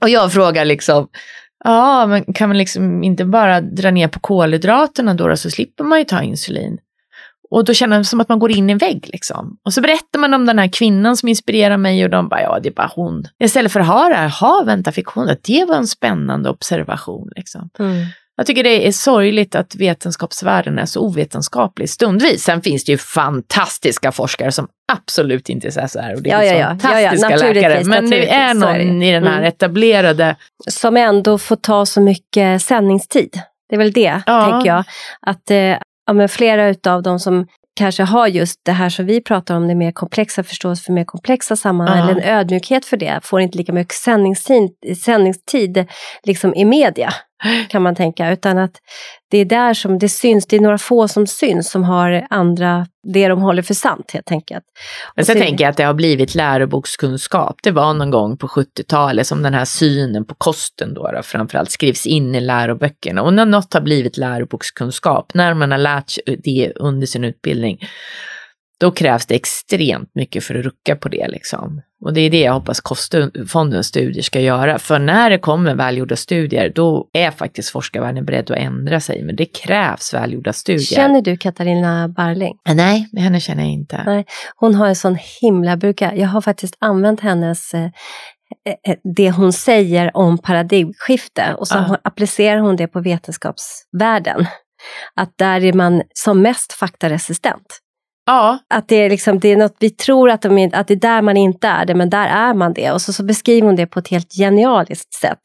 Och 0.02 0.10
jag 0.10 0.34
frågar 0.34 0.65
liksom, 0.65 1.08
Ja, 1.63 2.06
men 2.06 2.34
kan 2.34 2.50
man 2.50 2.58
liksom 2.58 3.04
inte 3.04 3.26
bara 3.26 3.62
dra 3.62 3.91
ner 3.91 4.08
på 4.08 4.19
kolhydraterna 4.19 5.13
då, 5.13 5.28
då 5.28 5.38
så 5.38 5.50
slipper 5.50 5.84
man 5.84 6.00
ju 6.00 6.06
ta 6.06 6.21
insulin. 6.21 6.78
Och 7.51 7.65
då 7.65 7.73
känner 7.73 7.97
det 7.97 8.03
som 8.03 8.21
att 8.21 8.29
man 8.29 8.39
går 8.39 8.51
in 8.51 8.69
i 8.69 8.71
en 8.71 8.77
vägg 8.77 9.10
liksom. 9.13 9.57
Och 9.65 9.73
så 9.73 9.81
berättar 9.81 10.19
man 10.19 10.33
om 10.33 10.45
den 10.45 10.60
här 10.60 10.67
kvinnan 10.67 11.17
som 11.17 11.29
inspirerar 11.29 11.77
mig 11.77 12.03
och 12.03 12.10
de 12.10 12.29
bara, 12.29 12.41
ja 12.41 12.60
det 12.63 12.69
är 12.69 12.73
bara 12.73 12.91
hon. 12.95 13.23
Istället 13.43 13.71
för 13.71 13.79
att 13.79 13.88
ha 13.88 14.10
det 14.10 14.15
här, 14.15 14.29
ha 14.29 14.63
vänta 14.65 14.91
fick 14.91 15.05
hon 15.07 15.25
det? 15.27 15.38
Det 15.43 15.65
var 15.65 15.75
en 15.75 15.88
spännande 15.88 16.49
observation 16.49 17.29
liksom. 17.36 17.69
Jag 18.39 18.45
tycker 18.45 18.63
det 18.63 18.88
är 18.88 18.91
sorgligt 18.91 19.55
att 19.55 19.75
vetenskapsvärlden 19.75 20.79
är 20.79 20.86
så 20.86 21.01
ovetenskaplig 21.01 21.89
stundvis. 21.89 22.43
Sen 22.43 22.62
finns 22.62 22.86
det 22.86 22.91
ju 22.91 22.97
fantastiska 22.97 24.12
forskare 24.12 24.51
som 24.51 24.67
absolut 24.93 25.49
inte 25.49 25.67
är 25.67 25.88
så 25.88 25.99
här. 25.99 26.15
Och 26.15 26.21
det 26.21 26.29
Ja, 26.29 26.43
är 26.43 26.53
ja, 26.53 26.60
ja. 26.60 26.67
fantastiska 26.67 27.31
Ja, 27.31 27.53
läkare. 27.53 27.83
Men 27.83 28.10
det 28.10 28.29
är 28.29 28.53
någon 28.53 28.99
det. 28.99 29.05
i 29.07 29.12
den 29.12 29.23
här 29.23 29.38
Mm. 29.38 29.43
etablerade 29.47 30.36
Som 30.69 30.97
ändå 30.97 31.38
får 31.38 31.55
ta 31.55 31.86
så 31.86 32.01
mycket 32.01 32.62
sändningstid. 32.62 33.39
Det 33.69 33.75
är 33.75 33.79
väl 33.79 33.91
det, 33.91 34.21
tänker 34.25 34.65
jag. 34.67 34.83
Att 35.21 35.51
eh, 35.51 35.77
ja, 36.07 36.13
men 36.13 36.29
flera 36.29 36.67
utav 36.67 37.03
de 37.03 37.19
som 37.19 37.47
kanske 37.75 38.03
har 38.03 38.27
just 38.27 38.59
det 38.65 38.71
här 38.71 38.89
som 38.89 39.05
vi 39.05 39.21
pratar 39.21 39.55
om, 39.55 39.67
det 39.67 39.75
mer 39.75 39.91
komplexa 39.91 40.43
förståelse 40.43 40.83
för 40.83 40.93
mer 40.93 41.03
komplexa 41.03 41.55
sammanhang, 41.55 42.09
eller 42.09 42.21
en 42.21 42.37
ödmjukhet 42.39 42.85
för 42.85 42.97
det, 42.97 43.19
får 43.23 43.41
inte 43.41 43.57
lika 43.57 43.73
mycket 43.73 43.93
sändningstid, 43.93 44.69
sändningstid 45.03 45.85
liksom 46.23 46.55
i 46.55 46.65
media, 46.65 47.13
kan 47.69 47.82
man 47.82 47.95
tänka. 47.95 48.32
Utan 48.32 48.58
att 48.58 48.71
det 49.32 49.38
är 49.38 49.45
där 49.45 49.73
som 49.73 50.00
det 50.00 50.10
syns, 50.10 50.47
det 50.47 50.56
är 50.56 50.60
några 50.60 50.78
få 50.78 51.08
som 51.08 51.28
syns, 51.28 51.69
som 51.71 51.84
har 51.84 52.28
andra, 52.30 52.88
det 53.13 53.28
de 53.28 53.41
håller 53.41 53.62
för 53.62 53.73
sant 53.73 54.12
helt 54.13 54.32
enkelt. 54.32 54.63
Men 55.15 55.26
sen 55.26 55.36
så- 55.36 55.41
tänker 55.41 55.63
jag 55.63 55.71
att 55.71 55.78
det 55.78 55.84
har 55.84 55.93
blivit 55.93 56.36
lärobokskunskap. 56.36 57.56
Det 57.63 57.71
var 57.71 57.93
någon 57.93 58.12
gång 58.12 58.38
på 58.38 58.47
70-talet 58.47 59.28
som 59.28 59.43
den 59.43 59.54
här 59.54 59.65
synen 59.65 60.26
på 60.26 60.36
kosten 60.36 60.93
då, 60.93 61.12
då 61.12 61.23
framförallt 61.23 61.71
skrivs 61.71 62.06
in 62.06 62.36
i 62.36 62.39
läroböckerna. 62.41 63.21
Och 63.21 63.34
när 63.34 63.45
något 63.45 63.73
har 63.73 63.82
blivit 63.82 64.17
lärobokskunskap, 64.17 65.34
när 65.34 65.54
man 65.54 65.71
har 65.71 65.78
lärt 65.78 66.10
sig 66.10 66.23
det 66.43 66.71
under 66.76 67.08
sin 67.08 67.23
utbildning, 67.23 67.80
då 68.79 68.91
krävs 68.91 69.25
det 69.25 69.35
extremt 69.35 70.15
mycket 70.15 70.43
för 70.43 70.55
att 70.55 70.65
rucka 70.65 70.95
på 70.95 71.09
det. 71.09 71.27
Liksom. 71.27 71.81
Och 72.01 72.13
det 72.13 72.21
är 72.21 72.29
det 72.29 72.39
jag 72.39 72.53
hoppas 72.53 72.81
Kostfondens 72.81 73.87
studier 73.87 74.23
ska 74.23 74.39
göra. 74.39 74.79
För 74.79 74.99
när 74.99 75.29
det 75.29 75.37
kommer 75.37 75.75
välgjorda 75.75 76.15
studier, 76.15 76.71
då 76.75 77.09
är 77.13 77.31
faktiskt 77.31 77.69
forskarvärlden 77.69 78.25
beredd 78.25 78.51
att 78.51 78.57
ändra 78.57 78.99
sig. 78.99 79.23
Men 79.23 79.35
det 79.35 79.45
krävs 79.45 80.13
välgjorda 80.13 80.53
studier. 80.53 80.95
Känner 80.95 81.21
du 81.21 81.37
Katarina 81.37 82.07
Barling? 82.07 82.57
Nej, 82.73 83.09
henne 83.17 83.39
känner 83.39 83.63
jag 83.63 83.71
inte. 83.71 84.03
Nej. 84.05 84.25
Hon 84.55 84.75
har 84.75 84.87
en 84.87 84.95
sån 84.95 85.17
himla 85.41 85.77
brukar, 85.77 86.13
jag 86.13 86.27
har 86.27 86.41
faktiskt 86.41 86.75
använt 86.79 87.19
hennes 87.19 87.73
eh, 87.73 87.85
eh, 88.87 88.95
det 89.15 89.31
hon 89.31 89.53
säger 89.53 90.17
om 90.17 90.37
paradigmskifte 90.37 91.53
och 91.57 91.67
så 91.67 91.75
Ja. 91.75 91.97
applicerar 92.03 92.57
hon 92.59 92.75
det 92.75 92.87
på 92.87 92.99
vetenskapsvärlden. 93.01 94.45
Att 95.15 95.33
där 95.37 95.63
är 95.63 95.73
man 95.73 96.01
som 96.13 96.41
mest 96.41 96.73
faktaresistent. 96.73 97.79
Ja, 98.29 98.57
Att 98.69 98.87
det 98.87 98.95
är, 98.95 99.09
liksom, 99.09 99.39
det 99.39 99.51
är 99.51 99.57
något, 99.57 99.75
vi 99.79 99.89
tror 99.89 100.29
att, 100.29 100.41
de, 100.41 100.57
är- 100.57 100.75
att 100.75 100.87
det 100.87 100.93
är 100.93 100.95
där 100.99 101.21
man 101.21 101.37
inte 101.37 101.67
är 101.67 101.85
det, 101.85 101.95
men 101.95 102.09
där 102.09 102.27
är 102.27 102.53
man 102.53 102.73
det. 102.73 102.91
Och 102.91 103.01
så, 103.01 103.13
så 103.13 103.23
beskriver 103.23 103.67
hon 103.67 103.75
det 103.75 103.87
på 103.87 103.99
ett 103.99 104.07
helt 104.07 104.33
genialiskt 104.33 105.13
sätt. 105.13 105.39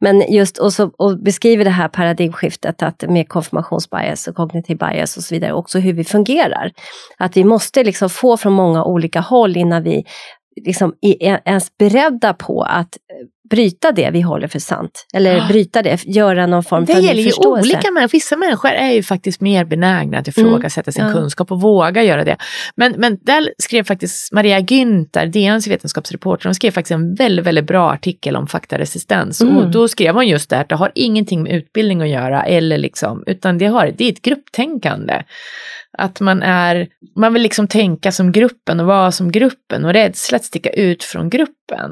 Men 0.00 0.32
just, 0.32 0.58
och, 0.58 0.72
så, 0.72 0.90
och 0.98 1.18
beskriver 1.22 1.64
det 1.64 1.70
här 1.70 1.88
paradigmskiftet 1.88 2.82
att 2.82 3.04
med 3.08 3.28
konfirmationsbias 3.28 4.28
och 4.28 4.34
kognitiv 4.34 4.78
bias 4.78 5.16
och 5.16 5.22
så 5.22 5.34
vidare, 5.34 5.52
också 5.52 5.78
hur 5.78 5.92
vi 5.92 6.04
fungerar. 6.04 6.70
Att 7.18 7.36
vi 7.36 7.44
måste 7.44 7.84
liksom 7.84 8.10
få 8.10 8.36
från 8.36 8.52
många 8.52 8.84
olika 8.84 9.20
håll 9.20 9.56
innan 9.56 9.82
vi 9.82 10.04
liksom 10.66 10.94
är 11.00 11.40
ens 11.44 11.76
beredda 11.78 12.34
på 12.34 12.62
att 12.62 12.96
bryta 13.50 13.92
det 13.92 14.10
vi 14.10 14.20
håller 14.20 14.48
för 14.48 14.58
sant. 14.58 15.06
Eller 15.14 15.36
Ja. 15.36 15.46
bryta 15.48 15.82
det, 15.82 16.04
göra 16.06 16.46
någon 16.46 16.62
form 16.64 16.84
Det 16.84 16.96
av 16.96 17.02
gäller 17.02 17.22
ju 17.22 17.28
förståelse. 17.28 17.68
olika 17.76 17.90
människor. 17.90 18.12
Vissa 18.12 18.36
människor 18.36 18.70
är 18.70 18.90
ju 18.92 19.02
faktiskt 19.02 19.40
mer 19.40 19.64
benägna 19.64 20.18
att 20.18 20.28
ifrågasätta 20.28 20.92
sin 20.92 21.02
Mm. 21.02 21.14
Ja. 21.16 21.20
kunskap 21.20 21.52
och 21.52 21.60
våga 21.60 22.02
göra 22.02 22.24
det. 22.24 22.36
Men, 22.76 22.94
men 22.98 23.18
där 23.22 23.50
skrev 23.58 23.84
faktiskt 23.84 24.32
Maria 24.32 24.60
Günther, 24.60 25.26
DNs 25.26 25.66
vetenskapsreporter, 25.66 26.44
hon 26.44 26.54
skrev 26.54 26.70
faktiskt 26.70 26.90
en 26.92 27.14
väldigt, 27.14 27.44
väldigt 27.46 27.66
bra 27.66 27.90
artikel 27.90 28.36
om 28.36 28.46
faktaresistens. 28.46 29.40
Mm. 29.40 29.56
Och 29.56 29.70
då 29.70 29.88
skrev 29.88 30.14
hon 30.14 30.28
just 30.28 30.50
det 30.50 30.58
att 30.58 30.68
det 30.68 30.74
har 30.74 30.92
ingenting 30.94 31.42
med 31.42 31.52
utbildning 31.52 32.02
att 32.02 32.08
göra, 32.08 32.42
eller 32.42 32.78
liksom, 32.78 33.24
utan 33.26 33.58
det, 33.58 33.66
har, 33.66 33.92
det 33.98 34.04
är 34.04 34.12
ett 34.12 34.22
grupptänkande. 34.22 35.22
Att 35.98 36.20
man 36.20 36.42
är, 36.42 36.86
man 37.16 37.32
vill 37.32 37.42
liksom 37.42 37.68
tänka 37.68 38.12
som 38.12 38.32
gruppen 38.32 38.80
och 38.80 38.86
vara 38.86 39.12
som 39.12 39.32
gruppen 39.32 39.84
och 39.84 39.92
rädsla 39.92 40.36
att 40.36 40.44
sticka 40.44 40.70
ut 40.70 41.04
från 41.04 41.30
gruppen. 41.30 41.90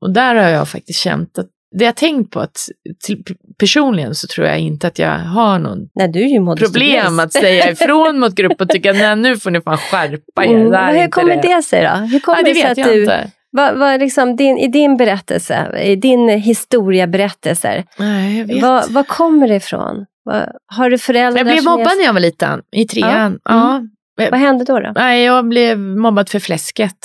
Och 0.00 0.12
där 0.12 0.34
har 0.34 0.48
jag 0.50 0.68
faktiskt 0.68 0.98
känt 1.00 1.38
att 1.38 1.46
det 1.78 1.84
jag 1.84 1.96
tänkt 1.96 2.30
på 2.32 2.40
att 2.40 2.58
till, 3.04 3.24
personligen 3.58 4.14
så 4.14 4.26
tror 4.26 4.46
jag 4.46 4.58
inte 4.58 4.86
att 4.86 4.98
jag 4.98 5.18
har 5.18 5.58
någon 5.58 5.78
Nej, 5.94 6.12
problem 6.58 7.18
att 7.18 7.32
säga 7.32 7.70
ifrån 7.70 8.18
mot 8.18 8.34
gruppen 8.34 8.64
och 8.66 8.68
tycka 8.68 8.92
nej 8.92 9.16
nu 9.16 9.36
får 9.36 9.50
ni 9.50 9.60
fan 9.60 9.76
skärpa 9.78 10.44
er. 10.44 10.48
Mm. 10.54 10.70
Det 10.70 10.76
här 10.76 10.94
är 10.94 11.00
Hur 11.02 11.08
kommer 11.08 11.42
det 11.42 11.62
sig 11.62 11.82
då? 11.82 11.88
Hur 11.88 12.20
kommer 12.20 12.38
Ja, 12.38 12.44
det 12.44 12.50
det 12.52 12.54
sig 12.60 12.68
vet 12.68 12.78
att 12.78 12.92
du, 12.92 13.00
inte. 13.00 13.30
vad, 13.50 13.78
vad 13.78 14.00
liksom 14.00 14.36
din, 14.36 14.58
i 14.58 14.68
din 14.68 14.96
berättelse, 14.96 15.80
i 15.82 15.96
din 15.96 16.28
historieberättelser, 16.28 17.84
Nej, 17.98 18.44
vet. 18.44 18.62
vad, 18.62 18.90
vad 18.90 19.06
kommer 19.08 19.48
det 19.48 19.56
ifrån? 19.56 20.06
Vad, 20.24 20.48
har 20.66 20.90
du 20.90 20.98
föräldrar 20.98 21.38
jag 21.38 21.46
blev 21.46 21.56
som 21.56 21.66
är- 21.72 21.76
mobbad 21.78 21.92
när 21.98 22.04
jag 22.04 22.12
var 22.12 22.20
liten, 22.20 22.60
i 22.76 22.86
trean. 22.86 23.38
Ja. 23.44 23.84
Ja. 24.20 24.28
Vad 24.30 24.40
hände 24.40 24.64
då? 24.64 24.80
då? 24.80 24.92
Nej, 24.94 25.24
jag 25.24 25.48
blev 25.48 25.78
mobbad 25.78 26.28
för 26.28 26.38
fläsket. 26.38 26.98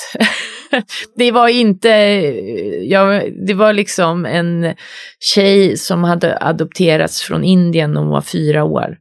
det 1.15 1.32
var 1.32 1.47
inte, 1.47 1.89
ja, 2.88 3.21
det 3.47 3.53
var 3.53 3.74
liksom 3.74 4.26
en 4.26 4.74
tjej 5.19 5.78
som 5.78 6.03
hade 6.03 6.38
adopterats 6.41 7.21
från 7.21 7.43
Indien 7.43 7.93
när 7.93 8.01
hon 8.01 8.09
var 8.09 8.21
fyra 8.21 8.63
år. 8.63 8.97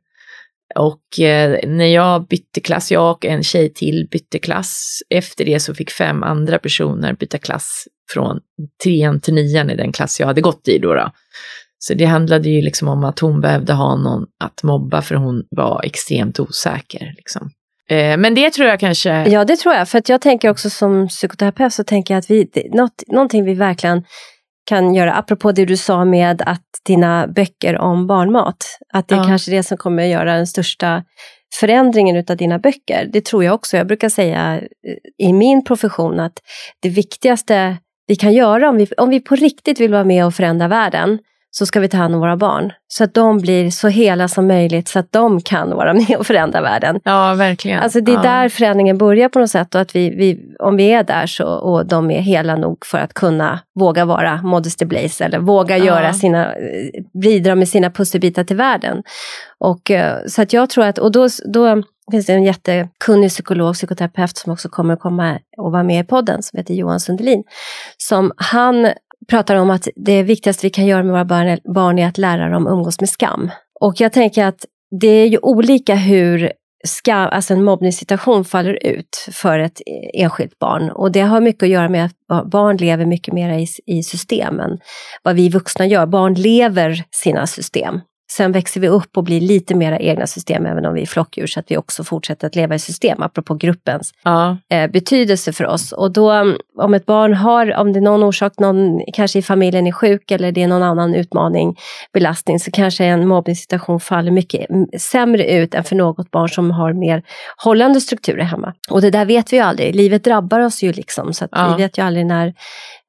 Och 0.74 1.20
eh, 1.20 1.68
när 1.68 1.86
jag 1.86 2.26
bytte 2.26 2.60
klass, 2.60 2.92
jag 2.92 3.10
och 3.10 3.24
en 3.24 3.42
tjej 3.42 3.72
till 3.74 4.08
bytte 4.10 4.38
klass. 4.38 5.02
Efter 5.10 5.44
det 5.44 5.60
så 5.60 5.74
fick 5.74 5.90
fem 5.90 6.22
andra 6.22 6.58
personer 6.58 7.12
byta 7.12 7.38
klass 7.38 7.84
från 8.12 8.40
trean 8.84 9.20
till 9.20 9.34
nian 9.34 9.70
i 9.70 9.76
den 9.76 9.92
klass 9.92 10.20
jag 10.20 10.26
hade 10.26 10.40
gått 10.40 10.68
i 10.68 10.78
då. 10.78 10.94
då. 10.94 11.10
Så 11.78 11.94
det 11.94 12.04
handlade 12.04 12.48
ju 12.48 12.62
liksom 12.62 12.88
om 12.88 13.04
att 13.04 13.18
hon 13.18 13.40
behövde 13.40 13.72
ha 13.72 13.96
någon 13.96 14.26
att 14.44 14.62
mobba 14.62 15.02
för 15.02 15.14
hon 15.14 15.44
var 15.50 15.82
extremt 15.84 16.40
osäker. 16.40 17.14
Liksom. 17.16 17.50
Eh, 17.90 18.16
men 18.16 18.34
det 18.34 18.50
tror 18.50 18.68
jag 18.68 18.80
kanske... 18.80 19.10
Ja, 19.28 19.44
det 19.44 19.56
tror 19.56 19.74
jag. 19.74 19.88
För 19.88 19.98
att 19.98 20.08
jag 20.08 20.20
tänker 20.20 20.50
också 20.50 20.70
som 20.70 21.08
psykoterapeut 21.08 21.72
så 21.72 21.84
tänker 21.84 22.14
jag 22.14 22.18
att 22.18 22.30
vi, 22.30 22.50
något, 22.72 23.02
någonting 23.08 23.44
vi 23.44 23.54
verkligen 23.54 24.04
kan 24.64 24.94
göra, 24.94 25.12
apropå 25.12 25.52
det 25.52 25.64
du 25.64 25.76
sa 25.76 26.04
med 26.04 26.42
att 26.46 26.62
dina 26.86 27.26
böcker 27.26 27.78
om 27.78 28.06
barnmat, 28.06 28.56
att 28.92 29.08
det 29.08 29.14
är 29.14 29.18
Ja. 29.18 29.24
kanske 29.24 29.50
det 29.50 29.62
som 29.62 29.76
kommer 29.76 30.02
att 30.02 30.08
göra 30.08 30.34
den 30.34 30.46
största 30.46 31.04
förändringen 31.60 32.16
utav 32.16 32.36
dina 32.36 32.58
böcker. 32.58 33.10
Det 33.12 33.24
tror 33.24 33.44
jag 33.44 33.54
också. 33.54 33.76
Jag 33.76 33.86
brukar 33.86 34.08
säga 34.08 34.54
eh, 34.54 35.26
i 35.28 35.32
min 35.32 35.64
profession 35.64 36.20
att 36.20 36.38
det 36.82 36.88
viktigaste 36.88 37.76
vi 38.06 38.16
kan 38.16 38.32
göra 38.32 38.68
om 38.68 38.76
vi, 38.76 38.86
om 38.96 39.10
vi 39.10 39.20
på 39.20 39.34
riktigt 39.36 39.80
vill 39.80 39.92
vara 39.92 40.04
med 40.04 40.26
och 40.26 40.34
förändra 40.34 40.68
världen, 40.68 41.18
så 41.54 41.66
ska 41.66 41.80
vi 41.80 41.88
ta 41.88 41.96
hand 41.96 42.14
om 42.14 42.20
våra 42.20 42.36
barn. 42.36 42.72
Så 42.88 43.04
att 43.04 43.14
de 43.14 43.38
blir 43.38 43.70
så 43.70 43.88
hela 43.88 44.28
som 44.28 44.46
möjligt, 44.46 44.88
så 44.88 44.98
att 44.98 45.12
de 45.12 45.40
kan 45.40 45.70
vara 45.70 45.94
med 46.08 46.16
och 46.18 46.26
förändra 46.26 46.60
världen. 46.60 47.00
Ja, 47.04 47.34
verkligen. 47.34 47.80
Alltså 47.80 48.00
det 48.00 48.12
är 48.12 48.16
ja. 48.16 48.22
där 48.22 48.48
förändringen 48.48 48.98
börjar 48.98 49.28
på 49.28 49.38
något 49.38 49.50
sätt 49.50 49.74
och 49.74 49.80
att 49.80 49.96
vi, 49.96 50.10
vi, 50.10 50.56
om 50.58 50.76
vi 50.76 50.92
är 50.92 51.04
där 51.04 51.26
så, 51.26 51.46
och 51.46 51.86
de 51.86 52.10
är 52.10 52.20
hela 52.20 52.56
nog 52.56 52.86
för 52.86 52.98
att 52.98 53.14
kunna 53.14 53.60
våga 53.74 54.04
vara 54.04 54.42
modesty 54.42 54.84
blaze 54.84 55.24
eller 55.24 55.38
våga 55.38 55.78
Ja. 55.78 55.84
göra 55.84 56.12
sina, 56.12 56.54
eh, 56.54 57.20
bidra 57.22 57.54
med 57.54 57.68
sina 57.68 57.90
pusselbitar 57.90 58.44
till 58.44 58.56
världen. 58.56 59.02
Och, 59.58 59.90
eh, 59.90 60.18
så 60.26 60.42
att 60.42 60.52
jag 60.52 60.70
tror 60.70 60.84
att, 60.84 60.98
och 60.98 61.12
då, 61.12 61.28
då 61.52 61.82
finns 62.10 62.26
det 62.26 62.32
en 62.32 62.44
jättekunnig 62.44 63.30
psykolog, 63.30 63.74
psykoterapeut 63.74 64.36
som 64.36 64.52
också 64.52 64.68
kommer 64.68 64.96
komma 64.96 65.38
och 65.56 65.72
vara 65.72 65.82
med 65.82 66.04
i 66.04 66.06
podden 66.06 66.42
som 66.42 66.56
heter 66.56 66.74
Johan 66.74 67.00
Sundelin. 67.00 67.44
Som 67.96 68.32
han 68.36 68.92
pratar 69.28 69.56
om 69.56 69.70
att 69.70 69.88
det 69.96 70.22
viktigaste 70.22 70.66
vi 70.66 70.70
kan 70.70 70.86
göra 70.86 71.02
med 71.02 71.12
våra 71.12 71.24
barn, 71.24 71.58
barn 71.74 71.98
är 71.98 72.06
att 72.06 72.18
lära 72.18 72.48
dem 72.48 72.66
umgås 72.66 73.00
med 73.00 73.08
skam. 73.08 73.50
Och 73.80 74.00
jag 74.00 74.12
tänker 74.12 74.44
att 74.44 74.64
det 75.00 75.06
är 75.06 75.26
ju 75.26 75.38
olika 75.38 75.94
hur 75.94 76.52
skam, 76.84 77.28
alltså 77.32 77.54
en 77.54 77.64
mobbningssituation 77.64 78.44
faller 78.44 78.86
ut 78.86 79.28
för 79.32 79.58
ett 79.58 79.80
e- 79.80 80.22
enskilt 80.22 80.58
barn. 80.58 80.90
Och 80.90 81.12
det 81.12 81.20
har 81.20 81.40
mycket 81.40 81.62
att 81.62 81.68
göra 81.68 81.88
med 81.88 82.04
att 82.04 82.50
barn 82.50 82.76
lever 82.76 83.06
mycket 83.06 83.34
mer 83.34 83.58
i, 83.58 83.66
i 83.86 84.02
systemen. 84.02 84.78
Vad 85.22 85.36
vi 85.36 85.48
vuxna 85.48 85.86
gör, 85.86 86.06
barn 86.06 86.34
lever 86.34 87.04
sina 87.10 87.46
system. 87.46 88.00
Sen 88.36 88.52
växer 88.52 88.80
vi 88.80 88.88
upp 88.88 89.16
och 89.16 89.24
blir 89.24 89.40
lite 89.40 89.74
mera 89.74 89.98
egna 89.98 90.26
system, 90.26 90.66
även 90.66 90.86
om 90.86 90.94
vi 90.94 91.02
är 91.02 91.06
flockdjur, 91.06 91.46
så 91.46 91.60
att 91.60 91.70
vi 91.70 91.76
också 91.76 92.04
fortsätter 92.04 92.46
att 92.46 92.56
leva 92.56 92.74
i 92.74 92.78
system, 92.78 93.22
apropå 93.22 93.54
gruppens 93.54 94.14
Ja, 94.24 94.56
eh, 94.70 94.90
betydelse 94.90 95.52
för 95.52 95.66
oss. 95.66 95.92
Och 95.92 96.12
då 96.12 96.30
mm, 96.30 96.56
om 96.78 96.94
ett 96.94 97.06
barn 97.06 97.34
har, 97.34 97.76
om 97.76 97.92
det 97.92 97.98
är 97.98 98.00
någon 98.00 98.22
orsak, 98.22 98.52
någon 98.58 99.00
kanske 99.12 99.38
i 99.38 99.42
familjen 99.42 99.86
är 99.86 99.92
sjuk 99.92 100.30
eller 100.30 100.52
det 100.52 100.62
är 100.62 100.68
någon 100.68 100.82
annan 100.82 101.14
utmaning, 101.14 101.76
belastning, 102.12 102.60
så 102.60 102.70
kanske 102.70 103.04
en 103.04 103.28
mobbningssituation 103.28 104.00
faller 104.00 104.30
mycket 104.30 104.70
mm, 104.70 104.86
sämre 104.98 105.50
ut 105.50 105.74
än 105.74 105.84
för 105.84 105.96
något 105.96 106.30
barn 106.30 106.48
som 106.48 106.70
har 106.70 106.92
mer 106.92 107.22
hållande 107.56 108.00
strukturer 108.00 108.44
hemma. 108.44 108.74
Och 108.90 109.00
det 109.00 109.10
där 109.10 109.24
vet 109.24 109.52
vi 109.52 109.56
ju 109.56 109.62
aldrig. 109.62 109.94
Livet 109.94 110.24
drabbar 110.24 110.60
oss 110.60 110.82
ju 110.82 110.92
liksom, 110.92 111.34
så 111.34 111.48
Ja. 111.50 111.74
vi 111.76 111.82
vet 111.82 111.98
ju 111.98 112.02
aldrig 112.02 112.26
när 112.26 112.54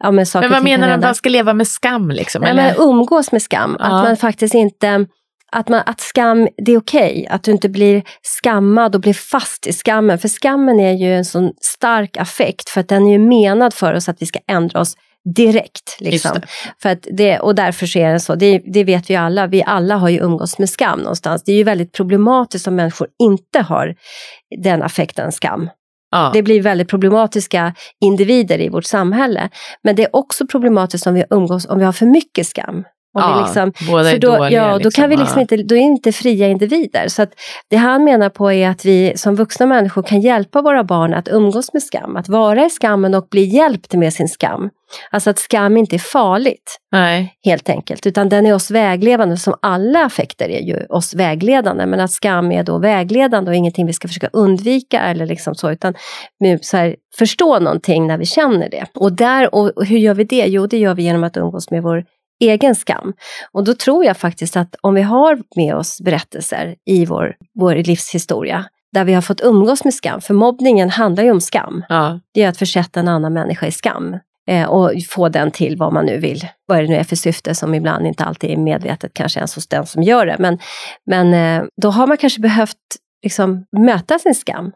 ja, 0.03 0.11
men 0.11 0.25
saker 0.25 0.49
men 0.49 0.55
vad 0.55 0.63
menar 0.63 0.87
du? 0.87 0.91
hända. 0.91 1.07
Man 1.07 1.15
ska 1.15 1.29
leva 1.29 1.53
med 1.53 1.67
skam 1.67 2.11
liksom? 2.11 2.41
Nej, 2.41 2.51
eller? 2.51 2.63
men 2.63 2.89
umgås 2.89 3.31
med 3.31 3.41
skam. 3.41 3.75
Ja. 3.79 3.85
Att 3.85 4.03
man 4.03 4.17
faktiskt 4.17 4.53
inte 4.53 5.05
att, 5.51 5.69
man, 5.69 5.81
att 5.85 6.01
skam, 6.01 6.47
det 6.57 6.71
är 6.71 6.77
okej. 6.77 7.27
Att 7.29 7.43
du 7.43 7.51
inte 7.51 7.69
blir 7.69 8.03
skammad 8.41 8.95
och 8.95 9.01
blir 9.01 9.13
fast 9.13 9.67
i 9.67 9.73
skammen. 9.73 10.19
För 10.19 10.27
skammen 10.27 10.79
är 10.79 10.93
ju 10.93 11.15
en 11.15 11.25
sån 11.25 11.51
stark 11.61 12.17
affekt 12.17 12.69
för 12.69 12.81
att 12.81 12.87
den 12.87 13.07
är 13.07 13.11
ju 13.11 13.19
menad 13.19 13.73
för 13.73 13.93
oss 13.93 14.09
att 14.09 14.21
vi 14.21 14.25
ska 14.25 14.39
ändra 14.47 14.79
oss 14.79 14.95
direkt. 15.35 15.97
Liksom. 15.99 16.41
För 16.81 16.89
att 16.89 17.07
det, 17.11 17.39
och 17.39 17.55
därför 17.55 17.85
så 17.85 17.99
är 17.99 18.13
det 18.13 18.19
så. 18.19 18.35
Det, 18.35 18.61
det 18.65 18.83
vet 18.83 19.09
vi 19.09 19.15
alla. 19.15 19.47
Vi 19.47 19.63
alla 19.63 19.95
har 19.95 20.09
ju 20.09 20.19
umgås 20.19 20.59
med 20.59 20.69
skam 20.69 20.99
någonstans. 20.99 21.43
Det 21.43 21.51
är 21.51 21.55
ju 21.55 21.63
väldigt 21.63 21.93
problematiskt 21.93 22.67
om 22.67 22.75
människor 22.75 23.07
inte 23.23 23.61
har 23.61 23.95
den 24.63 24.83
affekten 24.83 25.31
skam. 25.31 25.69
Ja. 26.13 26.29
Det 26.33 26.43
blir 26.43 26.61
väldigt 26.61 26.89
problematiska 26.89 27.73
individer 28.01 28.61
i 28.61 28.69
vårt 28.69 28.85
samhälle. 28.85 29.49
Men 29.83 29.95
det 29.95 30.03
är 30.03 30.15
också 30.15 30.47
problematiskt 30.47 31.07
om 31.07 31.13
vi 31.13 31.25
umgås, 31.29 31.65
om 31.65 31.79
vi 31.79 31.85
har 31.85 31.91
för 31.91 32.05
mycket 32.05 32.47
skam. 32.47 32.83
Om 33.15 33.21
vi 33.21 33.39
ja, 33.39 33.45
liksom, 33.45 33.73
båda 33.91 34.11
är 34.11 34.19
då, 34.19 34.37
dåliga. 34.37 34.67
ja, 34.67 34.79
då 34.79 34.91
kan 34.91 35.09
vi 35.09 35.17
liksom 35.17 35.41
inte, 35.41 35.57
då 35.57 35.75
är 35.75 35.79
vi 35.79 35.85
inte 35.85 36.11
fria 36.11 36.47
individer. 36.47 37.07
Så 37.07 37.25
det 37.69 37.75
han 37.75 38.03
menar 38.03 38.29
på 38.29 38.51
är 38.51 38.69
att 38.69 38.85
vi 38.85 39.13
som 39.15 39.35
vuxna 39.35 39.65
människor 39.65 40.03
kan 40.03 40.21
hjälpa 40.21 40.61
våra 40.61 40.83
barn 40.83 41.13
att 41.13 41.27
umgås 41.27 41.73
med 41.73 41.83
skam, 41.83 42.15
att 42.15 42.29
vara 42.29 42.65
i 42.65 42.69
skammen 42.69 43.13
och 43.13 43.27
bli 43.31 43.43
hjälpt 43.43 43.93
med 43.93 44.13
sin 44.13 44.27
skam. 44.27 44.69
Alltså 45.11 45.29
att 45.29 45.39
skam 45.39 45.77
inte 45.77 45.95
är 45.95 45.99
farligt, 45.99 46.77
Nej. 46.91 47.33
helt 47.45 47.69
enkelt, 47.69 48.05
utan 48.05 48.29
den 48.29 48.45
är 48.45 48.53
oss 48.53 48.71
vägledande, 48.71 49.37
som 49.37 49.53
alla 49.61 50.05
affekter 50.05 50.49
är 50.49 50.61
ju 50.61 50.85
oss 50.89 51.13
vägledande, 51.13 51.85
men 51.85 51.99
att 51.99 52.11
skam 52.11 52.51
är 52.51 52.63
då 52.63 52.77
vägledande 52.77 53.51
och 53.51 53.55
ingenting 53.55 53.85
vi 53.85 53.93
ska 53.93 54.07
försöka 54.07 54.29
undvika 54.33 54.99
eller 54.99 55.25
liksom 55.25 55.55
så, 55.55 55.71
utan 55.71 55.93
så 56.61 56.77
här, 56.77 56.95
förstå 57.17 57.59
någonting 57.59 58.07
när 58.07 58.17
vi 58.17 58.25
känner 58.25 58.69
det. 58.69 58.85
Och, 58.95 59.13
där, 59.13 59.55
och, 59.55 59.77
och 59.77 59.85
hur 59.85 59.97
gör 59.97 60.13
vi 60.13 60.23
det? 60.23 60.45
Jo, 60.47 60.67
det 60.67 60.77
gör 60.77 60.95
vi 60.95 61.03
genom 61.03 61.23
att 61.23 61.37
umgås 61.37 61.71
med 61.71 61.83
vår 61.83 62.03
egen 62.39 62.75
skam. 62.75 63.13
Och 63.51 63.63
då 63.63 63.73
tror 63.73 64.05
jag 64.05 64.17
faktiskt 64.17 64.57
att 64.57 64.75
om 64.81 64.93
vi 64.93 65.01
har 65.01 65.39
med 65.55 65.75
oss 65.75 66.01
berättelser 66.01 66.75
i 66.85 67.05
vår, 67.05 67.35
vår 67.59 67.75
livshistoria, 67.75 68.65
där 68.93 69.05
vi 69.05 69.13
har 69.13 69.21
fått 69.21 69.41
umgås 69.41 69.83
med 69.83 69.93
skam, 69.93 70.21
för 70.21 70.33
mobbningen 70.33 70.89
handlar 70.89 71.23
ju 71.23 71.31
om 71.31 71.41
skam. 71.41 71.83
Ja. 71.89 72.19
Det 72.33 72.43
är 72.43 72.49
att 72.49 72.57
försätta 72.57 72.99
en 72.99 73.07
annan 73.07 73.33
människa 73.33 73.67
i 73.67 73.71
skam. 73.71 74.17
Eh, 74.47 74.69
och 74.69 74.91
få 75.09 75.29
den 75.29 75.51
till 75.51 75.77
vad 75.77 75.93
man 75.93 76.05
nu 76.05 76.17
vill. 76.17 76.47
Vad 76.65 76.77
det 76.77 76.87
nu 76.87 76.95
är 76.95 77.03
för 77.03 77.15
syfte 77.15 77.55
som 77.55 77.73
ibland 77.73 78.07
inte 78.07 78.23
alltid 78.23 78.49
är 78.49 78.57
medvetet 78.57 79.11
kanske 79.13 79.39
ens 79.39 79.55
hos 79.55 79.67
den 79.67 79.85
som 79.85 80.03
gör 80.03 80.25
det. 80.25 80.35
Men, 80.39 80.59
men 81.05 81.33
eh, 81.33 81.65
då 81.81 81.89
har 81.89 82.07
man 82.07 82.17
kanske 82.17 82.41
behövt 82.41 82.77
liksom, 83.23 83.65
möta 83.77 84.19
sin 84.19 84.35
skam. 84.35 84.71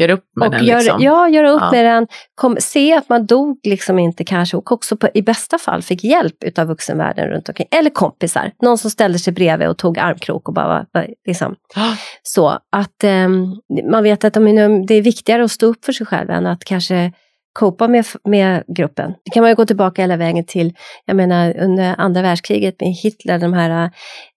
Gör 0.00 0.10
upp 0.10 0.24
med 0.36 0.46
Och 0.46 0.54
den 0.54 0.64
gör, 0.64 0.76
liksom. 0.76 1.02
ja, 1.02 1.28
göra 1.28 1.50
upp 1.50 1.60
Ja. 1.60 1.70
med 1.70 1.84
den. 1.84 2.06
Kom, 2.34 2.56
se 2.60 2.94
att 2.94 3.08
man 3.08 3.26
dog 3.26 3.60
liksom 3.64 3.98
inte 3.98 4.24
kanske 4.24 4.56
och 4.56 4.72
också 4.72 4.96
på, 4.96 5.08
i 5.14 5.22
bästa 5.22 5.58
fall 5.58 5.82
fick 5.82 6.04
hjälp 6.04 6.44
utav 6.44 6.66
vuxenvärlden 6.66 7.28
runt 7.28 7.48
omkring. 7.48 7.66
Eller 7.70 7.90
kompisar. 7.90 8.52
Någon 8.62 8.78
som 8.78 8.90
ställde 8.90 9.18
sig 9.18 9.32
bredvid 9.32 9.68
och 9.68 9.78
tog 9.78 9.98
armkrok 9.98 10.48
och 10.48 10.54
bara 10.54 10.86
liksom, 11.26 11.54
så 12.22 12.48
att 12.72 13.04
ehm, 13.04 13.46
man 13.90 14.02
vet 14.02 14.24
att 14.24 14.34
det 14.34 14.94
är 14.94 15.02
viktigare 15.02 15.44
att 15.44 15.50
stå 15.50 15.66
upp 15.66 15.84
för 15.84 15.92
sig 15.92 16.06
själv 16.06 16.30
än 16.30 16.46
att 16.46 16.64
kanske 16.64 17.12
copa 17.52 17.88
med, 17.88 18.06
med 18.24 18.64
gruppen. 18.76 19.14
Det 19.24 19.30
kan 19.30 19.42
man 19.42 19.50
ju 19.50 19.56
gå 19.56 19.66
tillbaka 19.66 20.02
hela 20.02 20.16
vägen 20.16 20.44
till, 20.44 20.72
jag 21.04 21.16
menar 21.16 21.58
under 21.58 21.94
andra 21.98 22.22
världskriget 22.22 22.80
med 22.80 22.88
Hitler, 22.88 23.38
de 23.38 23.52
här 23.52 23.90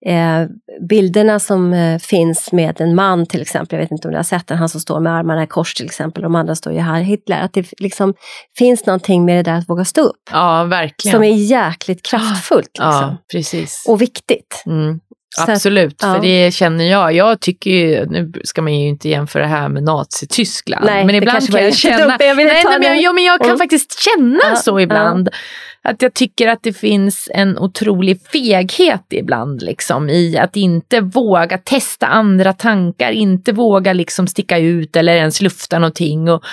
eh, 0.05 0.47
bilderna 0.89 1.39
som 1.39 1.74
eh, 1.74 1.99
finns 1.99 2.51
med 2.51 2.82
en 2.82 2.95
man 2.95 3.26
till 3.26 3.41
exempel, 3.41 3.78
jag 3.78 3.84
vet 3.84 3.91
inte 3.91 4.07
om 4.07 4.11
ni 4.11 4.18
har 4.18 4.24
sett 4.24 4.47
den, 4.47 4.57
han 4.57 4.70
som 4.70 4.82
står 4.82 4.99
med 4.99 5.14
armarna 5.14 5.43
i 5.43 5.47
kors 5.47 5.74
till 5.74 5.86
exempel, 5.86 6.24
de 6.24 6.36
andra 6.36 6.55
står 6.55 6.74
ju 6.74 6.80
här, 6.80 7.01
Hitler, 7.01 7.41
att 7.41 7.53
det 7.53 7.68
liksom 7.80 8.14
finns 8.57 8.86
någonting 8.86 9.26
med 9.26 9.38
det 9.38 9.51
där 9.51 9.57
att 9.57 9.70
våga 9.70 9.86
stå 9.86 10.01
upp. 10.01 10.30
Ja, 10.32 10.64
verkligen. 10.64 11.16
Som 11.16 11.24
är 11.24 11.36
jäkligt 11.36 12.03
kraftfullt. 12.05 12.68
Liksom. 12.68 12.91
Ja, 12.91 13.18
precis. 13.32 13.86
Och 13.88 14.01
viktigt. 14.01 14.64
Mm. 14.66 14.99
Absolut, 15.38 16.03
att, 16.03 16.09
ja. 16.09 16.15
för 16.15 16.21
det 16.21 16.53
känner 16.53 16.86
jag. 16.86 17.13
Jag 17.13 17.39
tycker 17.39 17.71
ju, 17.71 18.05
nu 18.05 18.31
ska 18.43 18.61
man 18.61 18.73
ju 18.79 18.88
inte 18.88 19.09
jämföra 19.09 19.43
det 19.43 19.49
här 19.49 19.69
med 19.69 19.84
Nazityskland, 19.84 20.86
Nej, 20.86 21.05
men 21.05 21.15
ibland 21.15 21.51
kan 21.51 21.63
jag 21.63 21.75
känna... 21.75 22.15
Upp, 22.15 22.21
jag 22.21 22.38
nej, 22.38 22.45
nej, 22.45 22.79
men, 22.79 23.01
jag, 23.01 23.15
men 23.15 23.23
jag 23.23 23.39
kan 23.39 23.47
mm. 23.47 23.57
faktiskt 23.57 23.99
känna 23.99 24.39
ja, 24.49 24.55
så 24.55 24.79
ibland. 24.79 25.29
Ja. 25.31 25.38
Att 25.86 26.01
jag 26.01 26.13
tycker 26.13 26.47
att 26.47 26.63
det 26.63 26.73
finns 26.73 27.29
en 27.34 27.57
otrolig 27.57 28.21
feghet 28.31 29.05
ibland 29.09 29.61
liksom 29.61 30.09
i 30.09 30.38
att 30.38 30.55
inte 30.55 31.01
våga 31.01 31.57
testa 31.57 32.07
andra 32.07 32.53
tankar, 32.53 33.11
inte 33.11 33.51
våga 33.51 33.93
liksom 33.93 34.27
sticka 34.27 34.57
ut 34.57 34.95
eller 34.95 35.15
ens 35.15 35.41
lufta 35.41 35.79
någonting. 35.79 36.29
Och 36.29 36.43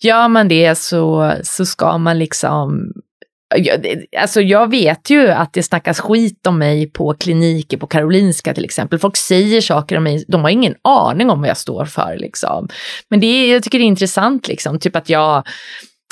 gör 0.00 0.28
man 0.28 0.48
det 0.48 0.78
så, 0.78 1.34
så 1.42 1.66
ska 1.66 1.98
man 1.98 2.18
liksom 2.18 2.92
jag, 3.56 4.04
alltså 4.18 4.40
jag 4.40 4.70
vet 4.70 5.10
ju 5.10 5.30
att 5.30 5.52
det 5.52 5.62
snackas 5.62 6.00
skit 6.00 6.46
om 6.46 6.58
mig 6.58 6.90
på 6.90 7.14
kliniker 7.14 7.76
på 7.76 7.86
Karolinska 7.86 8.54
till 8.54 8.64
exempel. 8.64 8.98
Folk 8.98 9.16
säger 9.16 9.60
saker 9.60 9.96
om 9.96 10.02
mig, 10.02 10.24
de 10.28 10.42
har 10.42 10.50
ingen 10.50 10.74
aning 10.84 11.30
om 11.30 11.40
vad 11.40 11.48
jag 11.48 11.56
står 11.56 11.84
för. 11.84 12.16
Liksom. 12.18 12.68
Men 13.08 13.20
det 13.20 13.26
är, 13.26 13.52
jag 13.52 13.62
tycker 13.62 13.78
det 13.78 13.84
är 13.84 13.86
intressant, 13.86 14.48
liksom. 14.48 14.78
typ 14.78 14.96
att 14.96 15.08
jag 15.08 15.46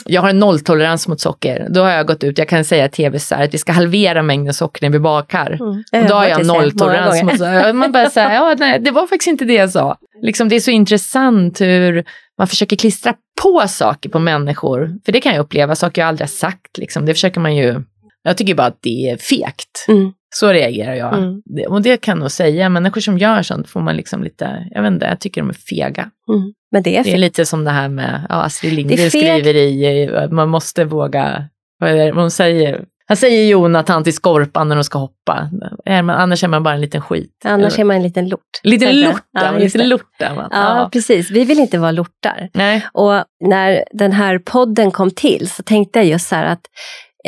jag 0.05 0.23
har 0.23 0.29
en 0.29 0.39
nolltolerans 0.39 1.09
mot 1.09 1.21
socker. 1.21 1.67
Då 1.71 1.81
har 1.81 1.91
jag 1.91 2.07
gått 2.07 2.25
ut, 2.25 2.39
jag 2.39 2.49
kan 2.49 2.65
säga 2.65 2.89
tv 2.89 3.19
så 3.19 3.35
här, 3.35 3.45
att 3.45 3.55
vi 3.55 3.59
ska 3.59 3.73
halvera 3.73 4.23
mängden 4.23 4.55
socker 4.55 4.83
när 4.83 4.91
vi 4.91 4.99
bakar. 4.99 5.59
Mm. 5.61 6.03
Och 6.03 6.09
då 6.09 6.15
har 6.15 6.27
jag 6.27 6.47
nolltolerans 6.47 7.23
mot 7.23 7.39
socker. 7.39 7.73
Man 7.73 7.93
bara 7.93 8.11
säger, 8.11 8.35
ja 8.35 8.55
nej, 8.59 8.81
det 8.81 8.91
var 8.91 9.07
faktiskt 9.07 9.29
inte 9.29 9.45
det 9.45 9.55
jag 9.55 9.71
sa. 9.71 9.97
Liksom, 10.23 10.49
det 10.49 10.57
är 10.57 10.61
så 10.61 10.71
intressant 10.71 11.61
hur 11.61 12.05
man 12.39 12.47
försöker 12.47 12.77
klistra 12.77 13.15
på 13.43 13.65
saker 13.69 14.09
på 14.09 14.19
människor. 14.19 14.99
För 15.05 15.13
det 15.13 15.21
kan 15.21 15.35
jag 15.35 15.41
uppleva, 15.41 15.75
saker 15.75 16.03
jag 16.03 16.09
aldrig 16.09 16.23
har 16.23 16.33
sagt. 16.33 16.79
Liksom. 16.79 17.07
Det 17.07 17.15
försöker 17.15 17.41
man 17.41 17.57
ju, 17.57 17.83
jag 18.23 18.37
tycker 18.37 18.55
bara 18.55 18.67
att 18.67 18.79
det 18.83 19.11
är 19.11 19.17
fegt. 19.17 19.87
Mm. 19.89 20.13
Så 20.35 20.53
reagerar 20.53 20.95
jag. 20.95 21.19
Mm. 21.19 21.43
Och 21.69 21.83
det 21.83 21.97
kan 21.97 22.19
nog 22.19 22.31
säga, 22.31 22.69
människor 22.69 23.01
som 23.01 23.19
gör 23.19 23.43
sånt 23.43 23.69
får 23.69 23.81
man 23.81 23.97
liksom 23.97 24.25
lite, 24.25 24.69
jag 24.71 24.83
vet 24.83 24.93
inte, 24.93 25.07
jag 25.07 25.21
tycker 25.21 25.41
de 25.41 25.49
är 25.49 25.55
fega. 25.55 26.11
Mm. 26.29 26.53
Men 26.73 26.83
det 26.83 26.97
är, 26.97 27.05
det 27.05 27.13
är 27.13 27.19
lite 27.19 27.47
som 27.47 27.65
det 27.65 27.71
här 27.71 27.89
med, 27.89 28.27
ja, 28.29 28.35
Astrid 28.35 28.73
Lindgren 28.73 29.11
skriver 29.11 29.57
i, 29.57 30.09
att 30.15 30.33
man 30.33 30.49
måste 30.49 30.85
våga, 30.85 31.49
vad 31.79 31.91
är 31.91 31.97
det 31.97 32.13
hon 32.13 32.31
säger? 32.31 32.85
Han 33.09 33.17
säger 33.17 33.51
Jonathan 33.51 34.05
till 34.05 34.13
Skorpan 34.13 34.69
när 34.69 34.75
de 34.75 34.85
ska 34.85 34.99
hoppa. 34.99 35.51
Annars 35.87 36.45
är 36.45 36.49
man 36.49 36.63
bara 36.63 36.75
en 36.75 36.81
liten 36.81 37.01
skit. 37.01 37.43
Annars 37.45 37.79
är 37.79 37.85
man 37.85 37.97
en 37.97 38.03
liten 38.03 38.29
lort. 38.29 38.41
Liten 38.63 39.01
lort, 39.01 39.23
ja, 39.33 39.51
liten 39.53 39.89
lort 39.89 40.13
är 40.19 40.35
man. 40.35 40.49
Ja, 40.53 40.79
ja, 40.79 40.89
precis. 40.93 41.31
Vi 41.31 41.45
vill 41.45 41.59
inte 41.59 41.79
vara 41.79 41.91
lortar. 41.91 42.49
Nej. 42.55 42.87
Och 42.93 43.25
när 43.45 43.85
den 43.93 44.13
här 44.13 44.39
podden 44.39 44.91
kom 44.91 45.11
till 45.11 45.51
så 45.51 45.63
tänkte 45.63 45.99
jag 45.99 46.07
just 46.07 46.29
så 46.29 46.35
här 46.35 46.45
att 46.45 46.61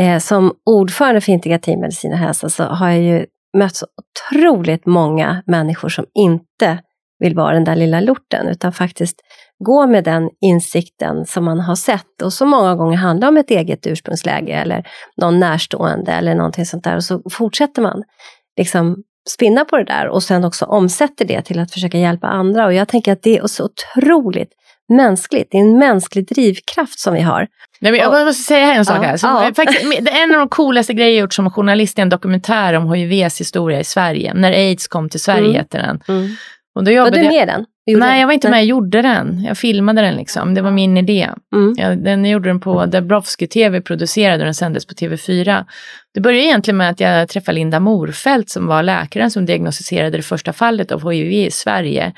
eh, 0.00 0.18
som 0.18 0.52
ordförande 0.66 1.20
för 1.20 1.32
integrativ 1.32 1.78
medicin 1.78 2.12
och 2.12 2.18
hälsa 2.18 2.48
så 2.48 2.64
har 2.64 2.88
jag 2.88 3.02
ju 3.02 3.26
mött 3.56 3.76
så 3.76 3.86
otroligt 3.96 4.86
många 4.86 5.42
människor 5.46 5.88
som 5.88 6.04
inte 6.14 6.78
vill 7.18 7.34
vara 7.34 7.54
den 7.54 7.64
där 7.64 7.76
lilla 7.76 8.00
lorten, 8.00 8.48
utan 8.48 8.72
faktiskt 8.72 9.20
gå 9.64 9.86
med 9.86 10.04
den 10.04 10.30
insikten 10.40 11.26
som 11.26 11.44
man 11.44 11.60
har 11.60 11.74
sett 11.74 12.22
och 12.22 12.32
som 12.32 12.48
många 12.48 12.74
gånger 12.74 12.96
handlar 12.96 13.28
om 13.28 13.36
ett 13.36 13.50
eget 13.50 13.86
ursprungsläge 13.86 14.52
eller 14.52 14.86
någon 15.16 15.40
närstående 15.40 16.12
eller 16.12 16.34
någonting 16.34 16.66
sånt 16.66 16.84
där. 16.84 16.96
Och 16.96 17.04
så 17.04 17.22
fortsätter 17.30 17.82
man 17.82 18.02
liksom 18.58 18.96
spinna 19.28 19.64
på 19.64 19.76
det 19.76 19.84
där 19.84 20.08
och 20.08 20.22
sen 20.22 20.44
också 20.44 20.64
omsätter 20.64 21.24
det 21.24 21.42
till 21.42 21.58
att 21.58 21.72
försöka 21.72 21.98
hjälpa 21.98 22.26
andra. 22.26 22.66
Och 22.66 22.72
jag 22.72 22.88
tänker 22.88 23.12
att 23.12 23.22
det 23.22 23.36
är 23.36 23.46
så 23.46 23.64
otroligt 23.64 24.52
mänskligt. 24.88 25.48
Det 25.50 25.58
är 25.58 25.62
en 25.62 25.78
mänsklig 25.78 26.28
drivkraft 26.28 26.98
som 26.98 27.14
vi 27.14 27.20
har. 27.20 27.46
Nej, 27.80 27.92
men 27.92 28.00
jag 28.00 28.26
måste 28.26 28.42
säga 28.42 28.74
en 28.74 28.84
sak 28.84 28.96
ja, 28.96 29.02
här. 29.02 29.16
Så, 29.16 29.26
ja. 29.26 29.50
faktiskt, 29.56 30.04
det 30.04 30.10
är 30.10 30.22
en 30.22 30.32
av 30.32 30.38
de 30.38 30.48
coolaste 30.48 30.94
grejer 30.94 31.10
jag 31.10 31.20
gjort 31.20 31.34
som 31.34 31.50
journalist 31.50 31.98
i 31.98 32.02
en 32.02 32.08
dokumentär 32.08 32.74
om 32.74 32.92
HIVs 32.92 33.40
historia 33.40 33.80
i 33.80 33.84
Sverige. 33.84 34.34
När 34.34 34.52
aids 34.52 34.88
kom 34.88 35.08
till 35.08 35.20
Sverige 35.20 35.44
mm. 35.44 35.54
heter 35.54 35.78
den. 35.78 36.02
Mm. 36.08 36.30
Och 36.74 36.84
då 36.84 37.04
var 37.04 37.10
du 37.10 37.22
med 37.22 37.42
i 37.42 37.46
den? 37.46 37.66
Nej, 37.98 38.20
jag 38.20 38.26
var 38.26 38.34
inte 38.34 38.50
med. 38.50 38.58
Jag 38.58 38.66
gjorde 38.66 39.02
den. 39.02 39.44
Jag 39.44 39.58
filmade 39.58 40.02
den 40.02 40.16
liksom. 40.16 40.54
Det 40.54 40.62
var 40.62 40.70
min 40.70 40.96
idé. 40.96 41.28
Mm. 41.54 41.74
Jag, 41.76 42.04
den, 42.04 42.24
jag 42.24 42.32
gjorde 42.32 42.48
den 42.48 42.60
på 42.60 42.86
Dabrowski 42.86 43.46
TV, 43.46 43.80
producerade 43.80 44.38
och 44.38 44.44
den 44.44 44.54
sändes 44.54 44.86
på 44.86 44.94
TV4. 44.94 45.64
Det 46.14 46.20
började 46.20 46.44
egentligen 46.44 46.76
med 46.76 46.90
att 46.90 47.00
jag 47.00 47.28
träffade 47.28 47.54
Linda 47.54 47.80
Morfält 47.80 48.50
som 48.50 48.66
var 48.66 48.82
läkaren 48.82 49.30
som 49.30 49.46
diagnostiserade 49.46 50.16
det 50.16 50.22
första 50.22 50.52
fallet 50.52 50.92
av 50.92 51.10
HIV 51.10 51.32
i 51.32 51.50
Sverige. 51.50 52.12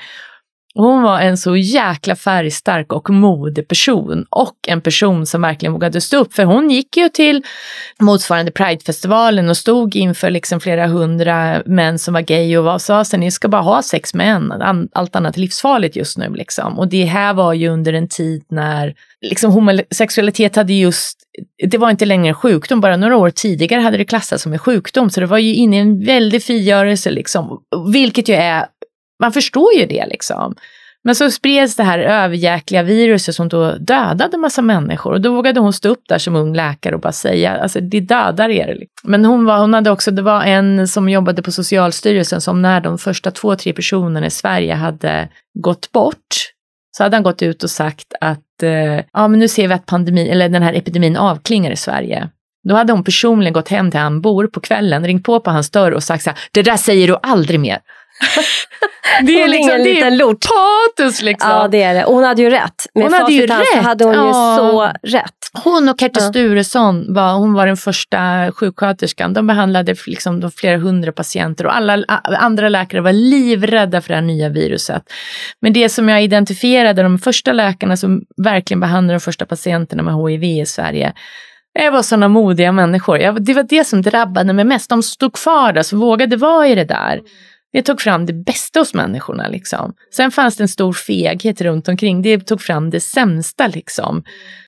Hon 0.75 1.03
var 1.03 1.19
en 1.21 1.37
så 1.37 1.55
jäkla 1.55 2.15
färgstark 2.15 2.93
och 2.93 3.09
modig 3.09 3.67
person 3.67 4.25
och 4.29 4.55
en 4.67 4.81
person 4.81 5.25
som 5.25 5.41
verkligen 5.41 5.73
vågade 5.73 6.01
stå 6.01 6.17
upp. 6.17 6.33
För 6.33 6.43
hon 6.43 6.69
gick 6.69 6.97
ju 6.97 7.09
till 7.09 7.43
motsvarande 7.99 8.51
Pridefestivalen 8.51 9.49
och 9.49 9.57
stod 9.57 9.95
inför 9.95 10.29
liksom 10.29 10.59
flera 10.59 10.87
hundra 10.87 11.61
män 11.65 11.99
som 11.99 12.13
var 12.13 12.21
gay 12.21 12.57
och 12.57 12.63
var, 12.63 12.79
sa 12.79 12.99
att 12.99 13.13
ni 13.13 13.31
ska 13.31 13.47
bara 13.47 13.61
ha 13.61 13.81
sex 13.81 14.13
män, 14.13 14.51
allt 14.93 15.15
annat 15.15 15.35
är 15.35 15.41
livsfarligt 15.41 15.95
just 15.95 16.17
nu. 16.17 16.33
Liksom. 16.33 16.79
Och 16.79 16.87
det 16.87 17.05
här 17.05 17.33
var 17.33 17.53
ju 17.53 17.67
under 17.67 17.93
en 17.93 18.07
tid 18.07 18.43
när 18.49 18.93
liksom, 19.21 19.51
homosexualitet 19.51 20.55
hade 20.55 20.73
just, 20.73 21.17
det 21.69 21.77
var 21.77 21.89
inte 21.89 22.05
längre 22.05 22.27
en 22.27 22.35
sjukdom, 22.35 22.81
bara 22.81 22.97
några 22.97 23.17
år 23.17 23.29
tidigare 23.29 23.81
hade 23.81 23.97
det 23.97 24.05
klassats 24.05 24.43
som 24.43 24.53
en 24.53 24.59
sjukdom. 24.59 25.09
Så 25.09 25.19
det 25.19 25.25
var 25.25 25.37
ju 25.37 25.53
inne 25.53 25.75
i 25.75 25.79
en 25.79 26.05
väldig 26.05 26.43
frigörelse, 26.43 27.11
liksom, 27.11 27.61
vilket 27.93 28.29
ju 28.29 28.33
är 28.35 28.65
man 29.19 29.31
förstår 29.31 29.73
ju 29.73 29.85
det 29.85 30.05
liksom. 30.05 30.55
Men 31.03 31.15
så 31.15 31.31
spreds 31.31 31.75
det 31.75 31.83
här 31.83 31.99
överjäkliga 31.99 32.83
viruset 32.83 33.35
som 33.35 33.49
då 33.49 33.75
dödade 33.75 34.37
massa 34.37 34.61
människor 34.61 35.11
och 35.13 35.21
då 35.21 35.35
vågade 35.35 35.59
hon 35.59 35.73
stå 35.73 35.89
upp 35.89 36.03
där 36.07 36.17
som 36.17 36.35
ung 36.35 36.55
läkare 36.55 36.95
och 36.95 37.01
bara 37.01 37.11
säga, 37.11 37.57
alltså 37.57 37.81
det 37.81 37.99
dödar 37.99 38.49
er. 38.49 38.77
Men 39.03 39.25
hon, 39.25 39.45
var, 39.45 39.57
hon 39.57 39.73
hade 39.73 39.91
också, 39.91 40.11
det 40.11 40.21
var 40.21 40.43
en 40.43 40.87
som 40.87 41.09
jobbade 41.09 41.41
på 41.41 41.51
Socialstyrelsen 41.51 42.41
som 42.41 42.61
när 42.61 42.81
de 42.81 42.97
första 42.97 43.31
två, 43.31 43.55
tre 43.55 43.73
personerna 43.73 44.25
i 44.25 44.29
Sverige 44.29 44.73
hade 44.73 45.29
gått 45.59 45.91
bort, 45.91 46.35
så 46.97 47.03
hade 47.03 47.15
han 47.15 47.23
gått 47.23 47.41
ut 47.41 47.63
och 47.63 47.69
sagt 47.69 48.13
att 48.21 48.63
eh, 48.63 49.03
ja 49.13 49.27
men 49.27 49.39
nu 49.39 49.47
ser 49.47 49.67
vi 49.67 49.73
att 49.73 49.85
pandemin, 49.85 50.27
eller 50.27 50.49
den 50.49 50.63
här 50.63 50.73
epidemin 50.73 51.17
avklingar 51.17 51.71
i 51.71 51.77
Sverige. 51.77 52.29
Då 52.69 52.75
hade 52.75 52.93
hon 52.93 53.03
personligen 53.03 53.53
gått 53.53 53.69
hem 53.69 53.91
till 53.91 53.99
han 53.99 54.21
bor 54.21 54.47
på 54.47 54.59
kvällen, 54.59 55.05
ringt 55.05 55.23
på 55.23 55.39
på 55.39 55.51
hans 55.51 55.71
dörr 55.71 55.91
och 55.91 56.03
sagt 56.03 56.23
så 56.23 56.29
här, 56.29 56.39
det 56.51 56.61
där 56.61 56.77
säger 56.77 57.07
du 57.07 57.17
aldrig 57.21 57.59
mer 57.59 57.79
det 59.21 59.41
är 59.41 59.47
liksom, 59.47 59.75
en 59.75 59.83
liten 59.83 60.17
lort. 60.17 60.45
patos 60.45 61.21
liksom. 61.21 61.49
Ja 61.49 61.67
det 61.67 61.83
är 61.83 61.93
det. 61.93 62.05
Och 62.05 62.13
hon 62.13 62.23
hade 62.23 62.41
ju 62.41 62.49
rätt. 62.49 62.87
Med 62.93 63.03
hon 63.03 63.13
hade 63.13 63.33
ju 63.33 63.45
rätt. 63.45 63.67
så 63.73 63.81
hade 63.81 64.05
hon 64.05 64.13
ja. 64.13 64.27
ju 64.27 64.57
så 64.57 64.91
rätt. 65.17 65.33
Hon 65.63 65.89
och 65.89 65.99
Kerti 65.99 66.19
ja. 66.19 66.29
Sturesson 66.29 67.13
var, 67.13 67.33
hon 67.33 67.53
var 67.53 67.67
den 67.67 67.77
första 67.77 68.51
sjuksköterskan. 68.51 69.33
De 69.33 69.47
behandlade 69.47 69.95
liksom 70.07 70.39
de 70.39 70.51
flera 70.51 70.77
hundra 70.77 71.11
patienter 71.11 71.65
och 71.65 71.75
alla 71.75 72.03
andra 72.39 72.69
läkare 72.69 73.01
var 73.01 73.13
livrädda 73.13 74.01
för 74.01 74.09
det 74.09 74.15
här 74.15 74.21
nya 74.21 74.49
viruset. 74.49 75.03
Men 75.59 75.73
det 75.73 75.89
som 75.89 76.09
jag 76.09 76.23
identifierade, 76.23 77.03
de 77.03 77.19
första 77.19 77.53
läkarna 77.53 77.97
som 77.97 78.21
verkligen 78.43 78.79
behandlade 78.79 79.15
de 79.15 79.19
första 79.19 79.45
patienterna 79.45 80.03
med 80.03 80.29
HIV 80.29 80.43
i 80.43 80.65
Sverige, 80.65 81.13
det 81.75 81.89
var 81.89 82.01
sådana 82.01 82.27
modiga 82.27 82.71
människor. 82.71 83.17
Jag, 83.17 83.45
det 83.45 83.53
var 83.53 83.63
det 83.63 83.83
som 83.83 84.01
drabbade 84.01 84.53
mig 84.53 84.65
mest. 84.65 84.89
De 84.89 85.03
stod 85.03 85.33
kvar 85.33 85.73
där, 85.73 85.83
så 85.83 85.97
vågade 85.97 86.35
vara 86.35 86.67
i 86.67 86.75
det 86.75 86.85
där. 86.85 87.21
Det 87.73 87.81
tog 87.81 88.01
fram 88.01 88.25
det 88.25 88.33
bästa 88.33 88.79
hos 88.79 88.93
människorna. 88.93 89.47
Liksom. 89.47 89.93
Sen 90.15 90.31
fanns 90.31 90.57
det 90.57 90.63
en 90.63 90.67
stor 90.67 90.93
feghet 90.93 91.61
runt 91.61 91.87
omkring. 91.87 92.21
Det 92.21 92.39
tog 92.39 92.61
fram 92.61 92.89
det 92.89 92.99
sämsta. 92.99 93.67
Liksom. 93.67 94.23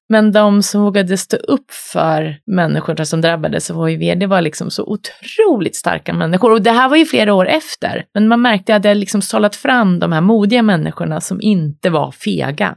Men 0.09 0.31
de 0.31 0.63
som 0.63 0.81
vågade 0.81 1.17
stå 1.17 1.37
upp 1.37 1.71
för 1.71 2.37
människorna 2.45 3.05
som 3.05 3.21
drabbades 3.21 3.71
av 3.71 3.87
HIV, 3.87 4.19
det 4.19 4.27
var 4.27 4.41
liksom 4.41 4.71
så 4.71 4.83
otroligt 4.83 5.75
starka 5.75 6.13
människor. 6.13 6.51
Och 6.51 6.61
det 6.61 6.71
här 6.71 6.89
var 6.89 6.97
ju 6.97 7.05
flera 7.05 7.33
år 7.33 7.47
efter. 7.47 8.05
Men 8.13 8.27
man 8.27 8.41
märkte 8.41 8.75
att 8.75 8.83
det 8.83 8.93
liksom 8.93 9.21
sållat 9.21 9.55
fram 9.55 9.99
de 9.99 10.11
här 10.11 10.21
modiga 10.21 10.61
människorna 10.61 11.21
som 11.21 11.41
inte 11.41 11.89
var 11.89 12.11
fega. 12.11 12.75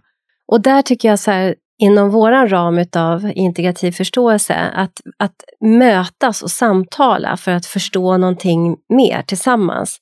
Och 0.53 0.63
där 0.63 0.83
tycker 0.83 1.09
jag 1.09 1.19
så 1.19 1.31
här, 1.31 1.55
inom 1.79 2.11
vår 2.11 2.49
ram 2.49 2.85
av 2.97 3.33
integrativ 3.35 3.93
förståelse, 3.93 4.55
att, 4.55 4.93
att 5.19 5.35
mötas 5.61 6.43
och 6.43 6.51
samtala 6.51 7.37
för 7.37 7.53
att 7.53 7.67
förstå 7.67 8.17
någonting 8.17 8.77
mer 8.89 9.23
tillsammans. 9.23 9.99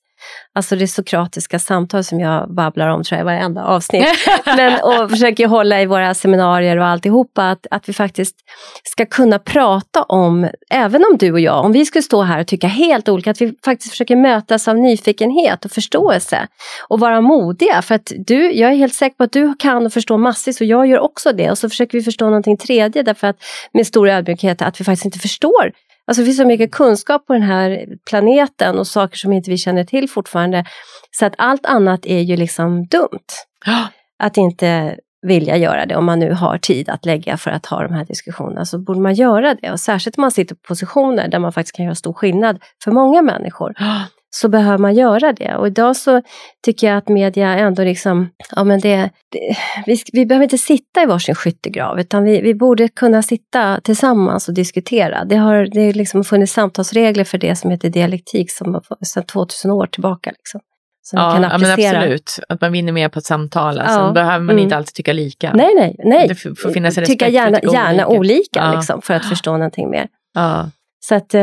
Alltså 0.55 0.75
det 0.75 0.87
sokratiska 0.87 1.59
samtal 1.59 2.03
som 2.03 2.19
jag 2.19 2.55
babblar 2.55 2.87
om 2.87 3.03
tror 3.03 3.17
jag 3.17 3.23
i 3.23 3.25
varenda 3.25 3.63
avsnitt. 3.63 4.07
Men, 4.45 4.79
och 4.83 5.09
försöker 5.09 5.47
hålla 5.47 5.81
i 5.81 5.85
våra 5.85 6.13
seminarier 6.13 6.77
och 6.77 6.85
alltihopa, 6.85 7.49
att, 7.49 7.67
att 7.71 7.89
vi 7.89 7.93
faktiskt 7.93 8.35
ska 8.83 9.05
kunna 9.05 9.39
prata 9.39 10.03
om, 10.03 10.49
även 10.69 11.03
om 11.11 11.17
du 11.17 11.31
och 11.31 11.39
jag, 11.39 11.65
om 11.65 11.71
vi 11.71 11.85
skulle 11.85 12.03
stå 12.03 12.21
här 12.21 12.39
och 12.39 12.47
tycka 12.47 12.67
helt 12.67 13.09
olika, 13.09 13.31
att 13.31 13.41
vi 13.41 13.53
faktiskt 13.65 13.91
försöker 13.91 14.15
mötas 14.15 14.67
av 14.67 14.77
nyfikenhet 14.77 15.65
och 15.65 15.71
förståelse 15.71 16.47
och 16.87 16.99
vara 16.99 17.21
modiga. 17.21 17.81
För 17.81 17.95
att 17.95 18.11
du, 18.17 18.51
jag 18.51 18.71
är 18.71 18.75
helt 18.75 18.93
säker 18.93 19.15
på 19.15 19.23
att 19.23 19.31
du 19.31 19.55
kan 19.59 19.85
och 19.85 19.93
förstår 19.93 20.17
massvis 20.17 20.61
och 20.61 20.67
jag 20.67 20.87
gör 20.87 20.99
också 20.99 21.31
det. 21.31 21.51
Och 21.51 21.57
så 21.57 21.69
försöker 21.69 21.97
vi 21.97 22.03
förstå 22.03 22.25
någonting 22.25 22.57
tredje 22.57 23.03
därför 23.03 23.27
att 23.27 23.37
med 23.73 23.87
stor 23.87 24.09
ödmjukhet 24.09 24.61
att 24.61 24.79
vi 24.79 24.85
faktiskt 24.85 25.05
inte 25.05 25.19
förstår 25.19 25.71
Alltså 26.07 26.21
det 26.21 26.25
finns 26.25 26.37
så 26.37 26.45
mycket 26.45 26.71
kunskap 26.71 27.27
på 27.27 27.33
den 27.33 27.41
här 27.41 27.85
planeten 28.09 28.79
och 28.79 28.87
saker 28.87 29.17
som 29.17 29.33
inte 29.33 29.49
vi 29.49 29.57
känner 29.57 29.83
till 29.83 30.09
fortfarande. 30.09 30.65
Så 31.11 31.25
att 31.25 31.33
allt 31.37 31.65
annat 31.65 32.05
är 32.05 32.19
ju 32.19 32.35
liksom 32.35 32.87
dumt. 32.87 33.27
Att 34.19 34.37
inte 34.37 34.97
vilja 35.21 35.57
göra 35.57 35.85
det 35.85 35.95
om 35.95 36.05
man 36.05 36.19
nu 36.19 36.31
har 36.31 36.57
tid 36.57 36.89
att 36.89 37.05
lägga 37.05 37.37
för 37.37 37.51
att 37.51 37.65
ha 37.65 37.83
de 37.83 37.93
här 37.93 38.05
diskussionerna 38.05 38.65
så 38.65 38.79
borde 38.79 38.99
man 38.99 39.13
göra 39.13 39.55
det. 39.55 39.71
Och 39.71 39.79
särskilt 39.79 40.17
om 40.17 40.21
man 40.21 40.31
sitter 40.31 40.55
på 40.55 40.61
positioner 40.67 41.27
där 41.27 41.39
man 41.39 41.53
faktiskt 41.53 41.75
kan 41.75 41.85
göra 41.85 41.95
stor 41.95 42.13
skillnad 42.13 42.59
för 42.83 42.91
många 42.91 43.21
människor 43.21 43.73
så 44.41 44.49
behöver 44.49 44.77
man 44.77 44.95
göra 44.95 45.33
det. 45.33 45.55
Och 45.55 45.67
idag 45.67 45.95
så 45.95 46.21
tycker 46.65 46.87
jag 46.87 46.97
att 46.97 47.09
media 47.09 47.57
ändå 47.57 47.83
liksom, 47.83 48.29
ja 48.55 48.63
men 48.63 48.79
det, 48.79 48.97
det 49.31 49.57
vi, 49.85 50.01
vi 50.13 50.25
behöver 50.25 50.43
inte 50.43 50.57
sitta 50.57 51.03
i 51.03 51.05
varsin 51.05 51.35
skyttegrav 51.35 51.99
utan 51.99 52.23
vi, 52.23 52.41
vi 52.41 52.53
borde 52.53 52.87
kunna 52.87 53.21
sitta 53.21 53.79
tillsammans 53.83 54.47
och 54.47 54.53
diskutera. 54.53 55.25
Det 55.25 55.35
har 55.35 55.67
det 55.73 55.93
liksom 55.93 56.23
funnits 56.23 56.53
samtalsregler 56.53 57.23
för 57.23 57.37
det 57.37 57.55
som 57.55 57.71
heter 57.71 57.89
dialektik 57.89 58.51
som 58.51 58.81
sedan 59.05 59.23
2000 59.23 59.71
år 59.71 59.87
tillbaka. 59.87 60.29
Liksom. 60.29 60.61
Som 61.01 61.19
ja, 61.19 61.41
ja, 61.41 61.57
men 61.57 61.71
absolut. 61.71 62.39
Att 62.49 62.61
man 62.61 62.71
vinner 62.71 62.91
mer 62.91 63.09
på 63.09 63.19
ett 63.19 63.25
samtal. 63.25 63.79
Alltså, 63.79 63.99
ja, 63.99 64.11
behöver 64.11 64.39
man 64.39 64.49
mm. 64.49 64.63
inte 64.63 64.77
alltid 64.77 64.93
tycka 64.93 65.13
lika. 65.13 65.53
Nej, 65.53 65.75
nej. 65.75 65.95
nej. 66.03 66.27
Det 66.27 66.35
får 66.35 66.71
finnas 66.71 66.97
respekt 66.97 67.19
tycka 67.19 67.27
gärna, 67.27 67.59
gärna 67.59 68.07
olika, 68.07 68.19
olika 68.19 68.59
ja. 68.59 68.73
liksom, 68.75 69.01
för 69.01 69.13
att 69.13 69.25
förstå 69.25 69.51
någonting 69.51 69.89
mer. 69.89 70.07
Ja. 70.33 70.69
Att, 71.11 71.33
um, 71.33 71.39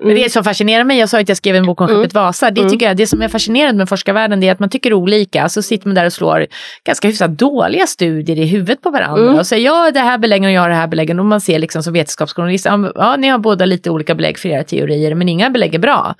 Men 0.00 0.14
det 0.14 0.32
som 0.32 0.44
fascinerar 0.44 0.84
mig, 0.84 0.98
jag 0.98 1.08
sa 1.08 1.20
att 1.20 1.28
jag 1.28 1.36
skrev 1.36 1.56
en 1.56 1.66
bok 1.66 1.80
om 1.80 1.88
mm. 1.88 2.00
skeppet 2.00 2.14
Vasa, 2.14 2.50
det, 2.50 2.60
mm. 2.60 2.72
tycker 2.72 2.86
jag, 2.86 2.96
det 2.96 3.06
som 3.06 3.22
är 3.22 3.28
fascinerande 3.28 3.78
med 3.78 3.88
forskarvärlden 3.88 4.40
det 4.40 4.48
är 4.48 4.52
att 4.52 4.60
man 4.60 4.70
tycker 4.70 4.92
olika, 4.92 5.48
så 5.48 5.62
sitter 5.62 5.88
man 5.88 5.94
där 5.94 6.06
och 6.06 6.12
slår 6.12 6.46
ganska 6.84 7.08
hyfsat 7.08 7.30
dåliga 7.30 7.86
studier 7.86 8.38
i 8.38 8.46
huvudet 8.46 8.82
på 8.82 8.90
varandra 8.90 9.22
mm. 9.22 9.38
och 9.38 9.46
säger 9.46 9.66
ja 9.66 9.90
det 9.90 10.00
här 10.00 10.18
beläggen 10.18 10.44
och 10.44 10.52
jag 10.52 10.60
har 10.60 10.68
det 10.68 10.74
här 10.74 10.86
beläggen 10.86 11.18
och 11.18 11.24
man 11.24 11.40
ser 11.40 11.58
liksom 11.58 11.82
som 11.82 11.92
vetenskapsjournalist, 11.92 12.66
ja 12.94 13.16
ni 13.16 13.28
har 13.28 13.38
båda 13.38 13.64
lite 13.64 13.90
olika 13.90 14.14
belägg 14.14 14.38
för 14.38 14.48
era 14.48 14.64
teorier 14.64 15.14
men 15.14 15.28
inga 15.28 15.50
belägg 15.50 15.74
är 15.74 15.78
bra. 15.78 16.14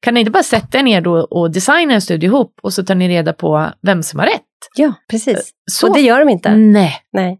Kan 0.00 0.14
ni 0.14 0.20
inte 0.20 0.32
bara 0.32 0.42
sätta 0.42 0.78
er 0.78 0.82
ner 0.82 1.00
då 1.00 1.12
och 1.12 1.50
designa 1.50 1.94
en 1.94 2.02
studie 2.02 2.26
ihop 2.26 2.54
och 2.62 2.72
så 2.72 2.82
tar 2.84 2.94
ni 2.94 3.08
reda 3.08 3.32
på 3.32 3.70
vem 3.82 4.02
som 4.02 4.18
har 4.18 4.26
rätt? 4.26 4.42
Ja, 4.76 4.92
precis. 5.10 5.50
Så, 5.70 5.88
och 5.88 5.94
det 5.94 6.00
gör 6.00 6.18
de 6.18 6.28
inte. 6.28 6.54
Nej. 6.54 6.92
Nej. 7.12 7.38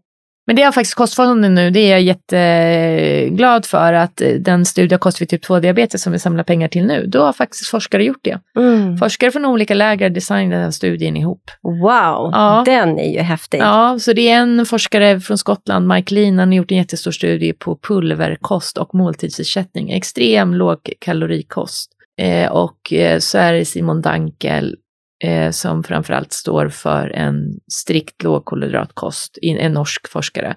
Men 0.51 0.55
det 0.55 0.63
har 0.63 0.71
faktiskt 0.71 0.95
Kostfonden 0.95 1.55
nu, 1.55 1.69
det 1.69 1.79
är 1.79 1.91
jag 1.91 2.01
jätteglad 2.01 3.65
för 3.65 3.93
att 3.93 4.21
den 4.39 4.65
studie 4.65 4.95
av 4.95 4.99
kost 4.99 5.21
vid 5.21 5.29
typ 5.29 5.45
2-diabetes 5.45 5.97
som 5.97 6.13
vi 6.13 6.19
samlar 6.19 6.43
pengar 6.43 6.67
till 6.67 6.85
nu, 6.85 7.05
då 7.07 7.23
har 7.23 7.33
faktiskt 7.33 7.69
forskare 7.69 8.03
gjort 8.03 8.19
det. 8.21 8.39
Mm. 8.57 8.97
Forskare 8.97 9.31
från 9.31 9.45
olika 9.45 9.73
läger 9.73 10.09
designade 10.09 10.61
den 10.61 10.73
studien 10.73 11.17
ihop. 11.17 11.51
Wow, 11.61 12.29
ja. 12.33 12.63
den 12.65 12.99
är 12.99 13.13
ju 13.13 13.19
häftig. 13.19 13.59
Ja, 13.59 13.99
så 13.99 14.13
det 14.13 14.29
är 14.29 14.37
en 14.37 14.65
forskare 14.65 15.19
från 15.19 15.37
Skottland, 15.37 15.87
Mike 15.87 16.13
Lean, 16.13 16.39
han 16.39 16.47
har 16.47 16.55
gjort 16.55 16.71
en 16.71 16.77
jättestor 16.77 17.11
studie 17.11 17.53
på 17.53 17.77
pulverkost 17.87 18.77
och 18.77 18.95
måltidsersättning, 18.95 19.91
extrem 19.91 20.53
lågkalorikost. 20.53 21.91
Eh, 22.17 22.51
och 22.51 22.93
eh, 22.93 23.19
så 23.19 23.37
är 23.37 23.53
det 23.53 23.65
Simon 23.65 24.01
Dankel 24.01 24.75
eh, 25.23 25.51
som 25.51 25.83
framförallt 25.83 26.33
står 26.33 26.69
för 26.69 27.09
en 27.09 27.59
strikt 27.71 28.23
lågkolhydratkost, 28.23 29.37
en 29.41 29.73
norsk 29.73 30.07
forskare. 30.07 30.55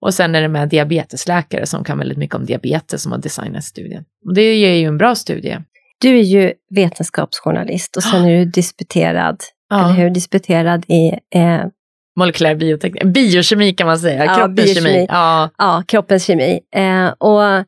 Och 0.00 0.14
sen 0.14 0.34
är 0.34 0.42
det 0.42 0.48
med 0.48 0.68
diabetesläkare 0.68 1.66
som 1.66 1.84
kan 1.84 1.98
väldigt 1.98 2.18
mycket 2.18 2.36
om 2.36 2.44
diabetes 2.44 3.02
som 3.02 3.12
har 3.12 3.18
designat 3.18 3.64
studien. 3.64 4.04
Och 4.26 4.34
det 4.34 4.54
ger 4.54 4.74
ju 4.74 4.86
en 4.86 4.98
bra 4.98 5.14
studie. 5.14 5.58
Du 6.00 6.18
är 6.18 6.22
ju 6.22 6.52
vetenskapsjournalist 6.70 7.96
och 7.96 8.02
sen 8.02 8.24
är 8.24 8.38
du 8.38 8.44
disputerad, 8.44 9.40
ja. 9.70 9.84
eller 9.84 9.94
hur? 9.94 10.10
Disputerad 10.10 10.84
i 10.88 11.08
eh, 11.34 11.60
molekylär 12.16 12.54
bioteknik, 12.54 13.04
biokemi 13.04 13.72
kan 13.72 13.86
man 13.86 13.98
säga, 13.98 14.24
ja, 14.24 14.34
kroppens 14.34 14.56
biokemi. 14.56 14.92
kemi. 14.92 15.06
Ja. 15.08 15.50
ja, 15.58 15.82
kroppens 15.86 16.24
kemi. 16.24 16.60
Eh, 16.76 17.08
och, 17.08 17.64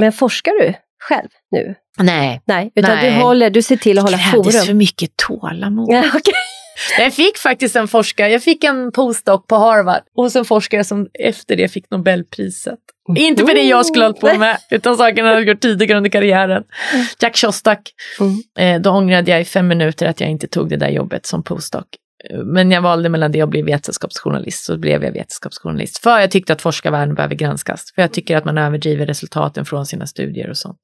men 0.00 0.12
forskar 0.12 0.52
du 0.60 0.74
själv 1.08 1.28
nu? 1.50 1.74
Nej. 1.98 2.42
Nej, 2.44 2.72
utan 2.74 2.96
Nej. 2.96 3.10
Du, 3.10 3.16
håller, 3.16 3.50
du 3.50 3.62
ser 3.62 3.76
till 3.76 3.98
att 3.98 4.04
hålla 4.04 4.18
forum. 4.18 4.42
Det 4.42 4.50
krävdes 4.50 4.66
för 4.66 4.74
mycket 4.74 5.10
tålamod. 5.16 5.88
Ja, 5.90 6.00
okay. 6.00 6.34
Jag 6.98 7.14
fick 7.14 7.38
faktiskt 7.38 7.76
en 7.76 7.88
forskare, 7.88 8.32
jag 8.32 8.42
fick 8.42 8.64
en 8.64 8.92
postdoc 8.92 9.46
på 9.46 9.56
Harvard 9.56 10.02
hos 10.16 10.36
en 10.36 10.44
forskare 10.44 10.84
som 10.84 11.08
efter 11.18 11.56
det 11.56 11.68
fick 11.68 11.90
Nobelpriset. 11.90 12.78
Mm. 13.08 13.22
Inte 13.22 13.46
för 13.46 13.54
det 13.54 13.62
jag 13.62 13.86
skulle 13.86 14.04
hållit 14.04 14.20
på 14.20 14.38
med, 14.38 14.58
utan 14.70 14.96
sakerna 14.96 15.32
jag 15.32 15.48
gjort 15.48 15.60
tidigare 15.60 15.96
under 15.96 16.10
karriären. 16.10 16.64
Jack 17.20 17.36
Shostak. 17.36 17.80
Mm. 18.20 18.42
Eh, 18.58 18.82
då 18.82 18.90
ångrade 18.90 19.30
jag 19.30 19.40
i 19.40 19.44
fem 19.44 19.68
minuter 19.68 20.06
att 20.06 20.20
jag 20.20 20.30
inte 20.30 20.46
tog 20.46 20.68
det 20.68 20.76
där 20.76 20.88
jobbet 20.88 21.26
som 21.26 21.42
postdoc. 21.42 21.84
Men 22.44 22.70
jag 22.70 22.82
valde 22.82 23.08
mellan 23.08 23.32
det 23.32 23.42
och 23.42 23.48
bli 23.48 23.62
vetenskapsjournalist, 23.62 24.64
så 24.64 24.78
blev 24.78 25.04
jag 25.04 25.12
vetenskapsjournalist. 25.12 25.98
För 25.98 26.18
jag 26.18 26.30
tyckte 26.30 26.52
att 26.52 26.62
forskarvärlden 26.62 27.14
behöver 27.14 27.34
granskas. 27.34 27.92
För 27.94 28.02
jag 28.02 28.12
tycker 28.12 28.36
att 28.36 28.44
man 28.44 28.58
överdriver 28.58 29.06
resultaten 29.06 29.64
från 29.64 29.86
sina 29.86 30.06
studier 30.06 30.50
och 30.50 30.56
sånt. 30.56 30.78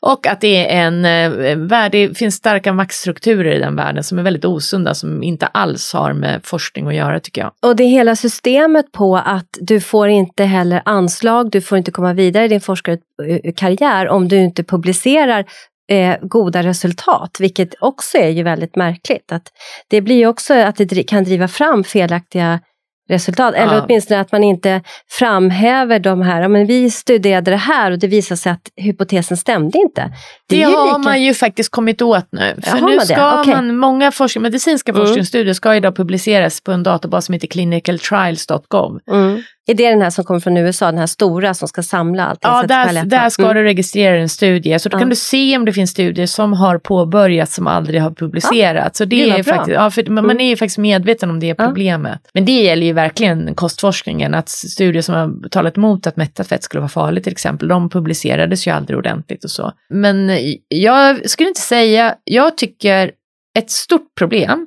Och 0.00 0.26
att 0.26 0.40
det 0.40 0.74
är 0.74 0.86
en 0.86 1.04
eh, 1.04 1.56
värld, 1.56 1.92
det 1.92 2.18
finns 2.18 2.34
starka 2.34 2.72
maktstrukturer 2.72 3.52
i 3.54 3.58
den 3.58 3.76
världen 3.76 4.04
som 4.04 4.18
är 4.18 4.22
väldigt 4.22 4.44
osunda, 4.44 4.94
som 4.94 5.22
inte 5.22 5.46
alls 5.46 5.92
har 5.92 6.12
med 6.12 6.40
forskning 6.44 6.86
att 6.86 6.94
göra 6.94 7.20
tycker 7.20 7.40
jag. 7.40 7.52
Och 7.62 7.76
det 7.76 7.84
är 7.84 7.88
hela 7.88 8.16
systemet 8.16 8.92
på 8.92 9.16
att 9.16 9.48
du 9.60 9.80
får 9.80 10.08
inte 10.08 10.44
heller 10.44 10.82
anslag, 10.84 11.50
du 11.50 11.60
får 11.60 11.78
inte 11.78 11.90
komma 11.90 12.12
vidare 12.12 12.44
i 12.44 12.48
din 12.48 12.60
forskarkarriär 12.60 14.06
eh, 14.06 14.12
om 14.12 14.28
du 14.28 14.36
inte 14.36 14.64
publicerar 14.64 15.44
eh, 15.90 16.16
goda 16.22 16.62
resultat, 16.62 17.36
vilket 17.40 17.74
också 17.80 18.18
är 18.18 18.28
ju 18.28 18.42
väldigt 18.42 18.76
märkligt. 18.76 19.32
Att 19.32 19.48
det 19.88 20.00
blir 20.00 20.16
ju 20.16 20.26
också 20.26 20.54
att 20.54 20.76
det 20.76 21.02
kan 21.02 21.24
driva 21.24 21.48
fram 21.48 21.84
felaktiga 21.84 22.60
resultat. 23.08 23.54
Eller 23.54 23.74
ja. 23.74 23.82
åtminstone 23.84 24.20
att 24.20 24.32
man 24.32 24.44
inte 24.44 24.82
framhäver 25.10 25.98
de 25.98 26.22
här, 26.22 26.48
men 26.48 26.66
vi 26.66 26.90
studerade 26.90 27.50
det 27.50 27.56
här 27.56 27.90
och 27.90 27.98
det 27.98 28.06
visade 28.06 28.38
sig 28.38 28.52
att 28.52 28.70
hypotesen 28.76 29.36
stämde 29.36 29.78
inte. 29.78 30.12
Det, 30.48 30.56
det 30.56 30.62
har 30.62 30.86
lika... 30.86 30.98
man 30.98 31.22
ju 31.22 31.34
faktiskt 31.34 31.70
kommit 31.70 32.02
åt 32.02 32.28
nu. 32.32 32.54
För 32.62 32.80
nu 32.80 33.00
ska 33.00 33.40
okay. 33.40 33.54
man, 33.54 33.76
många 33.76 34.12
forskning, 34.12 34.42
medicinska 34.42 34.92
mm. 34.92 35.02
forskningsstudier 35.06 35.54
ska 35.54 35.76
idag 35.76 35.96
publiceras 35.96 36.60
på 36.60 36.72
en 36.72 36.82
databas 36.82 37.26
som 37.26 37.32
heter 37.32 37.48
clinicaltrials.gov. 37.48 39.00
Mm. 39.10 39.42
Är 39.70 39.74
det 39.74 39.90
den 39.90 40.02
här 40.02 40.10
som 40.10 40.24
kommer 40.24 40.40
från 40.40 40.56
USA, 40.56 40.86
den 40.86 40.98
här 40.98 41.06
stora 41.06 41.54
som 41.54 41.68
ska 41.68 41.82
samla 41.82 42.26
allt? 42.26 42.38
Ja, 42.42 42.64
där, 42.68 43.04
där 43.04 43.30
ska 43.30 43.42
mm. 43.42 43.56
du 43.56 43.62
registrera 43.62 44.16
en 44.16 44.28
studie. 44.28 44.78
Så 44.78 44.88
då 44.88 44.98
kan 44.98 45.08
du 45.08 45.16
se 45.16 45.56
om 45.56 45.64
det 45.64 45.72
finns 45.72 45.90
studier 45.90 46.26
som 46.26 46.52
har 46.52 46.78
påbörjats 46.78 47.54
som 47.54 47.66
aldrig 47.66 48.02
har 48.02 48.10
publicerats. 48.10 49.00
Ja, 49.00 49.04
så 49.04 49.08
det, 49.08 49.24
det 49.24 49.30
är 49.30 49.42
faktiskt, 49.42 49.74
ja, 49.74 49.90
för 49.90 50.10
man, 50.10 50.24
mm. 50.24 50.40
är 50.40 50.48
ju 50.48 50.56
faktiskt 50.56 50.78
medveten 50.78 51.30
om 51.30 51.40
det 51.40 51.54
problemet. 51.54 52.20
Men 52.34 52.44
det 52.44 52.62
gäller 52.62 52.86
ju 52.86 52.92
verkligen 52.92 53.54
kostforskningen, 53.54 54.34
att 54.34 54.48
studier 54.48 55.02
som 55.02 55.14
har 55.14 55.48
talat 55.48 55.76
emot 55.76 56.06
att 56.06 56.16
mättat 56.16 56.48
fett 56.48 56.62
skulle 56.62 56.80
vara 56.80 56.88
farligt 56.88 57.24
till 57.24 57.32
exempel, 57.32 57.68
de 57.68 57.90
publicerades 57.90 58.66
ju 58.66 58.70
aldrig 58.70 58.98
ordentligt 58.98 59.44
och 59.44 59.50
så. 59.50 59.72
Men 59.88 60.30
jag 60.68 61.30
skulle 61.30 61.48
inte 61.48 61.60
säga, 61.60 62.14
jag 62.24 62.56
tycker 62.56 63.10
ett 63.58 63.70
stort 63.70 64.14
problem 64.18 64.66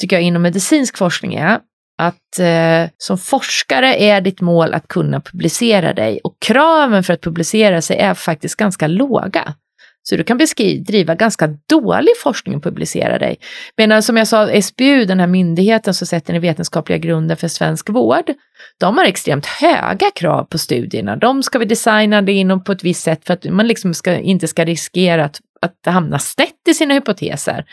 tycker 0.00 0.16
jag 0.16 0.22
inom 0.22 0.42
medicinsk 0.42 0.98
forskning 0.98 1.34
är 1.34 1.58
att 1.98 2.38
eh, 2.38 2.90
som 2.98 3.18
forskare 3.18 3.96
är 3.96 4.20
ditt 4.20 4.40
mål 4.40 4.74
att 4.74 4.88
kunna 4.88 5.20
publicera 5.20 5.92
dig 5.92 6.20
och 6.24 6.36
kraven 6.38 7.04
för 7.04 7.12
att 7.12 7.20
publicera 7.20 7.82
sig 7.82 7.98
är 7.98 8.14
faktiskt 8.14 8.56
ganska 8.56 8.86
låga. 8.86 9.54
Så 10.02 10.16
du 10.16 10.24
kan 10.24 10.38
driva 10.86 11.14
ganska 11.14 11.46
dålig 11.68 12.12
forskning 12.22 12.56
och 12.56 12.62
publicera 12.62 13.18
dig. 13.18 13.36
Medan 13.76 14.02
som 14.02 14.16
jag 14.16 14.28
sa, 14.28 14.62
SBU, 14.62 15.04
den 15.04 15.20
här 15.20 15.26
myndigheten 15.26 15.94
som 15.94 16.06
sätter 16.06 16.32
den 16.32 16.42
vetenskapliga 16.42 16.98
grunden 16.98 17.36
för 17.36 17.48
svensk 17.48 17.88
vård, 17.88 18.34
de 18.80 18.98
har 18.98 19.04
extremt 19.04 19.46
höga 19.46 20.10
krav 20.14 20.44
på 20.44 20.58
studierna. 20.58 21.16
De 21.16 21.42
ska 21.42 21.58
vi 21.58 21.64
designa 21.64 22.22
det 22.22 22.32
inom 22.32 22.64
på 22.64 22.72
ett 22.72 22.84
visst 22.84 23.02
sätt 23.02 23.26
för 23.26 23.34
att 23.34 23.44
man 23.44 23.66
liksom 23.66 23.94
ska, 23.94 24.16
inte 24.16 24.48
ska 24.48 24.64
riskera 24.64 25.24
att, 25.24 25.40
att 25.62 25.92
hamna 25.92 26.18
snett 26.18 26.68
i 26.68 26.74
sina 26.74 26.94
hypoteser. 26.94 27.64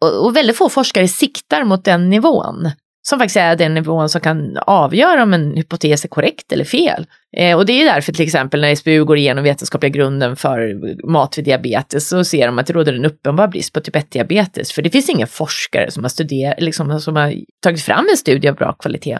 Och, 0.00 0.24
och 0.24 0.36
väldigt 0.36 0.56
få 0.56 0.68
forskare 0.68 1.08
siktar 1.08 1.64
mot 1.64 1.84
den 1.84 2.10
nivån 2.10 2.70
som 3.08 3.18
faktiskt 3.18 3.36
är 3.36 3.56
den 3.56 3.74
nivån 3.74 4.08
som 4.08 4.20
kan 4.20 4.56
avgöra 4.56 5.22
om 5.22 5.34
en 5.34 5.56
hypotes 5.56 6.04
är 6.04 6.08
korrekt 6.08 6.52
eller 6.52 6.64
fel. 6.64 7.06
Eh, 7.36 7.56
och 7.56 7.66
det 7.66 7.72
är 7.72 7.84
därför 7.84 8.12
till 8.12 8.24
exempel 8.24 8.60
när 8.60 8.74
SBU 8.74 9.04
går 9.04 9.16
igenom 9.16 9.44
vetenskapliga 9.44 9.90
grunden 9.90 10.36
för 10.36 10.74
mat 11.10 11.38
vid 11.38 11.44
diabetes 11.44 12.08
så 12.08 12.24
ser 12.24 12.46
de 12.46 12.58
att 12.58 12.66
det 12.66 12.72
råder 12.72 12.92
en 12.92 13.04
uppenbar 13.04 13.48
brist 13.48 13.72
på 13.72 13.80
typ 13.80 13.96
1-diabetes. 13.96 14.72
För 14.72 14.82
det 14.82 14.90
finns 14.90 15.08
ingen 15.08 15.26
forskare 15.26 15.90
som 15.90 16.04
har, 16.04 16.08
studerat, 16.08 16.60
liksom, 16.60 17.00
som 17.00 17.16
har 17.16 17.34
tagit 17.62 17.82
fram 17.82 18.06
en 18.10 18.16
studie 18.16 18.48
av 18.48 18.54
bra 18.54 18.72
kvalitet. 18.72 19.18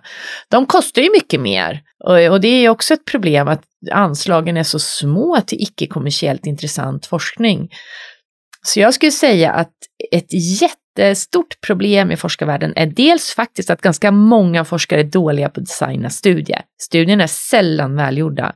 De 0.51 0.67
kostar 0.67 1.03
ju 1.03 1.11
mycket 1.11 1.41
mer. 1.41 1.81
Och, 2.05 2.33
och 2.33 2.41
det 2.41 2.49
är 2.49 2.69
också 2.69 2.95
ett 2.95 3.05
problem 3.05 3.49
att 3.49 3.63
anslagen 3.93 4.57
är 4.57 4.63
så 4.63 4.79
små 4.79 5.41
till 5.47 5.59
icke-kommersiellt 5.61 6.47
intressant 6.47 7.07
forskning. 7.07 7.69
Så 8.67 8.81
jag 8.81 8.95
skulle 8.95 9.13
säga 9.13 9.53
att 9.53 9.73
ett 10.13 10.33
jättestort 10.61 11.61
problem 11.67 12.11
i 12.11 12.17
forskarvärlden 12.17 12.73
är 12.77 12.87
dels 12.87 13.35
faktiskt 13.35 13.71
att 13.71 13.81
ganska 13.81 14.11
många 14.11 14.65
forskare 14.65 15.01
är 15.01 15.05
dåliga 15.05 15.49
på 15.49 15.61
att 15.61 15.67
designa 15.67 16.11
studier. 16.11 16.63
Studierna 16.83 17.23
är 17.23 17.29
sällan 17.29 17.97
välgjorda. 17.97 18.53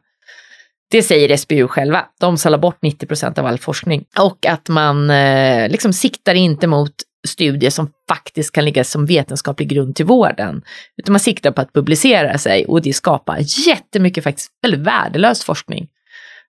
Det 0.91 1.03
säger 1.03 1.37
SBU 1.37 1.69
själva. 1.69 2.05
De 2.21 2.39
sallar 2.39 2.59
bort 2.59 2.79
90 2.83 3.07
procent 3.07 3.39
av 3.39 3.47
all 3.47 3.59
forskning. 3.59 4.05
Och 4.19 4.47
att 4.47 4.69
man 4.69 5.11
eh, 5.11 5.69
liksom 5.69 5.93
siktar 5.93 6.35
inte 6.35 6.67
mot 6.67 6.95
studier 7.29 7.71
som 7.71 7.91
faktiskt 8.09 8.53
kan 8.53 8.65
ligga 8.65 8.85
som 8.85 9.07
vetenskaplig 9.07 9.69
grund 9.69 9.97
till 9.97 10.07
vården. 10.07 10.63
Utan 10.97 11.13
man 11.13 11.21
siktar 11.21 11.51
på 11.51 11.61
att 11.61 11.73
publicera 11.73 12.39
sig 12.39 12.67
och 12.67 12.83
det 12.83 12.93
skapar 12.93 13.39
jättemycket 13.69 14.25
faktiskt 14.25 14.51
väldigt 14.63 14.81
värdelös 14.81 15.45
forskning. 15.45 15.89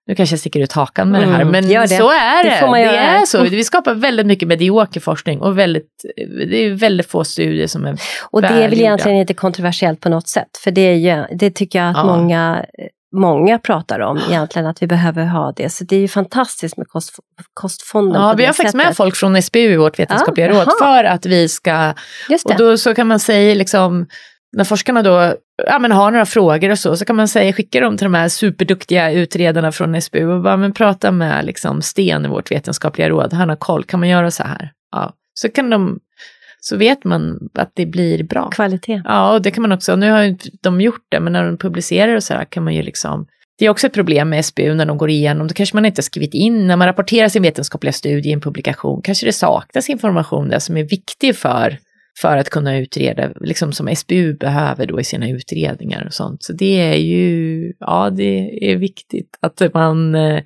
Nu 0.06 0.14
kanske 0.14 0.32
jag 0.32 0.40
sticker 0.40 0.60
ut 0.60 0.72
hakan 0.72 1.10
med 1.10 1.22
mm, 1.22 1.30
det 1.30 1.36
här, 1.36 1.44
men 1.44 1.68
det. 1.68 1.88
så 1.88 2.10
är 2.10 2.44
det. 2.44 2.66
Det, 2.66 2.90
det 2.90 2.96
är 2.96 3.26
så. 3.26 3.42
Vi 3.42 3.64
skapar 3.64 3.94
väldigt 3.94 4.26
mycket 4.26 4.48
medioker 4.48 5.00
forskning 5.00 5.40
och 5.40 5.58
väldigt, 5.58 6.04
det 6.50 6.64
är 6.64 6.70
väldigt 6.74 7.10
få 7.10 7.24
studier 7.24 7.66
som 7.66 7.86
är 7.86 7.98
Och 8.30 8.42
det 8.42 8.48
är 8.48 8.68
väl 8.68 8.80
egentligen 8.80 9.18
inte 9.18 9.34
kontroversiellt 9.34 10.00
på 10.00 10.08
något 10.08 10.28
sätt, 10.28 10.56
för 10.64 10.70
det, 10.70 10.80
är 10.80 10.94
ju, 10.94 11.36
det 11.36 11.50
tycker 11.50 11.78
jag 11.78 11.90
att 11.90 11.96
ja. 11.96 12.04
många 12.04 12.64
många 13.12 13.58
pratar 13.58 14.00
om 14.00 14.20
egentligen, 14.28 14.66
att 14.66 14.82
vi 14.82 14.86
behöver 14.86 15.24
ha 15.24 15.52
det. 15.52 15.70
Så 15.70 15.84
det 15.84 15.96
är 15.96 16.00
ju 16.00 16.08
fantastiskt 16.08 16.76
med 16.76 16.88
kost, 16.88 17.12
kostfonden. 17.54 18.22
Ja, 18.22 18.34
vi 18.36 18.44
har 18.44 18.52
faktiskt 18.52 18.74
med 18.74 18.96
folk 18.96 19.16
från 19.16 19.42
SBU 19.42 19.72
i 19.72 19.76
vårt 19.76 19.98
vetenskapliga 19.98 20.46
ja, 20.46 20.52
råd 20.52 20.68
för 20.78 21.04
att 21.04 21.26
vi 21.26 21.48
ska... 21.48 21.94
Och 22.44 22.56
då 22.58 22.76
så 22.76 22.94
kan 22.94 23.06
man 23.06 23.20
säga 23.20 23.54
liksom, 23.54 24.06
när 24.52 24.64
forskarna 24.64 25.02
då 25.02 25.34
ja, 25.66 25.78
men 25.78 25.92
har 25.92 26.10
några 26.10 26.26
frågor 26.26 26.70
och 26.70 26.78
så, 26.78 26.96
så 26.96 27.04
kan 27.04 27.16
man 27.16 27.28
säga, 27.28 27.52
skicka 27.52 27.80
dem 27.80 27.96
till 27.96 28.04
de 28.04 28.14
här 28.14 28.28
superduktiga 28.28 29.12
utredarna 29.12 29.72
från 29.72 30.02
SBU 30.02 30.26
och 30.26 30.42
bara 30.42 30.56
men, 30.56 30.72
prata 30.72 31.10
med 31.10 31.44
liksom, 31.44 31.82
Sten 31.82 32.24
i 32.24 32.28
vårt 32.28 32.50
vetenskapliga 32.50 33.08
råd, 33.08 33.32
han 33.32 33.48
har 33.48 33.56
koll, 33.56 33.84
kan 33.84 34.00
man 34.00 34.08
göra 34.08 34.30
så 34.30 34.42
här? 34.42 34.72
Ja. 34.92 35.12
Så 35.34 35.48
kan 35.48 35.70
de 35.70 36.00
så 36.60 36.76
vet 36.76 37.04
man 37.04 37.50
att 37.54 37.70
det 37.74 37.86
blir 37.86 38.22
bra. 38.24 38.50
Kvalitet. 38.50 39.02
Ja, 39.04 39.32
och 39.32 39.42
det 39.42 39.50
kan 39.50 39.62
man 39.62 39.72
också, 39.72 39.96
nu 39.96 40.10
har 40.10 40.36
de 40.62 40.80
gjort 40.80 41.06
det, 41.08 41.20
men 41.20 41.32
när 41.32 41.44
de 41.44 41.58
publicerar 41.58 42.16
och 42.16 42.22
så 42.22 42.34
här 42.34 42.44
kan 42.44 42.64
man 42.64 42.74
ju 42.74 42.82
liksom 42.82 43.26
det 43.58 43.66
är 43.66 43.70
också 43.70 43.86
ett 43.86 43.92
problem 43.92 44.28
med 44.28 44.44
SBU 44.44 44.74
när 44.74 44.86
de 44.86 44.98
går 44.98 45.10
igenom, 45.10 45.48
då 45.48 45.54
kanske 45.54 45.76
man 45.76 45.86
inte 45.86 46.00
har 46.00 46.02
skrivit 46.02 46.34
in, 46.34 46.66
när 46.66 46.76
man 46.76 46.86
rapporterar 46.86 47.28
sin 47.28 47.42
vetenskapliga 47.42 47.92
studie 47.92 48.28
i 48.28 48.32
en 48.32 48.40
publikation, 48.40 49.02
kanske 49.02 49.26
det 49.26 49.32
saknas 49.32 49.90
information 49.90 50.48
där 50.48 50.58
som 50.58 50.76
är 50.76 50.84
viktig 50.84 51.36
för, 51.36 51.78
för 52.20 52.36
att 52.36 52.50
kunna 52.50 52.78
utreda, 52.78 53.30
liksom 53.40 53.72
som 53.72 53.96
SBU 53.96 54.34
behöver 54.34 54.86
då 54.86 55.00
i 55.00 55.04
sina 55.04 55.28
utredningar 55.28 56.06
och 56.06 56.14
sånt. 56.14 56.42
Så 56.42 56.52
det 56.52 56.80
är 56.80 56.96
ju, 56.96 57.72
ja 57.78 58.10
det 58.10 58.70
är 58.70 58.76
viktigt 58.76 59.38
att 59.40 59.74
man 59.74 60.14
eh, 60.14 60.42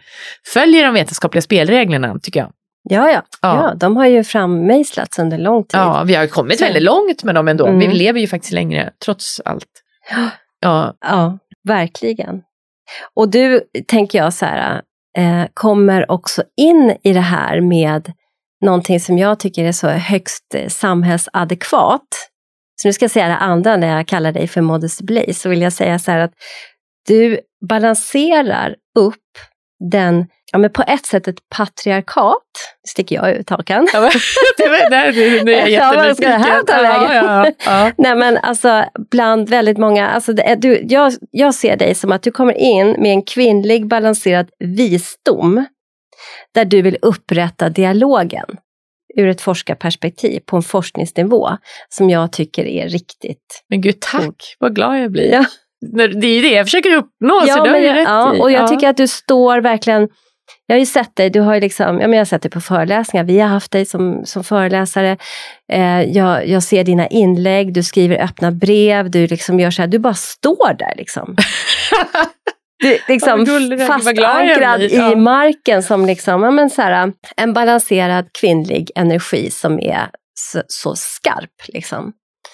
följer 0.54 0.84
de 0.84 0.94
vetenskapliga 0.94 1.42
spelreglerna 1.42 2.18
tycker 2.22 2.40
jag. 2.40 2.52
Ja, 2.88 3.10
ja, 3.10 3.22
ja. 3.42 3.62
ja 3.62 3.74
de 3.74 3.96
har 3.96 4.06
ju 4.06 4.24
frammejslats 4.24 5.18
under 5.18 5.38
lång 5.38 5.64
tid. 5.64 5.80
Ja, 5.80 6.04
vi 6.06 6.14
har 6.14 6.26
kommit 6.26 6.62
väldigt 6.62 6.82
långt 6.82 7.24
med 7.24 7.34
dem 7.34 7.48
ändå. 7.48 7.66
Mm. 7.66 7.78
Vi 7.78 7.94
lever 7.94 8.20
ju 8.20 8.26
faktiskt 8.26 8.52
längre, 8.52 8.90
trots 9.04 9.40
allt. 9.44 9.82
Ja, 10.60 10.96
ja 11.00 11.38
verkligen. 11.68 12.42
Och 13.14 13.30
du, 13.30 13.60
tänker 13.86 14.18
jag 14.18 14.34
så 14.34 14.46
här, 14.46 14.82
eh, 15.18 15.44
kommer 15.54 16.10
också 16.10 16.42
in 16.56 16.96
i 17.02 17.12
det 17.12 17.20
här 17.20 17.60
med 17.60 18.12
någonting 18.64 19.00
som 19.00 19.18
jag 19.18 19.38
tycker 19.38 19.64
är 19.64 19.72
så 19.72 19.88
högst 19.88 20.54
eh, 20.54 20.68
samhällsadekvat. 20.68 22.08
Så 22.82 22.88
nu 22.88 22.92
ska 22.92 23.04
jag 23.04 23.10
säga 23.10 23.28
det 23.28 23.36
andra 23.36 23.76
när 23.76 23.96
jag 23.96 24.06
kallar 24.06 24.32
dig 24.32 24.48
för 24.48 24.60
Modesty 24.60 25.04
Blaze, 25.04 25.34
så 25.34 25.48
vill 25.48 25.62
jag 25.62 25.72
säga 25.72 25.98
så 25.98 26.10
här 26.10 26.18
att 26.18 26.32
du 27.06 27.40
balanserar 27.68 28.76
upp 28.98 29.14
den, 29.90 30.26
ja 30.52 30.58
men 30.58 30.72
på 30.72 30.82
ett 30.86 31.06
sätt 31.06 31.28
ett 31.28 31.48
patriarkat, 31.56 32.42
sticker 32.88 33.16
jag 33.16 33.32
ut 33.32 33.50
hakan. 33.50 33.88
Ja, 33.92 34.10
det 34.56 34.64
är 34.64 34.90
jag 34.90 35.14
jättenyfiken. 35.70 35.72
Ja, 35.72 36.14
ska 36.14 36.28
det 36.28 36.34
här 36.34 36.62
ta 36.62 36.82
vägen? 36.82 37.24
Ja, 37.24 37.50
ja, 37.64 37.92
Nej 37.98 38.16
men 38.16 38.38
alltså 38.38 38.84
bland 39.10 39.48
väldigt 39.48 39.78
många, 39.78 40.08
alltså 40.08 40.32
det, 40.32 40.54
du, 40.58 40.86
jag, 40.88 41.12
jag 41.30 41.54
ser 41.54 41.76
dig 41.76 41.94
som 41.94 42.12
att 42.12 42.22
du 42.22 42.30
kommer 42.30 42.52
in 42.52 42.90
med 42.90 43.12
en 43.12 43.22
kvinnlig 43.22 43.88
balanserad 43.88 44.48
visdom 44.58 45.66
där 46.54 46.64
du 46.64 46.82
vill 46.82 46.98
upprätta 47.02 47.68
dialogen 47.68 48.46
ur 49.16 49.28
ett 49.28 49.40
forskarperspektiv 49.40 50.40
på 50.46 50.56
en 50.56 50.62
forskningsnivå 50.62 51.48
som 51.88 52.10
jag 52.10 52.32
tycker 52.32 52.64
är 52.64 52.88
riktigt 52.88 53.64
Men 53.68 53.80
gud 53.80 54.00
tack, 54.00 54.56
vad 54.58 54.74
glad 54.74 55.02
jag 55.02 55.12
blir. 55.12 55.32
Ja. 55.32 55.44
Det 55.96 56.26
är 56.26 56.34
ju 56.34 56.42
det 56.42 56.54
jag 56.54 56.66
försöker 56.66 56.94
uppnå, 56.96 57.42
ja, 57.46 57.56
så 57.56 57.64
det 57.64 57.70
har 57.70 57.78
ju 57.78 57.92
rätt 57.92 58.08
ja, 58.08 58.30
Och 58.30 58.50
jag 58.50 58.62
ja. 58.62 58.68
tycker 58.68 58.88
att 58.88 58.96
du 58.96 59.08
står 59.08 59.60
verkligen 59.60 60.08
jag 60.66 60.76
har 60.76 60.80
ju 60.80 60.86
sett 60.86 61.16
dig, 61.16 61.30
du 61.30 61.40
har 61.40 61.60
liksom, 61.60 61.86
ja, 61.86 62.08
men 62.08 62.12
jag 62.12 62.20
har 62.20 62.24
sett 62.24 62.42
dig 62.42 62.50
på 62.50 62.60
föreläsningar, 62.60 63.24
vi 63.24 63.40
har 63.40 63.48
haft 63.48 63.72
dig 63.72 63.86
som, 63.86 64.22
som 64.24 64.44
föreläsare. 64.44 65.16
Eh, 65.72 66.02
jag, 66.02 66.48
jag 66.48 66.62
ser 66.62 66.84
dina 66.84 67.06
inlägg, 67.06 67.72
du 67.72 67.82
skriver 67.82 68.24
öppna 68.24 68.52
brev, 68.52 69.10
du 69.10 69.26
liksom 69.26 69.60
gör 69.60 69.70
så 69.70 69.82
här, 69.82 69.88
du 69.88 69.98
bara 69.98 70.14
står 70.14 70.74
där 70.74 70.94
liksom. 70.96 71.36
Du, 72.78 72.98
liksom 73.08 73.46
fastankrad 73.86 74.82
i 74.82 75.16
marken 75.16 75.82
som 75.82 76.06
liksom, 76.06 76.42
ja, 76.42 76.50
men 76.50 76.70
så 76.70 76.82
här, 76.82 77.12
en 77.36 77.52
balanserad 77.52 78.28
kvinnlig 78.40 78.90
energi 78.94 79.50
som 79.50 79.80
är 79.80 80.08
så, 80.34 80.62
så 80.66 80.96
skarp. 80.96 81.68
Liksom. 81.68 82.12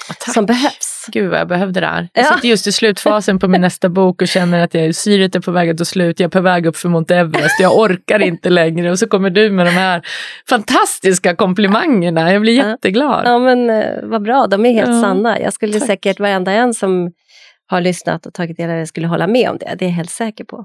Tack. 0.09 0.35
som 0.35 0.47
behövs. 0.47 1.07
Gud 1.12 1.31
vad 1.31 1.41
jag 1.41 1.49
behövde 1.49 1.81
det 1.81 1.87
här. 1.87 2.09
Jag 2.12 2.25
ja. 2.25 2.35
sitter 2.35 2.49
just 2.49 2.66
i 2.66 2.73
slutfasen 2.73 3.39
på 3.39 3.49
min 3.49 3.61
nästa 3.61 3.89
bok 3.89 4.23
och 4.23 4.29
känner 4.29 4.64
att 4.64 4.75
jag, 4.75 4.95
syret 4.95 5.35
är 5.35 5.41
på 5.41 5.51
väg 5.51 5.70
att 5.70 5.79
ta 5.79 5.85
slut. 5.85 6.20
Jag 6.20 6.27
är 6.27 6.31
på 6.31 6.41
väg 6.41 6.66
upp 6.66 6.77
för 6.77 6.89
Mount 6.89 7.14
Everest. 7.16 7.61
Jag 7.61 7.79
orkar 7.79 8.23
inte 8.23 8.51
längre. 8.51 8.91
Och 8.91 8.99
så 8.99 9.07
kommer 9.07 9.31
du 9.31 9.51
med 9.51 9.66
de 9.66 9.70
här 9.70 10.03
fantastiska 10.49 11.37
komplimangerna. 11.37 12.33
Jag 12.33 12.41
blir 12.41 12.59
ja. 12.59 12.68
jätteglad. 12.68 13.23
Ja 13.25 13.39
men 13.39 13.70
eh, 13.70 13.85
vad 14.03 14.23
bra, 14.23 14.47
de 14.47 14.66
är 14.66 14.73
helt 14.73 14.91
ja. 14.91 15.01
sanna. 15.01 15.41
Jag 15.41 15.53
skulle 15.53 15.79
Tack. 15.79 15.87
säkert 15.87 16.20
varenda 16.20 16.53
en 16.53 16.75
som 16.75 17.12
har 17.73 17.81
lyssnat 17.81 18.27
och 18.27 18.35
tagit 18.35 18.57
del 18.57 18.70
av 18.70 18.77
det 18.77 18.87
skulle 18.87 19.07
hålla 19.07 19.27
med 19.27 19.51
om 19.51 19.59
det. 19.59 19.75
Det 19.79 19.85
är 19.85 19.89
jag 19.89 19.95
helt 19.95 20.11
säker 20.11 20.45
på. 20.45 20.64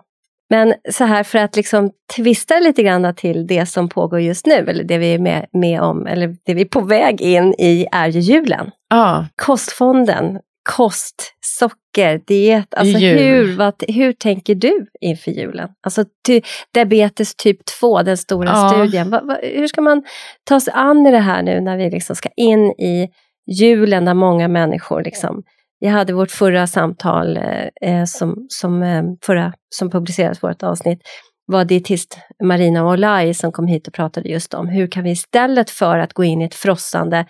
Men 0.50 0.74
så 0.92 1.04
här 1.04 1.24
för 1.24 1.40
att 1.40 1.56
liksom 1.56 1.92
twista 2.16 2.60
lite 2.60 2.84
grann 2.84 3.16
till 3.16 3.48
det 3.48 3.66
som 3.66 3.90
pågår 3.90 4.20
just 4.20 4.46
nu, 4.46 4.54
eller 4.54 4.84
det 4.84 4.98
vi 4.98 5.14
är 5.14 5.20
med, 5.20 5.46
med 5.54 5.82
om, 5.82 6.08
eller 6.08 6.36
det 6.46 6.54
vi 6.54 6.62
är 6.62 6.66
på 6.66 6.82
väg 6.82 7.22
in 7.22 7.54
i 7.54 7.88
är 7.92 8.08
ju 8.08 8.20
julen. 8.20 8.72
Ah. 8.90 9.24
Kostfonden, 9.36 10.40
kost, 10.70 11.34
socker, 11.42 12.22
diet. 12.28 12.74
Alltså 12.74 12.98
hur, 12.98 13.58
vad, 13.58 13.84
hur 13.88 14.14
tänker 14.14 14.56
du 14.56 14.88
inför 15.02 15.32
julen? 15.32 15.70
Alltså 15.82 16.06
ty, 16.28 16.42
diabetes 16.74 17.36
typ 17.36 17.66
2, 17.80 18.04
den 18.04 18.18
stora 18.18 18.52
ah. 18.52 18.70
studien. 18.70 19.10
Va, 19.10 19.22
va, 19.24 19.38
hur 19.42 19.68
ska 19.68 19.82
man 19.82 20.04
ta 20.44 20.60
sig 20.60 20.74
an 20.76 21.08
i 21.08 21.12
det 21.12 21.20
här 21.20 21.44
nu 21.44 21.62
när 21.62 21.78
vi 21.78 21.90
liksom 21.90 22.16
ska 22.16 22.30
in 22.36 22.72
i 22.72 23.10
julen 23.52 24.06
där 24.06 24.14
många 24.14 24.48
människor 24.48 25.04
liksom 25.04 25.44
vi 25.80 25.88
hade 25.88 26.14
vårt 26.14 26.32
förra 26.32 26.68
samtal 26.68 27.38
eh, 27.82 28.04
som, 28.06 28.46
som, 28.50 28.84
eh, 28.84 29.04
förra, 29.26 29.54
som 29.76 29.90
publicerades, 29.90 30.44
vårt 30.44 30.64
avsnitt, 30.64 31.00
var 31.46 31.66
dietist 31.66 32.18
Marina 32.44 32.92
Olai 32.92 33.34
som 33.34 33.52
kom 33.52 33.68
hit 33.68 33.88
och 33.88 33.94
pratade 33.94 34.30
just 34.30 34.54
om 34.54 34.68
hur 34.68 34.88
kan 34.88 35.04
vi 35.04 35.12
istället 35.12 35.70
för 35.70 36.00
att 36.00 36.14
gå 36.14 36.24
in 36.24 36.42
i 36.42 36.46
ett 36.46 36.56
frossande 36.56 37.26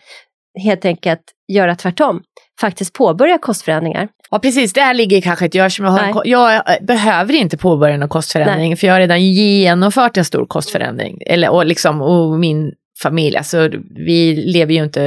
helt 0.64 0.86
enkelt 0.86 1.22
göra 1.48 1.76
tvärtom, 1.76 2.22
faktiskt 2.62 2.94
påbörja 2.94 3.38
kostförändringar. 3.38 4.08
Ja 4.32 4.40
precis, 4.40 4.74
där 4.74 4.94
ligger 4.94 5.22
kanske 5.22 5.46
ett 5.46 5.56
jag 5.56 5.72
som 5.72 5.86
jag, 5.86 5.92
har, 5.92 6.22
jag 6.26 6.56
eh, 6.56 6.86
behöver 6.86 7.34
inte 7.34 7.58
påbörja 7.58 7.98
någon 7.98 8.10
kostförändring 8.10 8.70
Nej. 8.70 8.78
för 8.78 8.88
jag 8.88 8.94
har 8.94 9.00
redan 9.00 9.24
genomfört 9.24 10.18
en 10.18 10.26
stor 10.26 10.46
kostförändring. 10.46 11.18
Eller, 11.26 11.50
och, 11.50 11.66
liksom, 11.66 12.02
och 12.02 12.40
min 12.40 12.72
familj, 13.02 13.38
alltså 13.38 13.70
vi 13.90 14.36
lever 14.36 14.74
ju 14.74 14.84
inte 14.84 15.04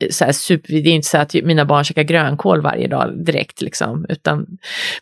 eh, 0.00 0.08
så 0.10 0.24
här 0.24 0.32
super, 0.32 0.72
det 0.72 0.90
är 0.90 0.94
inte 0.94 1.08
så 1.08 1.18
att 1.18 1.34
mina 1.34 1.64
barn 1.64 1.84
käkar 1.84 2.02
grönkål 2.02 2.62
varje 2.62 2.88
dag 2.88 3.24
direkt 3.24 3.60
liksom, 3.62 4.06
utan... 4.08 4.46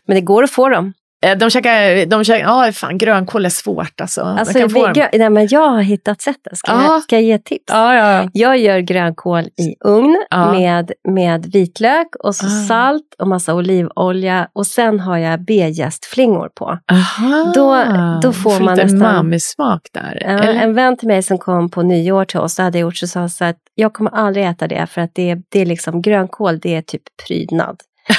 Men 0.05 0.15
det 0.15 0.21
går 0.21 0.43
att 0.43 0.51
få 0.51 0.69
dem. 0.69 0.93
Eh, 1.25 1.37
de 1.37 1.49
käkar, 1.49 2.05
de 2.05 2.23
käkar, 2.23 2.45
ja 2.45 2.71
fan 2.71 2.97
grönkål 2.97 3.45
är 3.45 3.49
svårt 3.49 4.01
alltså. 4.01 4.21
alltså 4.21 4.59
kan 4.59 4.69
få 4.69 4.91
grön, 4.93 5.09
nej, 5.13 5.29
men 5.29 5.47
jag 5.51 5.69
har 5.69 5.81
hittat 5.81 6.21
sättet, 6.21 6.57
ska, 6.57 6.71
jag, 6.71 7.03
ska 7.03 7.15
jag 7.15 7.23
ge 7.23 7.37
tips? 7.37 7.63
Ja, 7.67 7.95
ja, 7.95 8.29
Jag 8.33 8.57
gör 8.57 8.79
grönkål 8.79 9.43
i 9.43 9.75
ugn 9.85 10.25
med, 10.51 10.91
med 11.09 11.45
vitlök 11.45 12.07
och 12.19 12.35
så 12.35 12.45
ah. 12.45 12.67
salt 12.67 13.15
och 13.19 13.27
massa 13.27 13.53
olivolja 13.53 14.47
och 14.53 14.67
sen 14.67 14.99
har 14.99 15.17
jag 15.17 15.45
B-jästflingor 15.45 16.49
på. 16.55 16.79
Aha, 16.91 17.51
då, 17.55 17.83
då 18.21 18.33
får 18.33 18.59
man 18.59 18.77
nästan... 18.77 18.99
mamismak 18.99 19.87
där? 19.91 20.17
Ja, 20.21 20.43
en 20.43 20.73
vän 20.73 20.97
till 20.97 21.07
mig 21.07 21.23
som 21.23 21.37
kom 21.37 21.69
på 21.69 21.81
nyår 21.81 22.25
till 22.25 22.39
oss, 22.39 22.57
hade 22.57 22.79
gjort 22.79 22.97
så 22.97 23.07
sa 23.07 23.29
så 23.29 23.45
att 23.45 23.57
jag 23.75 23.93
kommer 23.93 24.11
aldrig 24.11 24.45
äta 24.45 24.67
det 24.67 24.87
för 24.87 25.01
att 25.01 25.11
det, 25.15 25.37
det 25.49 25.61
är 25.61 25.65
liksom 25.65 26.01
grönkål, 26.01 26.59
det 26.59 26.75
är 26.75 26.81
typ 26.81 27.03
prydnad. 27.27 27.77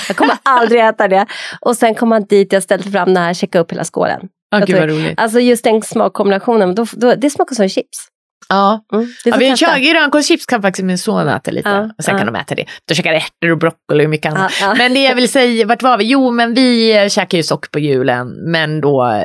Jag 0.09 0.17
kommer 0.17 0.37
aldrig 0.43 0.85
äta 0.85 1.09
det. 1.09 1.27
Och 1.61 1.77
sen 1.77 1.95
kom 1.95 2.13
han 2.13 2.25
dit, 2.25 2.53
jag 2.53 2.63
ställde 2.63 2.91
fram 2.91 3.15
den 3.15 3.23
här, 3.23 3.35
checkade 3.35 3.63
upp 3.63 3.73
hela 3.73 3.85
skålen. 3.85 4.21
Oh, 4.55 4.65
gud 4.65 4.79
vad 4.79 4.89
roligt. 4.89 5.21
Alltså 5.21 5.41
just 5.41 5.65
den 5.65 5.83
smakkombinationen, 5.83 6.75
då, 6.75 6.87
då, 6.93 7.15
det 7.15 7.31
smakar 7.31 7.55
som 7.55 7.69
chips. 7.69 8.09
Ja, 8.49 8.85
mm, 8.93 9.09
ja 9.25 9.37
vi 9.37 9.57
kör 9.57 9.79
grönkålschips 9.79 10.47
kan 10.47 10.63
faktiskt 10.63 10.85
min 10.85 10.99
son 10.99 11.29
äta 11.29 11.51
lite. 11.51 11.69
Ja, 11.69 11.91
och 11.99 12.05
sen 12.05 12.15
ja. 12.15 12.19
kan 12.19 12.33
de 12.33 12.39
äta 12.39 12.55
det. 12.55 12.65
De 12.89 12.95
käkar 12.95 13.13
ärtor 13.13 13.51
och 13.51 13.59
broccoli 13.59 14.07
och 14.07 14.11
mycket 14.11 14.33
annat. 14.33 14.53
Ja, 14.61 14.75
men 14.75 14.95
det 14.95 15.03
jag 15.03 15.15
vill 15.15 15.29
säga, 15.29 15.67
vart 15.67 15.83
var 15.83 15.99
vi? 15.99 16.05
Jo, 16.05 16.31
men 16.31 16.55
vi 16.55 17.09
käkar 17.11 17.39
ju 17.39 17.43
socker 17.43 17.71
på 17.71 17.79
julen, 17.79 18.51
men 18.51 18.81
då 18.81 19.25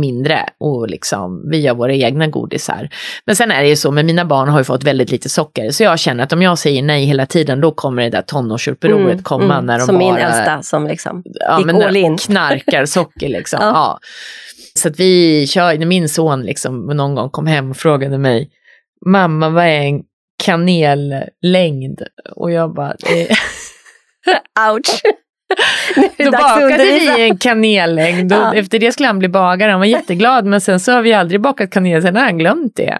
mindre 0.00 0.48
och 0.60 0.88
liksom 0.88 1.50
vi 1.50 1.60
gör 1.60 1.74
våra 1.74 1.94
egna 1.94 2.26
godisar. 2.26 2.88
Men 3.26 3.36
sen 3.36 3.50
är 3.50 3.62
det 3.62 3.68
ju 3.68 3.76
så, 3.76 3.90
med 3.90 4.04
mina 4.04 4.24
barn 4.24 4.48
har 4.48 4.58
ju 4.58 4.64
fått 4.64 4.84
väldigt 4.84 5.10
lite 5.10 5.28
socker 5.28 5.70
så 5.70 5.82
jag 5.82 5.98
känner 5.98 6.24
att 6.24 6.32
om 6.32 6.42
jag 6.42 6.58
säger 6.58 6.82
nej 6.82 7.04
hela 7.04 7.26
tiden 7.26 7.60
då 7.60 7.70
kommer 7.70 8.02
det 8.02 8.10
där 8.10 8.22
tonårsupproret 8.22 9.12
mm, 9.12 9.22
komma 9.22 9.54
mm, 9.54 9.66
när 9.66 9.78
de 9.78 9.86
som 9.86 9.98
bara... 9.98 10.04
Som 10.04 10.14
min 10.14 10.24
äldsta 10.24 10.62
som 10.62 10.86
liksom 10.86 11.22
ja, 11.24 11.58
gick 11.58 11.84
all 11.84 11.96
in. 11.96 12.16
knarkar 12.16 12.86
socker 12.86 13.28
liksom. 13.28 13.58
ja. 13.62 13.68
ja. 13.68 13.98
Så 14.78 14.88
att 14.88 15.00
vi 15.00 15.46
kör, 15.46 15.78
när 15.78 15.86
min 15.86 16.08
son 16.08 16.42
liksom 16.42 16.86
någon 16.86 17.14
gång 17.14 17.30
kom 17.30 17.46
hem 17.46 17.70
och 17.70 17.76
frågade 17.76 18.18
mig, 18.18 18.50
mamma 19.06 19.48
vad 19.48 19.64
är 19.64 19.80
en 19.80 20.02
kanellängd? 20.44 22.02
Och 22.36 22.50
jag 22.50 22.74
bara, 22.74 22.94
ouch. 24.72 25.02
Då 26.16 26.30
bakade 26.30 26.84
vi 26.84 27.28
en 27.28 27.38
kanellängd 27.38 28.32
och 28.32 28.38
ja. 28.38 28.54
efter 28.54 28.78
det 28.78 28.92
skulle 28.92 29.06
han 29.06 29.18
bli 29.18 29.28
bagare. 29.28 29.70
Han 29.70 29.80
var 29.80 29.86
jätteglad 29.86 30.44
men 30.44 30.60
sen 30.60 30.80
så 30.80 30.92
har 30.92 31.02
vi 31.02 31.12
aldrig 31.12 31.40
bakat 31.40 31.70
kanel, 31.70 32.02
sen 32.02 32.16
har 32.16 32.22
han 32.22 32.38
glömt 32.38 32.76
det. 32.76 32.98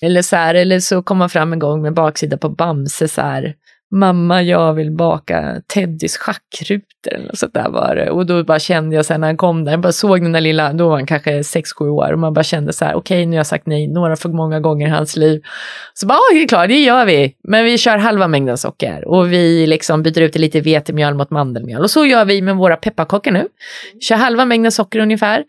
Eller 0.00 0.22
så 0.22 0.36
här, 0.36 0.54
eller 0.54 0.80
så 0.80 1.02
kom 1.02 1.20
han 1.20 1.30
fram 1.30 1.52
en 1.52 1.58
gång 1.58 1.82
med 1.82 1.94
baksida 1.94 2.36
på 2.36 2.48
Bamse 2.48 3.08
så 3.08 3.20
här 3.20 3.54
mamma 3.90 4.42
jag 4.42 4.74
vill 4.74 4.90
baka 4.90 5.62
Teddys 5.74 6.16
schackrutor 6.16 7.12
eller 7.12 7.26
något 7.26 7.38
sånt 7.38 7.54
där 7.54 7.68
var 7.70 7.96
det. 7.96 8.10
Och 8.10 8.26
då 8.26 8.44
bara 8.44 8.58
kände 8.58 8.96
jag 8.96 9.04
sen 9.04 9.20
när 9.20 9.28
han 9.28 9.36
kom 9.36 9.64
där, 9.64 9.72
jag 9.72 9.80
bara 9.80 9.92
såg 9.92 10.22
den 10.22 10.32
där 10.32 10.40
lilla, 10.40 10.72
då 10.72 10.88
var 10.88 10.96
han 10.96 11.06
kanske 11.06 11.40
6-7 11.40 11.88
år 11.88 12.12
och 12.12 12.18
man 12.18 12.32
bara 12.32 12.42
kände 12.42 12.72
så 12.72 12.84
här, 12.84 12.94
okej 12.94 13.18
okay, 13.18 13.26
nu 13.26 13.32
har 13.32 13.36
jag 13.36 13.46
sagt 13.46 13.66
nej 13.66 13.88
några 13.88 14.16
för 14.16 14.28
många 14.28 14.60
gånger 14.60 14.86
i 14.86 14.90
hans 14.90 15.16
liv. 15.16 15.42
Så 15.94 16.06
bara, 16.06 16.14
ja 16.14 16.36
det 16.36 16.42
är 16.42 16.48
klart, 16.48 16.68
det 16.68 16.80
gör 16.80 17.06
vi. 17.06 17.36
Men 17.42 17.64
vi 17.64 17.78
kör 17.78 17.98
halva 17.98 18.28
mängden 18.28 18.58
socker 18.58 19.08
och 19.08 19.32
vi 19.32 19.66
liksom 19.66 20.02
byter 20.02 20.20
ut 20.20 20.32
det 20.32 20.38
lite 20.38 20.60
vetemjöl 20.60 21.14
mot 21.14 21.30
mandelmjöl. 21.30 21.82
Och 21.82 21.90
så 21.90 22.06
gör 22.06 22.24
vi 22.24 22.42
med 22.42 22.56
våra 22.56 22.76
pepparkakor 22.76 23.30
nu. 23.30 23.48
Kör 24.00 24.16
halva 24.16 24.44
mängden 24.44 24.72
socker 24.72 24.98
ungefär 24.98 25.44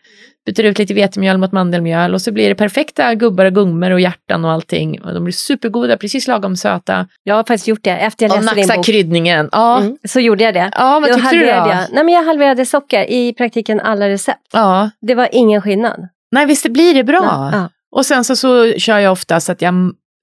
byter 0.45 0.63
ut 0.63 0.79
lite 0.79 0.93
vetemjöl 0.93 1.37
mot 1.37 1.51
mandelmjöl 1.51 2.13
och 2.13 2.21
så 2.21 2.31
blir 2.31 2.49
det 2.49 2.55
perfekta 2.55 3.15
gubbar 3.15 3.45
och 3.45 3.53
gummor 3.53 3.91
och 3.91 3.99
hjärtan 3.99 4.45
och 4.45 4.51
allting. 4.51 5.01
Och 5.01 5.13
de 5.13 5.23
blir 5.23 5.33
supergoda, 5.33 5.97
precis 5.97 6.27
lagom 6.27 6.55
söta. 6.55 7.07
Jag 7.23 7.35
har 7.35 7.43
faktiskt 7.43 7.67
gjort 7.67 7.83
det 7.83 7.97
efter 7.97 8.29
jag 8.29 8.43
läste 8.43 8.55
din 8.55 8.67
bok. 8.67 8.85
kryddningen. 8.85 9.49
Ja. 9.51 9.79
Mm, 9.79 9.97
så 10.07 10.19
gjorde 10.19 10.43
jag 10.43 10.53
det. 10.53 10.71
Ja, 10.75 10.99
vad 10.99 11.09
då 11.09 11.15
tyckte 11.15 11.35
du 11.35 11.41
då? 11.41 11.47
Jag, 11.47 11.67
nej, 11.91 12.03
men 12.03 12.09
jag 12.09 12.23
halverade 12.23 12.65
socker 12.65 13.11
i 13.11 13.33
praktiken 13.33 13.79
alla 13.79 14.09
recept. 14.09 14.49
Ja. 14.53 14.89
Det 15.01 15.15
var 15.15 15.29
ingen 15.31 15.61
skillnad. 15.61 16.07
Nej, 16.31 16.45
visst 16.45 16.63
det 16.63 16.69
blir 16.69 16.93
det 16.93 17.03
bra. 17.03 17.49
Ja. 17.53 17.69
Och 17.91 18.05
sen 18.05 18.23
så, 18.23 18.35
så 18.35 18.73
kör 18.73 18.99
jag 18.99 19.11
ofta 19.11 19.39
så 19.39 19.51
att 19.51 19.61
jag 19.61 19.73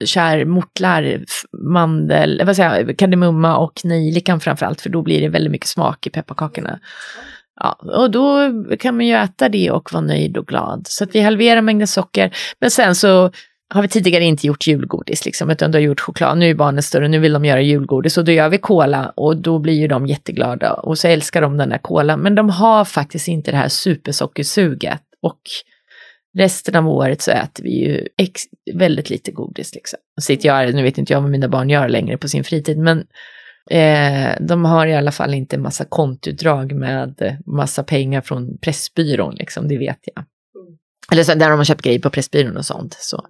kör 0.05 0.45
mortlar, 0.45 1.19
mandel, 1.73 2.41
vad 2.45 2.55
säger 2.55 2.85
jag, 2.85 2.97
kardemumma 2.97 3.57
och 3.57 3.81
nejlikan 3.83 4.39
framförallt 4.39 4.81
för 4.81 4.89
då 4.89 5.01
blir 5.01 5.21
det 5.21 5.29
väldigt 5.29 5.51
mycket 5.51 5.67
smak 5.67 6.07
i 6.07 6.09
pepparkakorna. 6.09 6.79
Ja, 7.59 7.71
och 7.71 8.11
då 8.11 8.53
kan 8.79 8.95
man 8.95 9.05
ju 9.05 9.13
äta 9.13 9.49
det 9.49 9.71
och 9.71 9.93
vara 9.93 10.03
nöjd 10.03 10.37
och 10.37 10.47
glad. 10.47 10.87
Så 10.87 11.03
att 11.03 11.15
vi 11.15 11.21
halverar 11.21 11.61
mängden 11.61 11.87
socker. 11.87 12.35
Men 12.59 12.71
sen 12.71 12.95
så 12.95 13.31
har 13.73 13.81
vi 13.81 13.87
tidigare 13.87 14.23
inte 14.23 14.47
gjort 14.47 14.67
julgodis, 14.67 15.25
liksom, 15.25 15.49
utan 15.49 15.71
du 15.71 15.77
har 15.77 15.83
gjort 15.83 15.99
choklad. 15.99 16.37
Nu 16.37 16.49
är 16.49 16.53
barnen 16.53 16.83
större, 16.83 17.07
nu 17.07 17.19
vill 17.19 17.33
de 17.33 17.45
göra 17.45 17.61
julgodis 17.61 18.17
och 18.17 18.25
då 18.25 18.31
gör 18.31 18.49
vi 18.49 18.57
kola 18.57 19.13
och 19.15 19.37
då 19.37 19.59
blir 19.59 19.73
ju 19.73 19.87
de 19.87 20.07
jätteglada 20.07 20.73
och 20.73 20.97
så 20.97 21.07
älskar 21.07 21.41
de 21.41 21.57
den 21.57 21.69
där 21.69 21.77
kolan. 21.77 22.19
Men 22.19 22.35
de 22.35 22.49
har 22.49 22.85
faktiskt 22.85 23.27
inte 23.27 23.51
det 23.51 23.57
här 23.57 23.67
supersockersuget 23.67 25.01
och 25.21 25.41
resten 26.37 26.75
av 26.75 26.87
året 26.87 27.21
så 27.21 27.31
äter 27.31 27.63
vi 27.63 27.69
ju 27.69 28.07
väldigt 28.73 29.09
lite 29.09 29.31
godis. 29.31 29.75
Liksom. 29.75 29.99
Sitter 30.21 30.49
jag, 30.49 30.75
nu 30.75 30.83
vet 30.83 30.97
inte 30.97 31.13
jag 31.13 31.21
vad 31.21 31.31
mina 31.31 31.47
barn 31.47 31.69
gör 31.69 31.89
längre 31.89 32.17
på 32.17 32.27
sin 32.27 32.43
fritid, 32.43 32.77
men 32.77 33.03
Eh, 33.69 34.35
de 34.39 34.65
har 34.65 34.87
i 34.87 34.95
alla 34.95 35.11
fall 35.11 35.33
inte 35.33 35.57
massa 35.57 35.85
kontutdrag 35.85 36.73
med 36.73 37.37
massa 37.45 37.83
pengar 37.83 38.21
från 38.21 38.57
Pressbyrån, 38.57 39.35
liksom, 39.35 39.67
det 39.67 39.77
vet 39.77 39.99
jag. 40.15 40.25
Mm. 40.63 40.77
Eller 41.11 41.23
så, 41.23 41.33
där 41.33 41.49
de 41.49 41.57
har 41.57 41.65
köpt 41.65 41.81
grejer 41.81 41.99
på 41.99 42.09
Pressbyrån 42.09 42.57
och 42.57 42.65
sånt. 42.65 42.97
Så, 42.99 43.25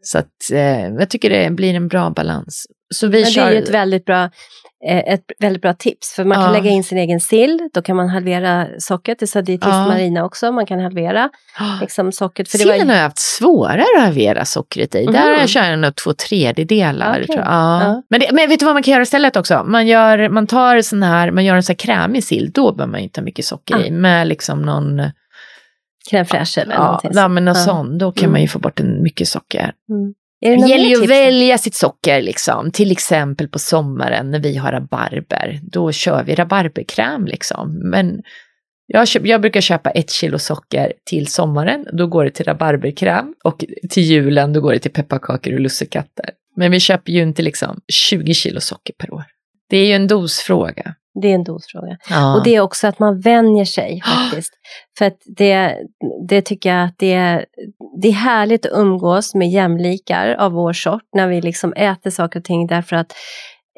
så 0.00 0.18
att, 0.18 0.50
eh, 0.52 0.86
jag 0.86 1.10
tycker 1.10 1.30
det 1.30 1.50
blir 1.50 1.74
en 1.74 1.88
bra 1.88 2.10
balans. 2.10 2.66
Så 2.94 3.06
vi 3.06 3.22
Men 3.22 3.30
kör... 3.30 3.44
Det 3.44 3.50
är 3.50 3.52
ju 3.52 3.62
ett 3.62 3.70
väldigt 3.70 4.04
bra 4.04 4.30
Eh, 4.84 5.12
ett 5.14 5.24
väldigt 5.38 5.62
bra 5.62 5.74
tips. 5.74 6.12
För 6.14 6.24
man 6.24 6.36
kan 6.44 6.52
lägga 6.52 6.70
in 6.70 6.84
sin 6.84 6.98
egen 6.98 7.20
sill, 7.20 7.68
då 7.72 7.82
kan 7.82 7.96
man 7.96 8.08
halvera 8.08 8.66
sockret. 8.78 9.18
Det 9.18 9.26
sa 9.26 9.42
dietist 9.42 9.68
ja. 9.68 9.86
Marina 9.86 10.24
också, 10.24 10.52
man 10.52 10.66
kan 10.66 10.80
halvera 10.80 11.30
liksom, 11.80 12.12
sockret. 12.12 12.48
För 12.48 12.58
Sillen 12.58 12.78
var... 12.78 12.86
har 12.86 12.94
jag 12.94 13.02
haft 13.02 13.18
svårare 13.18 13.84
att 13.96 14.02
halvera 14.02 14.44
sockret 14.44 14.94
i. 14.94 15.02
Mm. 15.02 15.12
Där 15.12 15.46
kör 15.46 15.64
jag 15.64 15.78
nog 15.78 15.96
två 15.96 16.12
tredjedelar. 16.12 17.22
Okay. 17.22 17.36
Ja. 17.36 17.82
ja. 17.82 18.02
Men, 18.10 18.20
det, 18.20 18.28
men 18.32 18.48
vet 18.48 18.60
du 18.60 18.64
vad 18.66 18.74
man 18.74 18.82
kan 18.82 18.92
göra 18.92 19.02
istället 19.02 19.36
också? 19.36 19.64
Man, 19.66 19.86
gör, 19.86 20.28
man 20.28 20.46
tar 20.46 20.80
sån 20.82 21.02
här, 21.02 21.30
man 21.30 21.44
gör 21.44 21.54
en 21.54 21.62
sån 21.62 21.72
här 21.72 21.78
krämig 21.78 22.24
sill, 22.24 22.50
då 22.54 22.72
behöver 22.72 22.90
man 22.90 23.00
inte 23.00 23.20
ha 23.20 23.24
mycket 23.24 23.44
socker 23.44 23.86
i. 23.86 23.90
Med 23.90 24.26
liksom 24.26 24.62
någon 24.62 25.02
Crème 26.10 26.24
fraîche 26.24 26.62
eller 26.62 26.74
ja, 26.74 26.84
någonting. 26.84 27.10
Ja, 27.14 27.28
men 27.28 27.44
någon 27.44 27.54
sån, 27.54 27.98
då 27.98 28.12
kan 28.12 28.24
mm. 28.24 28.32
man 28.32 28.40
ju 28.40 28.48
få 28.48 28.58
bort 28.58 28.80
en 28.80 29.02
mycket 29.02 29.28
socker. 29.28 29.72
Mm. 29.90 30.14
Det 30.50 30.68
gäller 30.68 30.88
ju 30.88 31.02
att 31.02 31.10
välja 31.10 31.58
sitt 31.58 31.74
socker 31.74 32.22
liksom. 32.22 32.70
Till 32.70 32.92
exempel 32.92 33.48
på 33.48 33.58
sommaren 33.58 34.30
när 34.30 34.40
vi 34.40 34.56
har 34.56 34.72
rabarber. 34.72 35.60
Då 35.62 35.92
kör 35.92 36.24
vi 36.24 36.34
rabarberkräm 36.34 37.26
liksom. 37.26 37.90
Men 37.90 38.22
jag, 38.86 39.08
jag 39.22 39.40
brukar 39.40 39.60
köpa 39.60 39.90
ett 39.90 40.10
kilo 40.10 40.38
socker 40.38 40.92
till 41.04 41.26
sommaren. 41.26 41.86
Då 41.92 42.06
går 42.06 42.24
det 42.24 42.30
till 42.30 42.44
rabarberkräm. 42.44 43.34
Och 43.44 43.64
till 43.90 44.02
julen 44.02 44.52
då 44.52 44.60
går 44.60 44.72
det 44.72 44.78
till 44.78 44.92
pepparkakor 44.92 45.54
och 45.54 45.60
lussekatter. 45.60 46.30
Men 46.56 46.70
vi 46.70 46.80
köper 46.80 47.12
ju 47.12 47.22
inte 47.22 47.42
liksom 47.42 47.80
20 47.92 48.34
kilo 48.34 48.60
socker 48.60 48.94
per 48.98 49.14
år. 49.14 49.24
Det 49.70 49.76
är 49.76 49.86
ju 49.86 49.92
en 49.92 50.06
dosfråga. 50.06 50.94
Det 51.22 51.28
är 51.28 51.34
en 51.34 51.44
dosfråga. 51.44 51.96
Ja. 52.10 52.36
Och 52.36 52.44
det 52.44 52.54
är 52.56 52.60
också 52.60 52.86
att 52.86 52.98
man 52.98 53.20
vänjer 53.20 53.64
sig 53.64 54.00
faktiskt. 54.04 54.52
För 54.98 55.04
att 55.04 55.18
det, 55.36 55.76
det 56.28 56.42
tycker 56.42 56.74
jag 56.74 56.84
att 56.84 56.94
det 56.98 57.12
är, 57.12 57.44
det 58.02 58.08
är 58.08 58.12
härligt 58.12 58.66
att 58.66 58.72
umgås 58.72 59.34
med 59.34 59.50
jämlikar 59.50 60.34
av 60.34 60.52
vår 60.52 60.72
sort 60.72 61.02
när 61.16 61.28
vi 61.28 61.40
liksom 61.40 61.72
äter 61.72 62.10
saker 62.10 62.40
och 62.40 62.44
ting 62.44 62.66
därför 62.66 62.96
att 62.96 63.12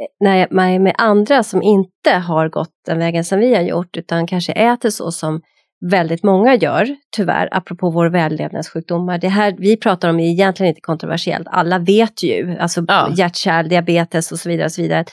eh, 0.00 0.06
när 0.20 0.48
man 0.50 0.68
är 0.68 0.78
med 0.78 0.94
andra 0.98 1.42
som 1.42 1.62
inte 1.62 2.10
har 2.10 2.48
gått 2.48 2.72
den 2.86 2.98
vägen 2.98 3.24
som 3.24 3.38
vi 3.38 3.54
har 3.54 3.62
gjort 3.62 3.96
utan 3.96 4.26
kanske 4.26 4.52
äter 4.52 4.90
så 4.90 5.10
som 5.10 5.40
väldigt 5.80 6.22
många 6.22 6.54
gör, 6.54 6.96
tyvärr, 7.16 7.48
apropå 7.52 7.90
vår 7.90 8.06
vällevnadssjukdomar. 8.06 9.18
Det 9.18 9.28
här 9.28 9.54
vi 9.58 9.76
pratar 9.76 10.08
om 10.08 10.20
är 10.20 10.30
egentligen 10.30 10.68
inte 10.68 10.80
kontroversiellt. 10.80 11.46
Alla 11.50 11.78
vet 11.78 12.22
ju, 12.22 12.58
alltså 12.58 12.84
ja. 12.88 13.08
hjärt-kärl, 13.16 13.68
diabetes 13.68 14.32
och 14.32 14.38
så 14.38 14.48
vidare. 14.48 14.64
Och 14.64 14.72
så 14.72 14.82
vidare. 14.82 15.04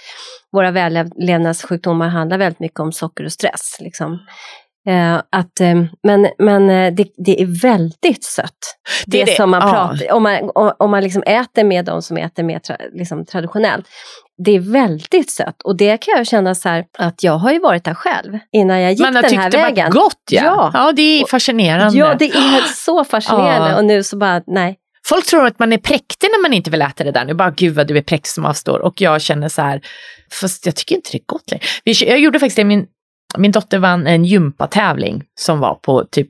Våra 0.52 0.72
vällevnadssjukdomar 0.72 2.08
handlar 2.10 2.38
väldigt 2.38 2.60
mycket 2.60 2.80
om 2.80 2.92
socker 2.92 3.24
och 3.26 3.32
stress. 3.32 3.78
Liksom. 3.80 4.20
Eh, 4.88 5.16
att, 5.16 5.60
eh, 5.60 5.84
men 6.04 6.28
men 6.40 6.70
eh, 6.70 6.94
det, 6.94 7.08
det, 7.18 7.42
är 7.42 7.62
väldigt 7.62 8.24
sött. 8.24 8.52
Det, 9.06 9.18
det, 9.18 9.26
det. 9.26 9.36
som 9.36 9.50
man 9.50 9.62
ja. 9.62 9.74
pratar 9.74 10.14
om 10.14 10.24
man, 10.24 10.52
om 10.80 10.92
man 10.92 11.04
liksom 11.04 11.24
äter 11.24 11.64
med 11.64 11.86
de 11.86 12.02
som 12.02 12.18
äter 12.18 12.44
mer 12.44 12.60
tra, 12.60 12.78
liksom 12.94 13.26
traditionellt. 13.26 13.86
Det 14.46 14.52
är 14.52 14.60
väldigt 14.60 15.32
sött 15.32 15.62
och 15.64 15.78
det 15.78 15.98
kan 15.98 16.14
jag 16.18 16.28
känna 16.28 16.56
så 16.56 16.70
här 16.70 16.86
att 16.98 17.24
jag 17.24 17.38
har 17.38 17.52
ju 17.52 17.60
varit 17.60 17.84
där 17.84 17.94
själv 17.94 18.40
innan 18.52 18.82
jag 18.82 18.92
gick 18.92 19.04
den 19.04 19.16
här 19.16 19.22
vägen. 19.22 19.36
Man 19.38 19.44
har 19.44 19.50
tyckt 19.50 19.76
det 19.76 19.84
var 19.84 19.90
gott 19.92 20.22
ja. 20.32 20.44
ja. 20.44 20.72
Ja, 20.74 20.92
det 20.92 21.22
är 21.22 21.26
fascinerande. 21.26 21.98
Ja, 21.98 22.16
det 22.20 22.26
är 22.26 22.62
så 22.76 23.04
fascinerande 23.04 23.70
ja. 23.70 23.78
och 23.78 23.86
nu 23.86 24.04
så 24.04 24.18
bara 24.18 24.42
nej. 24.48 24.78
Folk 25.08 25.26
tror 25.26 25.46
att 25.46 25.60
man 25.60 25.74
är 25.74 25.78
präktig 25.78 26.30
när 26.32 26.42
man 26.42 26.54
inte 26.54 26.70
vill 26.70 26.82
äta 26.82 27.04
det 27.04 27.12
där. 27.12 27.26
Nu 27.26 27.34
bara, 27.34 27.50
gud 27.52 27.76
vad 27.76 27.88
du 27.88 27.98
är 27.98 28.02
präktig 28.02 28.30
som 28.30 28.46
avstår. 28.46 28.80
Och 28.80 29.02
jag 29.02 29.22
känner 29.22 29.50
så 29.50 29.62
här, 29.62 29.82
fast 30.42 30.66
jag 30.66 30.76
tycker 30.76 30.96
inte 30.96 31.10
det 31.12 31.18
är 31.18 31.26
gott 31.26 31.52
längre. 31.52 31.66
Jag 31.84 32.20
gjorde 32.20 32.40
faktiskt 32.40 32.56
det, 32.56 32.64
min 32.64 32.88
min 33.38 33.52
dotter 33.52 33.80
vann 33.80 34.08
en 34.08 34.26
gympatävling 34.26 35.24
som 35.40 35.60
var 35.60 35.76
på 35.76 36.04
typ 36.04 36.30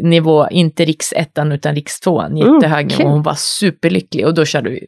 nivå, 0.00 0.48
inte 0.50 0.84
riksettan 0.84 1.52
utan 1.52 1.74
rikstvåan, 1.74 2.36
mm, 2.36 2.54
jättehög 2.54 2.86
nivå. 2.86 3.08
Hon 3.08 3.22
var 3.22 3.34
superlycklig 3.34 4.26
och 4.26 4.34
då 4.34 4.44
körde 4.44 4.70
vi, 4.70 4.86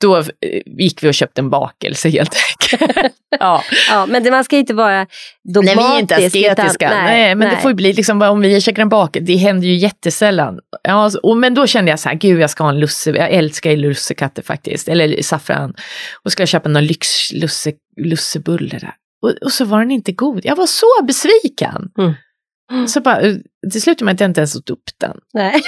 då 0.00 0.22
gick 0.66 1.02
vi 1.02 1.08
och 1.10 1.14
köpte 1.14 1.40
en 1.40 1.50
bakelse 1.50 2.08
helt 2.08 2.36
enkelt. 2.36 3.14
ja. 3.40 3.62
ja, 3.90 4.06
men 4.06 4.22
det, 4.22 4.30
man 4.30 4.44
ska 4.44 4.56
inte 4.56 4.74
vara 4.74 5.06
dogmatisk. 5.44 5.76
Nej, 5.76 5.88
vi 5.88 5.96
är 5.96 6.00
inte 6.00 6.14
asketiska. 6.14 6.86
Utan, 6.86 7.04
nej, 7.04 7.20
nej, 7.20 7.34
men 7.34 7.48
nej. 7.48 7.56
det 7.56 7.62
får 7.62 7.70
ju 7.70 7.74
bli 7.74 7.92
liksom, 7.92 8.22
om 8.22 8.40
vi 8.40 8.60
käkar 8.60 8.82
en 8.82 8.88
bakelse, 8.88 9.26
det 9.26 9.36
händer 9.36 9.68
ju 9.68 9.74
jättesällan. 9.74 10.58
Ja, 10.82 11.10
och, 11.22 11.36
men 11.36 11.54
då 11.54 11.66
kände 11.66 11.90
jag 11.90 12.00
så 12.00 12.08
här, 12.08 12.16
gud 12.16 12.40
jag 12.40 12.50
ska 12.50 12.64
ha 12.64 12.70
en 12.70 12.80
lusse, 12.80 13.10
jag 13.10 13.30
älskar 13.30 13.70
ju 13.70 13.76
lussekatter 13.76 14.42
faktiskt, 14.42 14.88
eller 14.88 15.22
saffran. 15.22 15.74
Och 16.22 16.32
ska 16.32 16.42
jag 16.42 16.48
köpa 16.48 16.68
någon 16.68 16.84
lyx 16.84 17.32
lusse, 17.32 17.72
lussebulle 17.96 18.78
där. 18.78 18.94
Och, 19.26 19.32
och, 19.42 19.52
så 19.52 19.64
var 19.64 19.78
den 19.78 19.90
inte 19.90 20.12
god. 20.12 20.40
Jag 20.44 20.56
var 20.56 20.66
så 20.66 20.86
besviken. 21.02 21.90
Mm. 21.98 22.14
Mm. 22.72 22.88
Så 22.88 23.00
bara, 23.00 23.20
till 23.72 23.82
slut 23.82 24.00
med 24.00 24.14
att 24.14 24.20
jag 24.20 24.30
inte 24.30 24.40
ens 24.40 24.56
åt 24.56 24.70
upp 24.70 24.84
den. 25.00 25.16
Nej. 25.34 25.62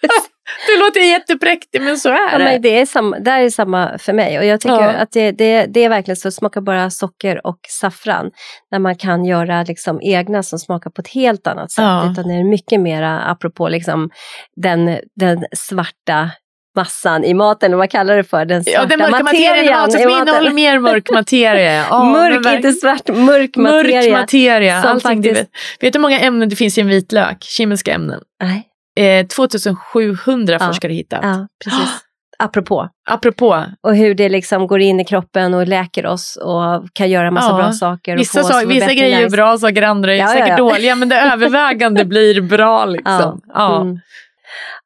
det 0.66 0.80
låter 0.80 1.00
jättepräktigt 1.00 1.84
men 1.84 1.98
så 1.98 2.08
är 2.08 2.32
ja, 2.32 2.38
det. 2.38 2.44
Men 2.44 2.62
det, 2.62 2.80
är 2.80 2.86
samma, 2.86 3.18
det 3.18 3.30
är 3.30 3.50
samma 3.50 3.98
för 3.98 4.12
mig 4.12 4.38
och 4.38 4.44
jag 4.44 4.60
tycker 4.60 4.74
ja. 4.74 4.92
att 4.92 5.12
det, 5.12 5.32
det, 5.32 5.66
det, 5.66 5.84
är 5.84 5.88
verkligen 5.88 6.16
så, 6.16 6.30
smaka 6.30 6.60
bara 6.60 6.90
socker 6.90 7.46
och 7.46 7.58
saffran. 7.68 8.30
När 8.70 8.78
man 8.78 8.96
kan 8.96 9.24
göra 9.24 9.62
liksom 9.62 10.00
egna 10.02 10.42
som 10.42 10.58
smakar 10.58 10.90
på 10.90 11.00
ett 11.00 11.08
helt 11.08 11.46
annat 11.46 11.70
sätt. 11.70 11.84
Ja. 11.84 12.10
Utan 12.12 12.28
det 12.28 12.34
är 12.34 12.44
mycket 12.44 12.80
mera 12.80 13.20
apropå 13.20 13.68
liksom 13.68 14.10
den, 14.56 14.98
den 15.16 15.44
svarta 15.56 16.30
massan 16.76 17.24
i 17.24 17.34
maten, 17.34 17.66
eller 17.66 17.76
vad 17.76 17.90
kallar 17.90 18.16
du 18.16 18.22
det 18.22 18.28
för? 18.28 18.44
Den 18.44 18.64
svarta 18.64 18.78
Ja, 18.80 18.84
den 18.86 18.98
mörka 18.98 19.24
materien, 19.24 19.50
materian 19.56 19.80
materien 19.80 20.00
i 20.00 20.02
som 20.02 20.10
maten. 20.12 20.28
innehåller 20.28 20.50
mer 20.52 20.78
mörk 20.78 21.10
materia. 21.12 21.84
Men 21.90 22.12
mörk, 22.12 22.32
verkligen. 22.34 22.56
inte 22.56 22.72
svart, 22.72 23.08
mörk 23.08 23.56
materia. 23.56 24.10
Mörk 24.12 24.20
materia. 24.20 24.82
som 24.82 24.94
du 24.94 25.00
faktiskt- 25.00 25.40
vet. 25.40 25.48
du 25.80 25.90
hur 25.94 25.98
många 26.00 26.20
ämnen 26.20 26.48
det 26.48 26.56
finns 26.56 26.78
i 26.78 26.80
en 26.80 26.88
vitlök? 26.88 27.36
Kemiska 27.44 27.92
ämnen. 27.92 28.20
Nej, 28.42 28.68
Eh, 28.98 29.26
2700 29.26 30.56
Ja. 30.60 30.66
forskare 30.66 30.92
hittat. 30.92 31.20
ja, 31.22 31.46
precis. 31.64 31.88
Apropå. 32.38 32.88
Apropå, 33.10 33.64
Och 33.82 33.96
hur 33.96 34.14
det 34.14 34.28
liksom 34.28 34.66
går 34.66 34.80
in 34.80 35.00
i 35.00 35.04
kroppen 35.04 35.54
och 35.54 35.68
läker 35.68 36.06
oss 36.06 36.36
och 36.42 36.86
kan 36.92 37.10
göra 37.10 37.30
massa 37.30 37.48
Ja, 37.50 37.56
bra 37.56 37.72
saker. 37.72 38.14
och 38.14 38.20
vissa, 38.20 38.40
få 38.42 38.46
sak, 38.48 38.64
vissa 38.66 38.94
grejer 38.94 39.22
är 39.26 39.30
bra 39.30 39.58
saker, 39.58 39.82
andra 39.82 40.12
är 40.12 40.16
Ja, 40.16 40.22
ja, 40.24 40.28
säkert 40.32 40.48
ja. 40.48 40.56
dåliga, 40.56 40.94
men 40.96 41.08
det 41.08 41.16
övervägande 41.32 42.04
blir 42.04 42.40
bra 42.40 42.84
liksom. 42.84 43.40
Ja. 43.54 43.80
Mm. 43.82 43.98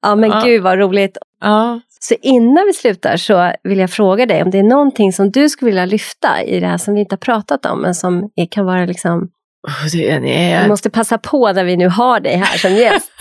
Ja, 0.03 0.15
men 0.15 0.31
Ja. 0.31 0.43
gud 0.45 0.63
vad 0.63 0.79
roligt. 0.79 1.19
Ja. 1.41 1.81
Så 2.01 2.15
innan 2.23 2.67
vi 2.67 2.73
slutar 2.73 3.17
så 3.17 3.53
vill 3.63 3.79
jag 3.79 3.91
fråga 3.91 4.27
dig 4.27 4.43
om 4.43 4.51
det 4.51 4.59
är 4.59 4.63
någonting 4.63 5.13
som 5.13 5.31
du 5.31 5.49
skulle 5.49 5.71
vilja 5.71 5.85
lyfta 5.85 6.43
i 6.43 6.61
det 6.61 6.67
här 6.67 6.79
som 6.79 6.95
vi 6.95 7.01
inte 7.01 7.13
har 7.13 7.19
pratat 7.19 7.67
om, 7.67 7.81
men 7.83 7.95
som 7.95 8.31
kan 8.51 8.67
vara 8.67 8.85
liksom, 8.85 9.29
Oh, 9.69 9.93
vi 9.93 10.21
nej, 10.21 10.69
måste 10.69 10.91
passa 10.91 11.19
på 11.19 11.53
när 11.53 11.65
vi 11.65 11.77
nu 11.77 11.89
har 11.89 12.21
dig 12.21 12.37
här 12.37 12.59
som 12.59 12.73
gäst. 12.75 13.11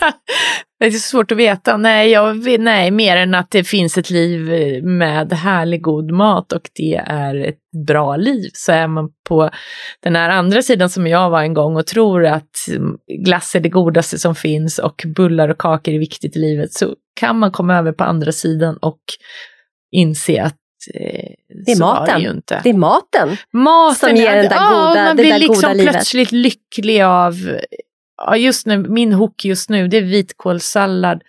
det 0.80 0.86
är 0.86 0.98
svårt 0.98 1.32
att 1.32 1.38
veta. 1.38 1.76
Nej, 1.76 2.10
jag, 2.10 2.60
nej, 2.60 2.90
mer 2.90 3.16
än 3.16 3.34
att 3.34 3.50
det 3.50 3.64
finns 3.64 3.98
ett 3.98 4.10
liv 4.10 4.52
eh, 4.52 4.82
med 4.82 5.32
härlig 5.32 5.82
god 5.82 6.10
mat 6.10 6.52
och 6.52 6.62
det 6.74 6.94
är 7.06 7.34
ett 7.48 7.58
bra 7.86 8.16
liv. 8.16 8.50
Så 8.52 8.72
är 8.72 8.86
man 8.86 9.08
på 9.28 9.50
den 10.02 10.16
här 10.16 10.30
andra 10.30 10.62
sidan 10.62 10.90
som 10.90 11.06
jag 11.06 11.30
var 11.30 11.42
en 11.42 11.54
gång 11.54 11.76
och 11.76 11.86
tror 11.86 12.26
att 12.26 12.50
mm, 12.76 12.96
glass 13.24 13.54
är 13.54 13.60
det 13.60 13.68
godaste 13.68 14.18
som 14.18 14.34
finns 14.34 14.78
och 14.78 15.02
bullar 15.16 15.48
och 15.48 15.58
kakor 15.58 15.94
är 15.94 15.98
viktigt 15.98 16.36
i 16.36 16.38
livet 16.38 16.72
så 16.72 16.94
kan 17.20 17.38
man 17.38 17.52
komma 17.52 17.76
över 17.78 17.92
på 17.92 18.04
andra 18.04 18.32
sidan 18.32 18.76
och 18.76 19.00
inse 19.92 20.42
att 20.42 20.56
eh, 20.94 21.28
Det 21.66 21.72
är 21.72 21.76
så 21.76 21.84
maten. 21.86 22.42
det. 22.48 22.60
Det 22.64 22.70
är 22.70 22.74
maten. 22.74 23.36
Maten 23.52 24.08
som 24.08 24.16
ger 24.16 24.36
den 24.36 24.44
där 24.44 24.56
ja, 24.56 24.88
goda- 24.88 25.04
man 25.04 25.16
det 25.16 25.22
blir 25.22 25.32
där 25.32 25.38
liksom 25.38 25.54
goda 25.54 25.72
livet. 25.72 25.92
plötsligt 25.92 26.32
lycklig 26.32 27.02
av, 27.02 27.34
ja 28.26 28.36
just 28.36 28.66
nu, 28.66 28.78
min 28.78 29.12
hook 29.12 29.44
just 29.44 29.70
nu 29.70 29.88
det 29.88 29.96
är 29.96 30.02
vitkålssallad. 30.02 31.22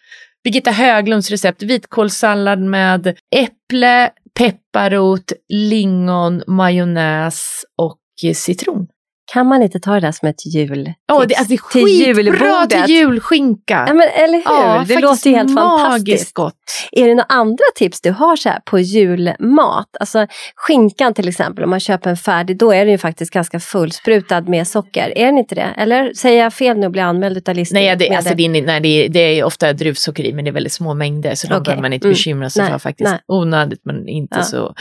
Birgitta 0.44 0.72
Höglunds 0.72 1.30
recept, 1.32 1.64
vitkålssallad 1.64 2.60
med 2.60 3.18
äpple, 3.36 4.10
pepparrot, 4.38 5.32
lingon, 5.50 6.44
majonnäs 6.48 7.66
och 7.78 8.00
eh, 8.24 8.34
citron. 8.34 8.88
Kan 9.34 9.48
man 9.48 9.62
inte 9.62 9.80
ta 9.80 9.94
det 9.94 10.00
där 10.00 10.12
som 10.12 10.28
ett 10.28 10.46
jul? 10.56 10.94
Åh, 11.12 11.24
det, 11.28 11.36
alltså, 11.36 11.44
det 11.44 11.44
är 11.44 11.48
till 11.48 11.60
skitbra 11.60 12.24
julbordet. 12.24 12.86
till 12.86 12.96
julskinka. 12.96 13.86
Ja, 13.88 13.94
men, 13.94 14.10
eller 14.10 14.34
hur? 14.34 14.44
Ja, 14.44 14.86
det 14.88 15.00
låter 15.00 15.30
ju 15.30 15.36
helt 15.36 15.52
magiskt 15.52 15.82
fantastiskt. 15.82 16.34
gott. 16.34 16.56
Är 16.92 17.08
det 17.08 17.10
några 17.16 17.26
andra 17.30 17.64
tips 17.76 18.02
du 18.02 18.12
har 18.12 18.36
så 18.36 18.50
här 18.50 18.60
på 18.66 18.80
julmat? 18.80 19.88
Alltså 20.00 20.28
skinkan 20.56 21.14
till 21.14 21.28
exempel, 21.28 21.64
om 21.64 21.70
man 21.70 21.80
köper 21.80 22.10
en 22.10 22.18
färdig, 22.18 22.58
då 22.58 22.72
är 22.74 22.80
den 22.86 22.92
ju 22.92 22.98
faktiskt 22.98 23.34
ganska 23.34 23.60
fullsprutad 23.60 24.42
med 24.42 24.68
socker. 24.68 25.18
Är 25.18 25.26
den 25.26 25.38
inte 25.38 25.56
det? 25.56 25.70
Eller 25.78 26.14
säger 26.14 26.44
jag 26.44 26.54
fel 26.54 26.78
nu 26.78 26.86
och 26.86 26.92
blir 26.92 27.04
anmäld 27.04 27.38
utav 27.38 27.56
listan? 27.56 27.82
Nej, 27.82 27.96
det, 27.96 28.10
alltså, 28.16 28.36
det, 28.36 28.46
är, 28.46 28.50
nej 28.62 28.80
det, 28.82 28.88
är, 29.06 29.10
det 29.10 29.20
är 29.20 29.44
ofta 29.44 29.74
druvsocker 29.74 30.24
i 30.24 30.34
men 30.34 30.46
det 30.46 30.50
är 30.52 30.54
väldigt 30.54 30.74
små 30.74 30.94
mängder 30.94 31.36
så 31.36 31.48
de 31.48 31.54
Okej. 31.54 31.64
behöver 31.64 31.82
man 31.82 31.94
inte 31.94 32.08
Mm. 32.08 32.14
bekymra 32.14 32.50
sig 32.50 32.64
Nej, 32.64 32.72
för 32.72 32.80
faktiskt. 32.80 33.10
nej. 33.12 33.20
Onödigt 33.28 33.82
men 33.86 34.08
inte 34.08 34.38
Ja. 34.38 34.44
så. 34.44 34.74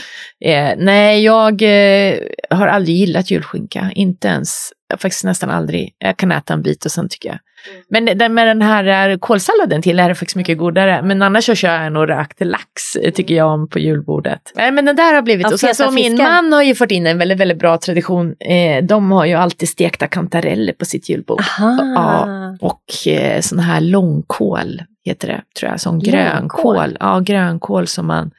Eh, 0.44 0.70
nej, 0.78 1.24
jag 1.24 1.62
eh, 1.62 2.18
har 2.50 2.66
aldrig 2.66 2.96
gillat 2.96 3.30
julskinka, 3.30 3.90
inte 3.94 4.28
ens, 4.28 4.70
faktiskt 4.96 5.24
nästan 5.24 5.50
aldrig. 5.50 5.94
Jag 5.98 6.16
kan 6.16 6.32
äta 6.32 6.54
en 6.54 6.62
bit 6.62 6.84
och 6.84 6.90
sen 6.90 7.08
tycker 7.08 7.28
jag. 7.28 7.38
Mm. 7.94 8.18
Men 8.18 8.34
med 8.34 8.46
den 8.46 8.62
här 8.62 9.08
eh, 9.08 9.18
kålsalladen 9.18 9.82
till 9.82 10.00
är 10.00 10.08
det 10.08 10.14
faktiskt 10.14 10.36
mycket 10.36 10.58
godare. 10.58 11.02
Men 11.02 11.22
annars 11.22 11.44
så 11.44 11.54
kör 11.54 11.82
jag 11.82 11.92
nog 11.92 12.08
rökt 12.08 12.40
lax, 12.40 12.96
eh, 13.02 13.12
tycker 13.12 13.34
jag 13.34 13.52
om 13.52 13.68
på 13.68 13.78
julbordet. 13.78 14.52
Nej, 14.54 14.72
men 14.72 14.84
den 14.84 14.96
där 14.96 15.14
har 15.14 15.22
blivit, 15.22 15.46
Ja, 15.46 15.52
och 15.52 15.60
sen 15.60 15.74
så 15.74 15.90
min 15.90 16.16
man 16.16 16.52
har 16.52 16.62
ju 16.62 16.74
fått 16.74 16.90
in 16.90 17.06
en 17.06 17.18
väldigt, 17.18 17.38
väldigt 17.38 17.58
bra 17.58 17.78
tradition. 17.78 18.34
Eh, 18.40 18.84
de 18.84 19.10
har 19.12 19.24
ju 19.24 19.34
alltid 19.34 19.68
stekta 19.68 20.06
kantareller 20.06 20.72
på 20.72 20.84
sitt 20.84 21.08
julbord. 21.08 21.42
Ja. 21.58 22.56
Och 22.60 23.08
eh, 23.08 23.40
sån 23.40 23.58
här 23.58 23.80
långkål 23.80 24.82
heter 25.04 25.28
det, 25.28 25.42
tror 25.58 25.70
jag. 25.70 25.80
Sån 25.80 25.94
Långkål? 25.94 26.10
grönkål. 26.10 26.96
Ja, 27.00 27.20
grönkål 27.20 27.86
som 27.86 28.06
man 28.06 28.30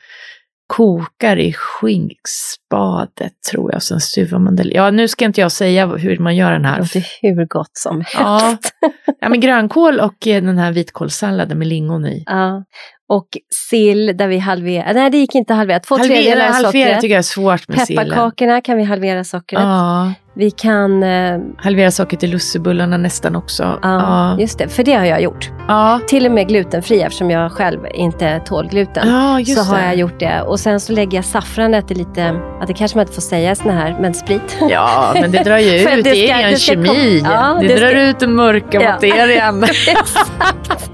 kokar 0.76 1.38
i 1.40 1.54
skinkspadet 1.54 3.32
tror 3.52 3.72
jag. 3.74 3.84
Sen 3.84 4.00
stuvar 4.00 4.40
man 4.40 4.56
det. 4.56 4.64
Ja, 4.64 4.92
nu 4.92 5.08
ska 5.08 5.26
inte 5.26 5.42
jag 5.42 5.52
säga 5.52 5.86
hur 5.88 6.18
man 6.18 6.36
gör 6.36 6.52
den 6.52 6.62
Det 6.62 6.68
här. 6.68 6.80
låter 6.80 7.06
hur 7.22 7.46
gott 7.46 7.72
som 7.74 8.04
Ja. 8.14 8.38
helst. 8.38 8.74
Ja, 9.22 9.30
men 9.30 9.40
grönkål 9.40 10.00
och 10.00 10.28
eh, 10.28 10.44
den 10.44 10.58
här 10.58 10.72
vitkålssalladen 10.72 11.58
med 11.58 11.68
lingon 11.68 12.06
i. 12.06 12.24
Ja. 12.26 12.64
Och 13.12 13.28
sill 13.70 14.18
där 14.18 14.28
vi 14.28 14.38
halverar, 14.38 14.94
nej 14.94 15.10
det 15.10 15.18
gick 15.18 15.36
inte 15.36 15.54
att 15.54 15.58
halvera, 15.58 15.80
två 15.80 15.96
Halvera, 15.96 16.16
tredjedelar 16.16 16.48
av 16.48 16.54
halvera 16.54 16.72
sockret. 16.72 17.02
tycker 17.02 17.14
jag 17.14 17.20
är 17.20 17.24
svårt 17.24 17.68
med 17.68 17.80
sillen. 17.82 18.04
Pepparkakorna 18.06 18.62
kan 18.62 18.78
vi 18.78 18.84
halvera 18.84 19.24
sockret. 19.24 19.62
Ja, 19.62 20.14
Vi 20.34 20.52
kan, 20.52 21.04
eh, 21.04 21.40
halvera 21.58 21.92
sockret 21.92 22.24
i 22.24 22.28
lussebullarna 22.28 22.98
nästan 22.98 23.36
också. 23.36 23.80
ja, 23.82 24.38
just 24.40 24.58
det, 24.58 24.68
för 24.68 24.84
det 24.84 24.94
har 24.94 25.06
jag 25.06 25.22
gjort. 25.22 25.50
ja. 25.68 26.00
Till 26.08 26.26
och 26.26 26.32
med 26.32 26.48
glutenfria 26.48 27.06
eftersom 27.06 27.32
jag 27.32 27.52
själv 27.52 27.80
inte 27.94 28.40
tål 28.46 28.68
gluten. 28.68 29.08
ja 29.10 29.40
just 29.40 29.58
så 29.58 29.64
har 29.72 29.78
det. 29.82 29.86
jag 29.86 29.96
gjort 29.96 30.20
det. 30.20 30.42
Och 30.42 30.60
sen 30.60 30.80
så 30.80 30.94
lägger 30.94 31.18
jag 31.18 31.26
saffranet 31.26 31.92
i 31.92 31.96
lite, 31.96 32.22
ja, 32.60 32.66
det 32.68 32.74
kanske 32.74 32.98
man 32.98 33.04
inte 33.04 33.14
får 33.16 33.22
säga 33.22 33.56
såna 33.56 33.74
här, 33.74 33.98
men 34.00 34.14
sprit. 34.14 34.58
Ja, 34.70 35.12
men 35.22 35.32
det 35.32 35.44
drar 35.44 35.58
ju 35.58 35.76
ut, 35.82 36.04
det 36.04 36.12
det, 36.12 36.30
är 36.30 36.48
en 36.52 36.58
kemi. 36.58 37.22
Ja, 37.26 37.58
det, 37.62 37.68
det 37.68 37.76
drar 37.80 37.88
ska- 37.90 38.02
ut 38.02 38.20
den 38.20 38.36
mörka 38.36 38.80
materian. 38.92 39.64
Exakt. 39.88 40.90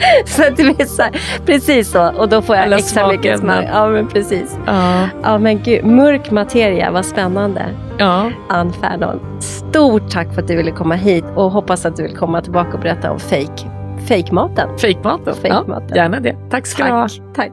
så 0.26 0.42
att 0.42 0.56
det 0.56 0.62
blir 0.62 0.86
så 0.86 1.02
här, 1.02 1.12
precis 1.46 1.90
så. 1.90 2.12
Och 2.18 2.28
då 2.28 2.42
får 2.42 2.56
jag 2.56 2.64
Alla 2.64 2.76
extra 2.76 3.08
mycket 3.08 3.38
smak. 3.38 3.64
Ja, 3.72 3.88
men 3.88 4.08
precis. 4.08 4.58
ja, 4.66 5.08
Ja, 5.22 5.38
men 5.38 5.62
gud. 5.62 5.84
Mörk 5.84 6.30
materia, 6.30 6.90
vad 6.90 7.06
spännande. 7.06 7.62
ja. 7.98 8.30
Ann 8.48 8.72
Fernholm, 8.72 9.20
stort 9.40 10.10
tack 10.10 10.34
för 10.34 10.42
att 10.42 10.48
du 10.48 10.56
ville 10.56 10.70
komma 10.70 10.94
hit 10.94 11.24
och 11.34 11.50
hoppas 11.50 11.86
att 11.86 11.96
du 11.96 12.02
vill 12.02 12.16
komma 12.16 12.40
tillbaka 12.40 12.70
och 12.72 12.80
berätta 12.80 13.10
om 13.10 13.18
fake, 13.20 13.70
fake-maten. 14.08 14.78
Fejkmaten. 14.78 15.22
Ja, 15.26 15.34
Fejkmaten. 15.42 15.96
gärna 15.96 16.20
det. 16.20 16.36
Tack 16.50 16.66
ska 16.66 16.84
du 16.84 16.90
ha. 16.90 17.08
Tack. 17.34 17.52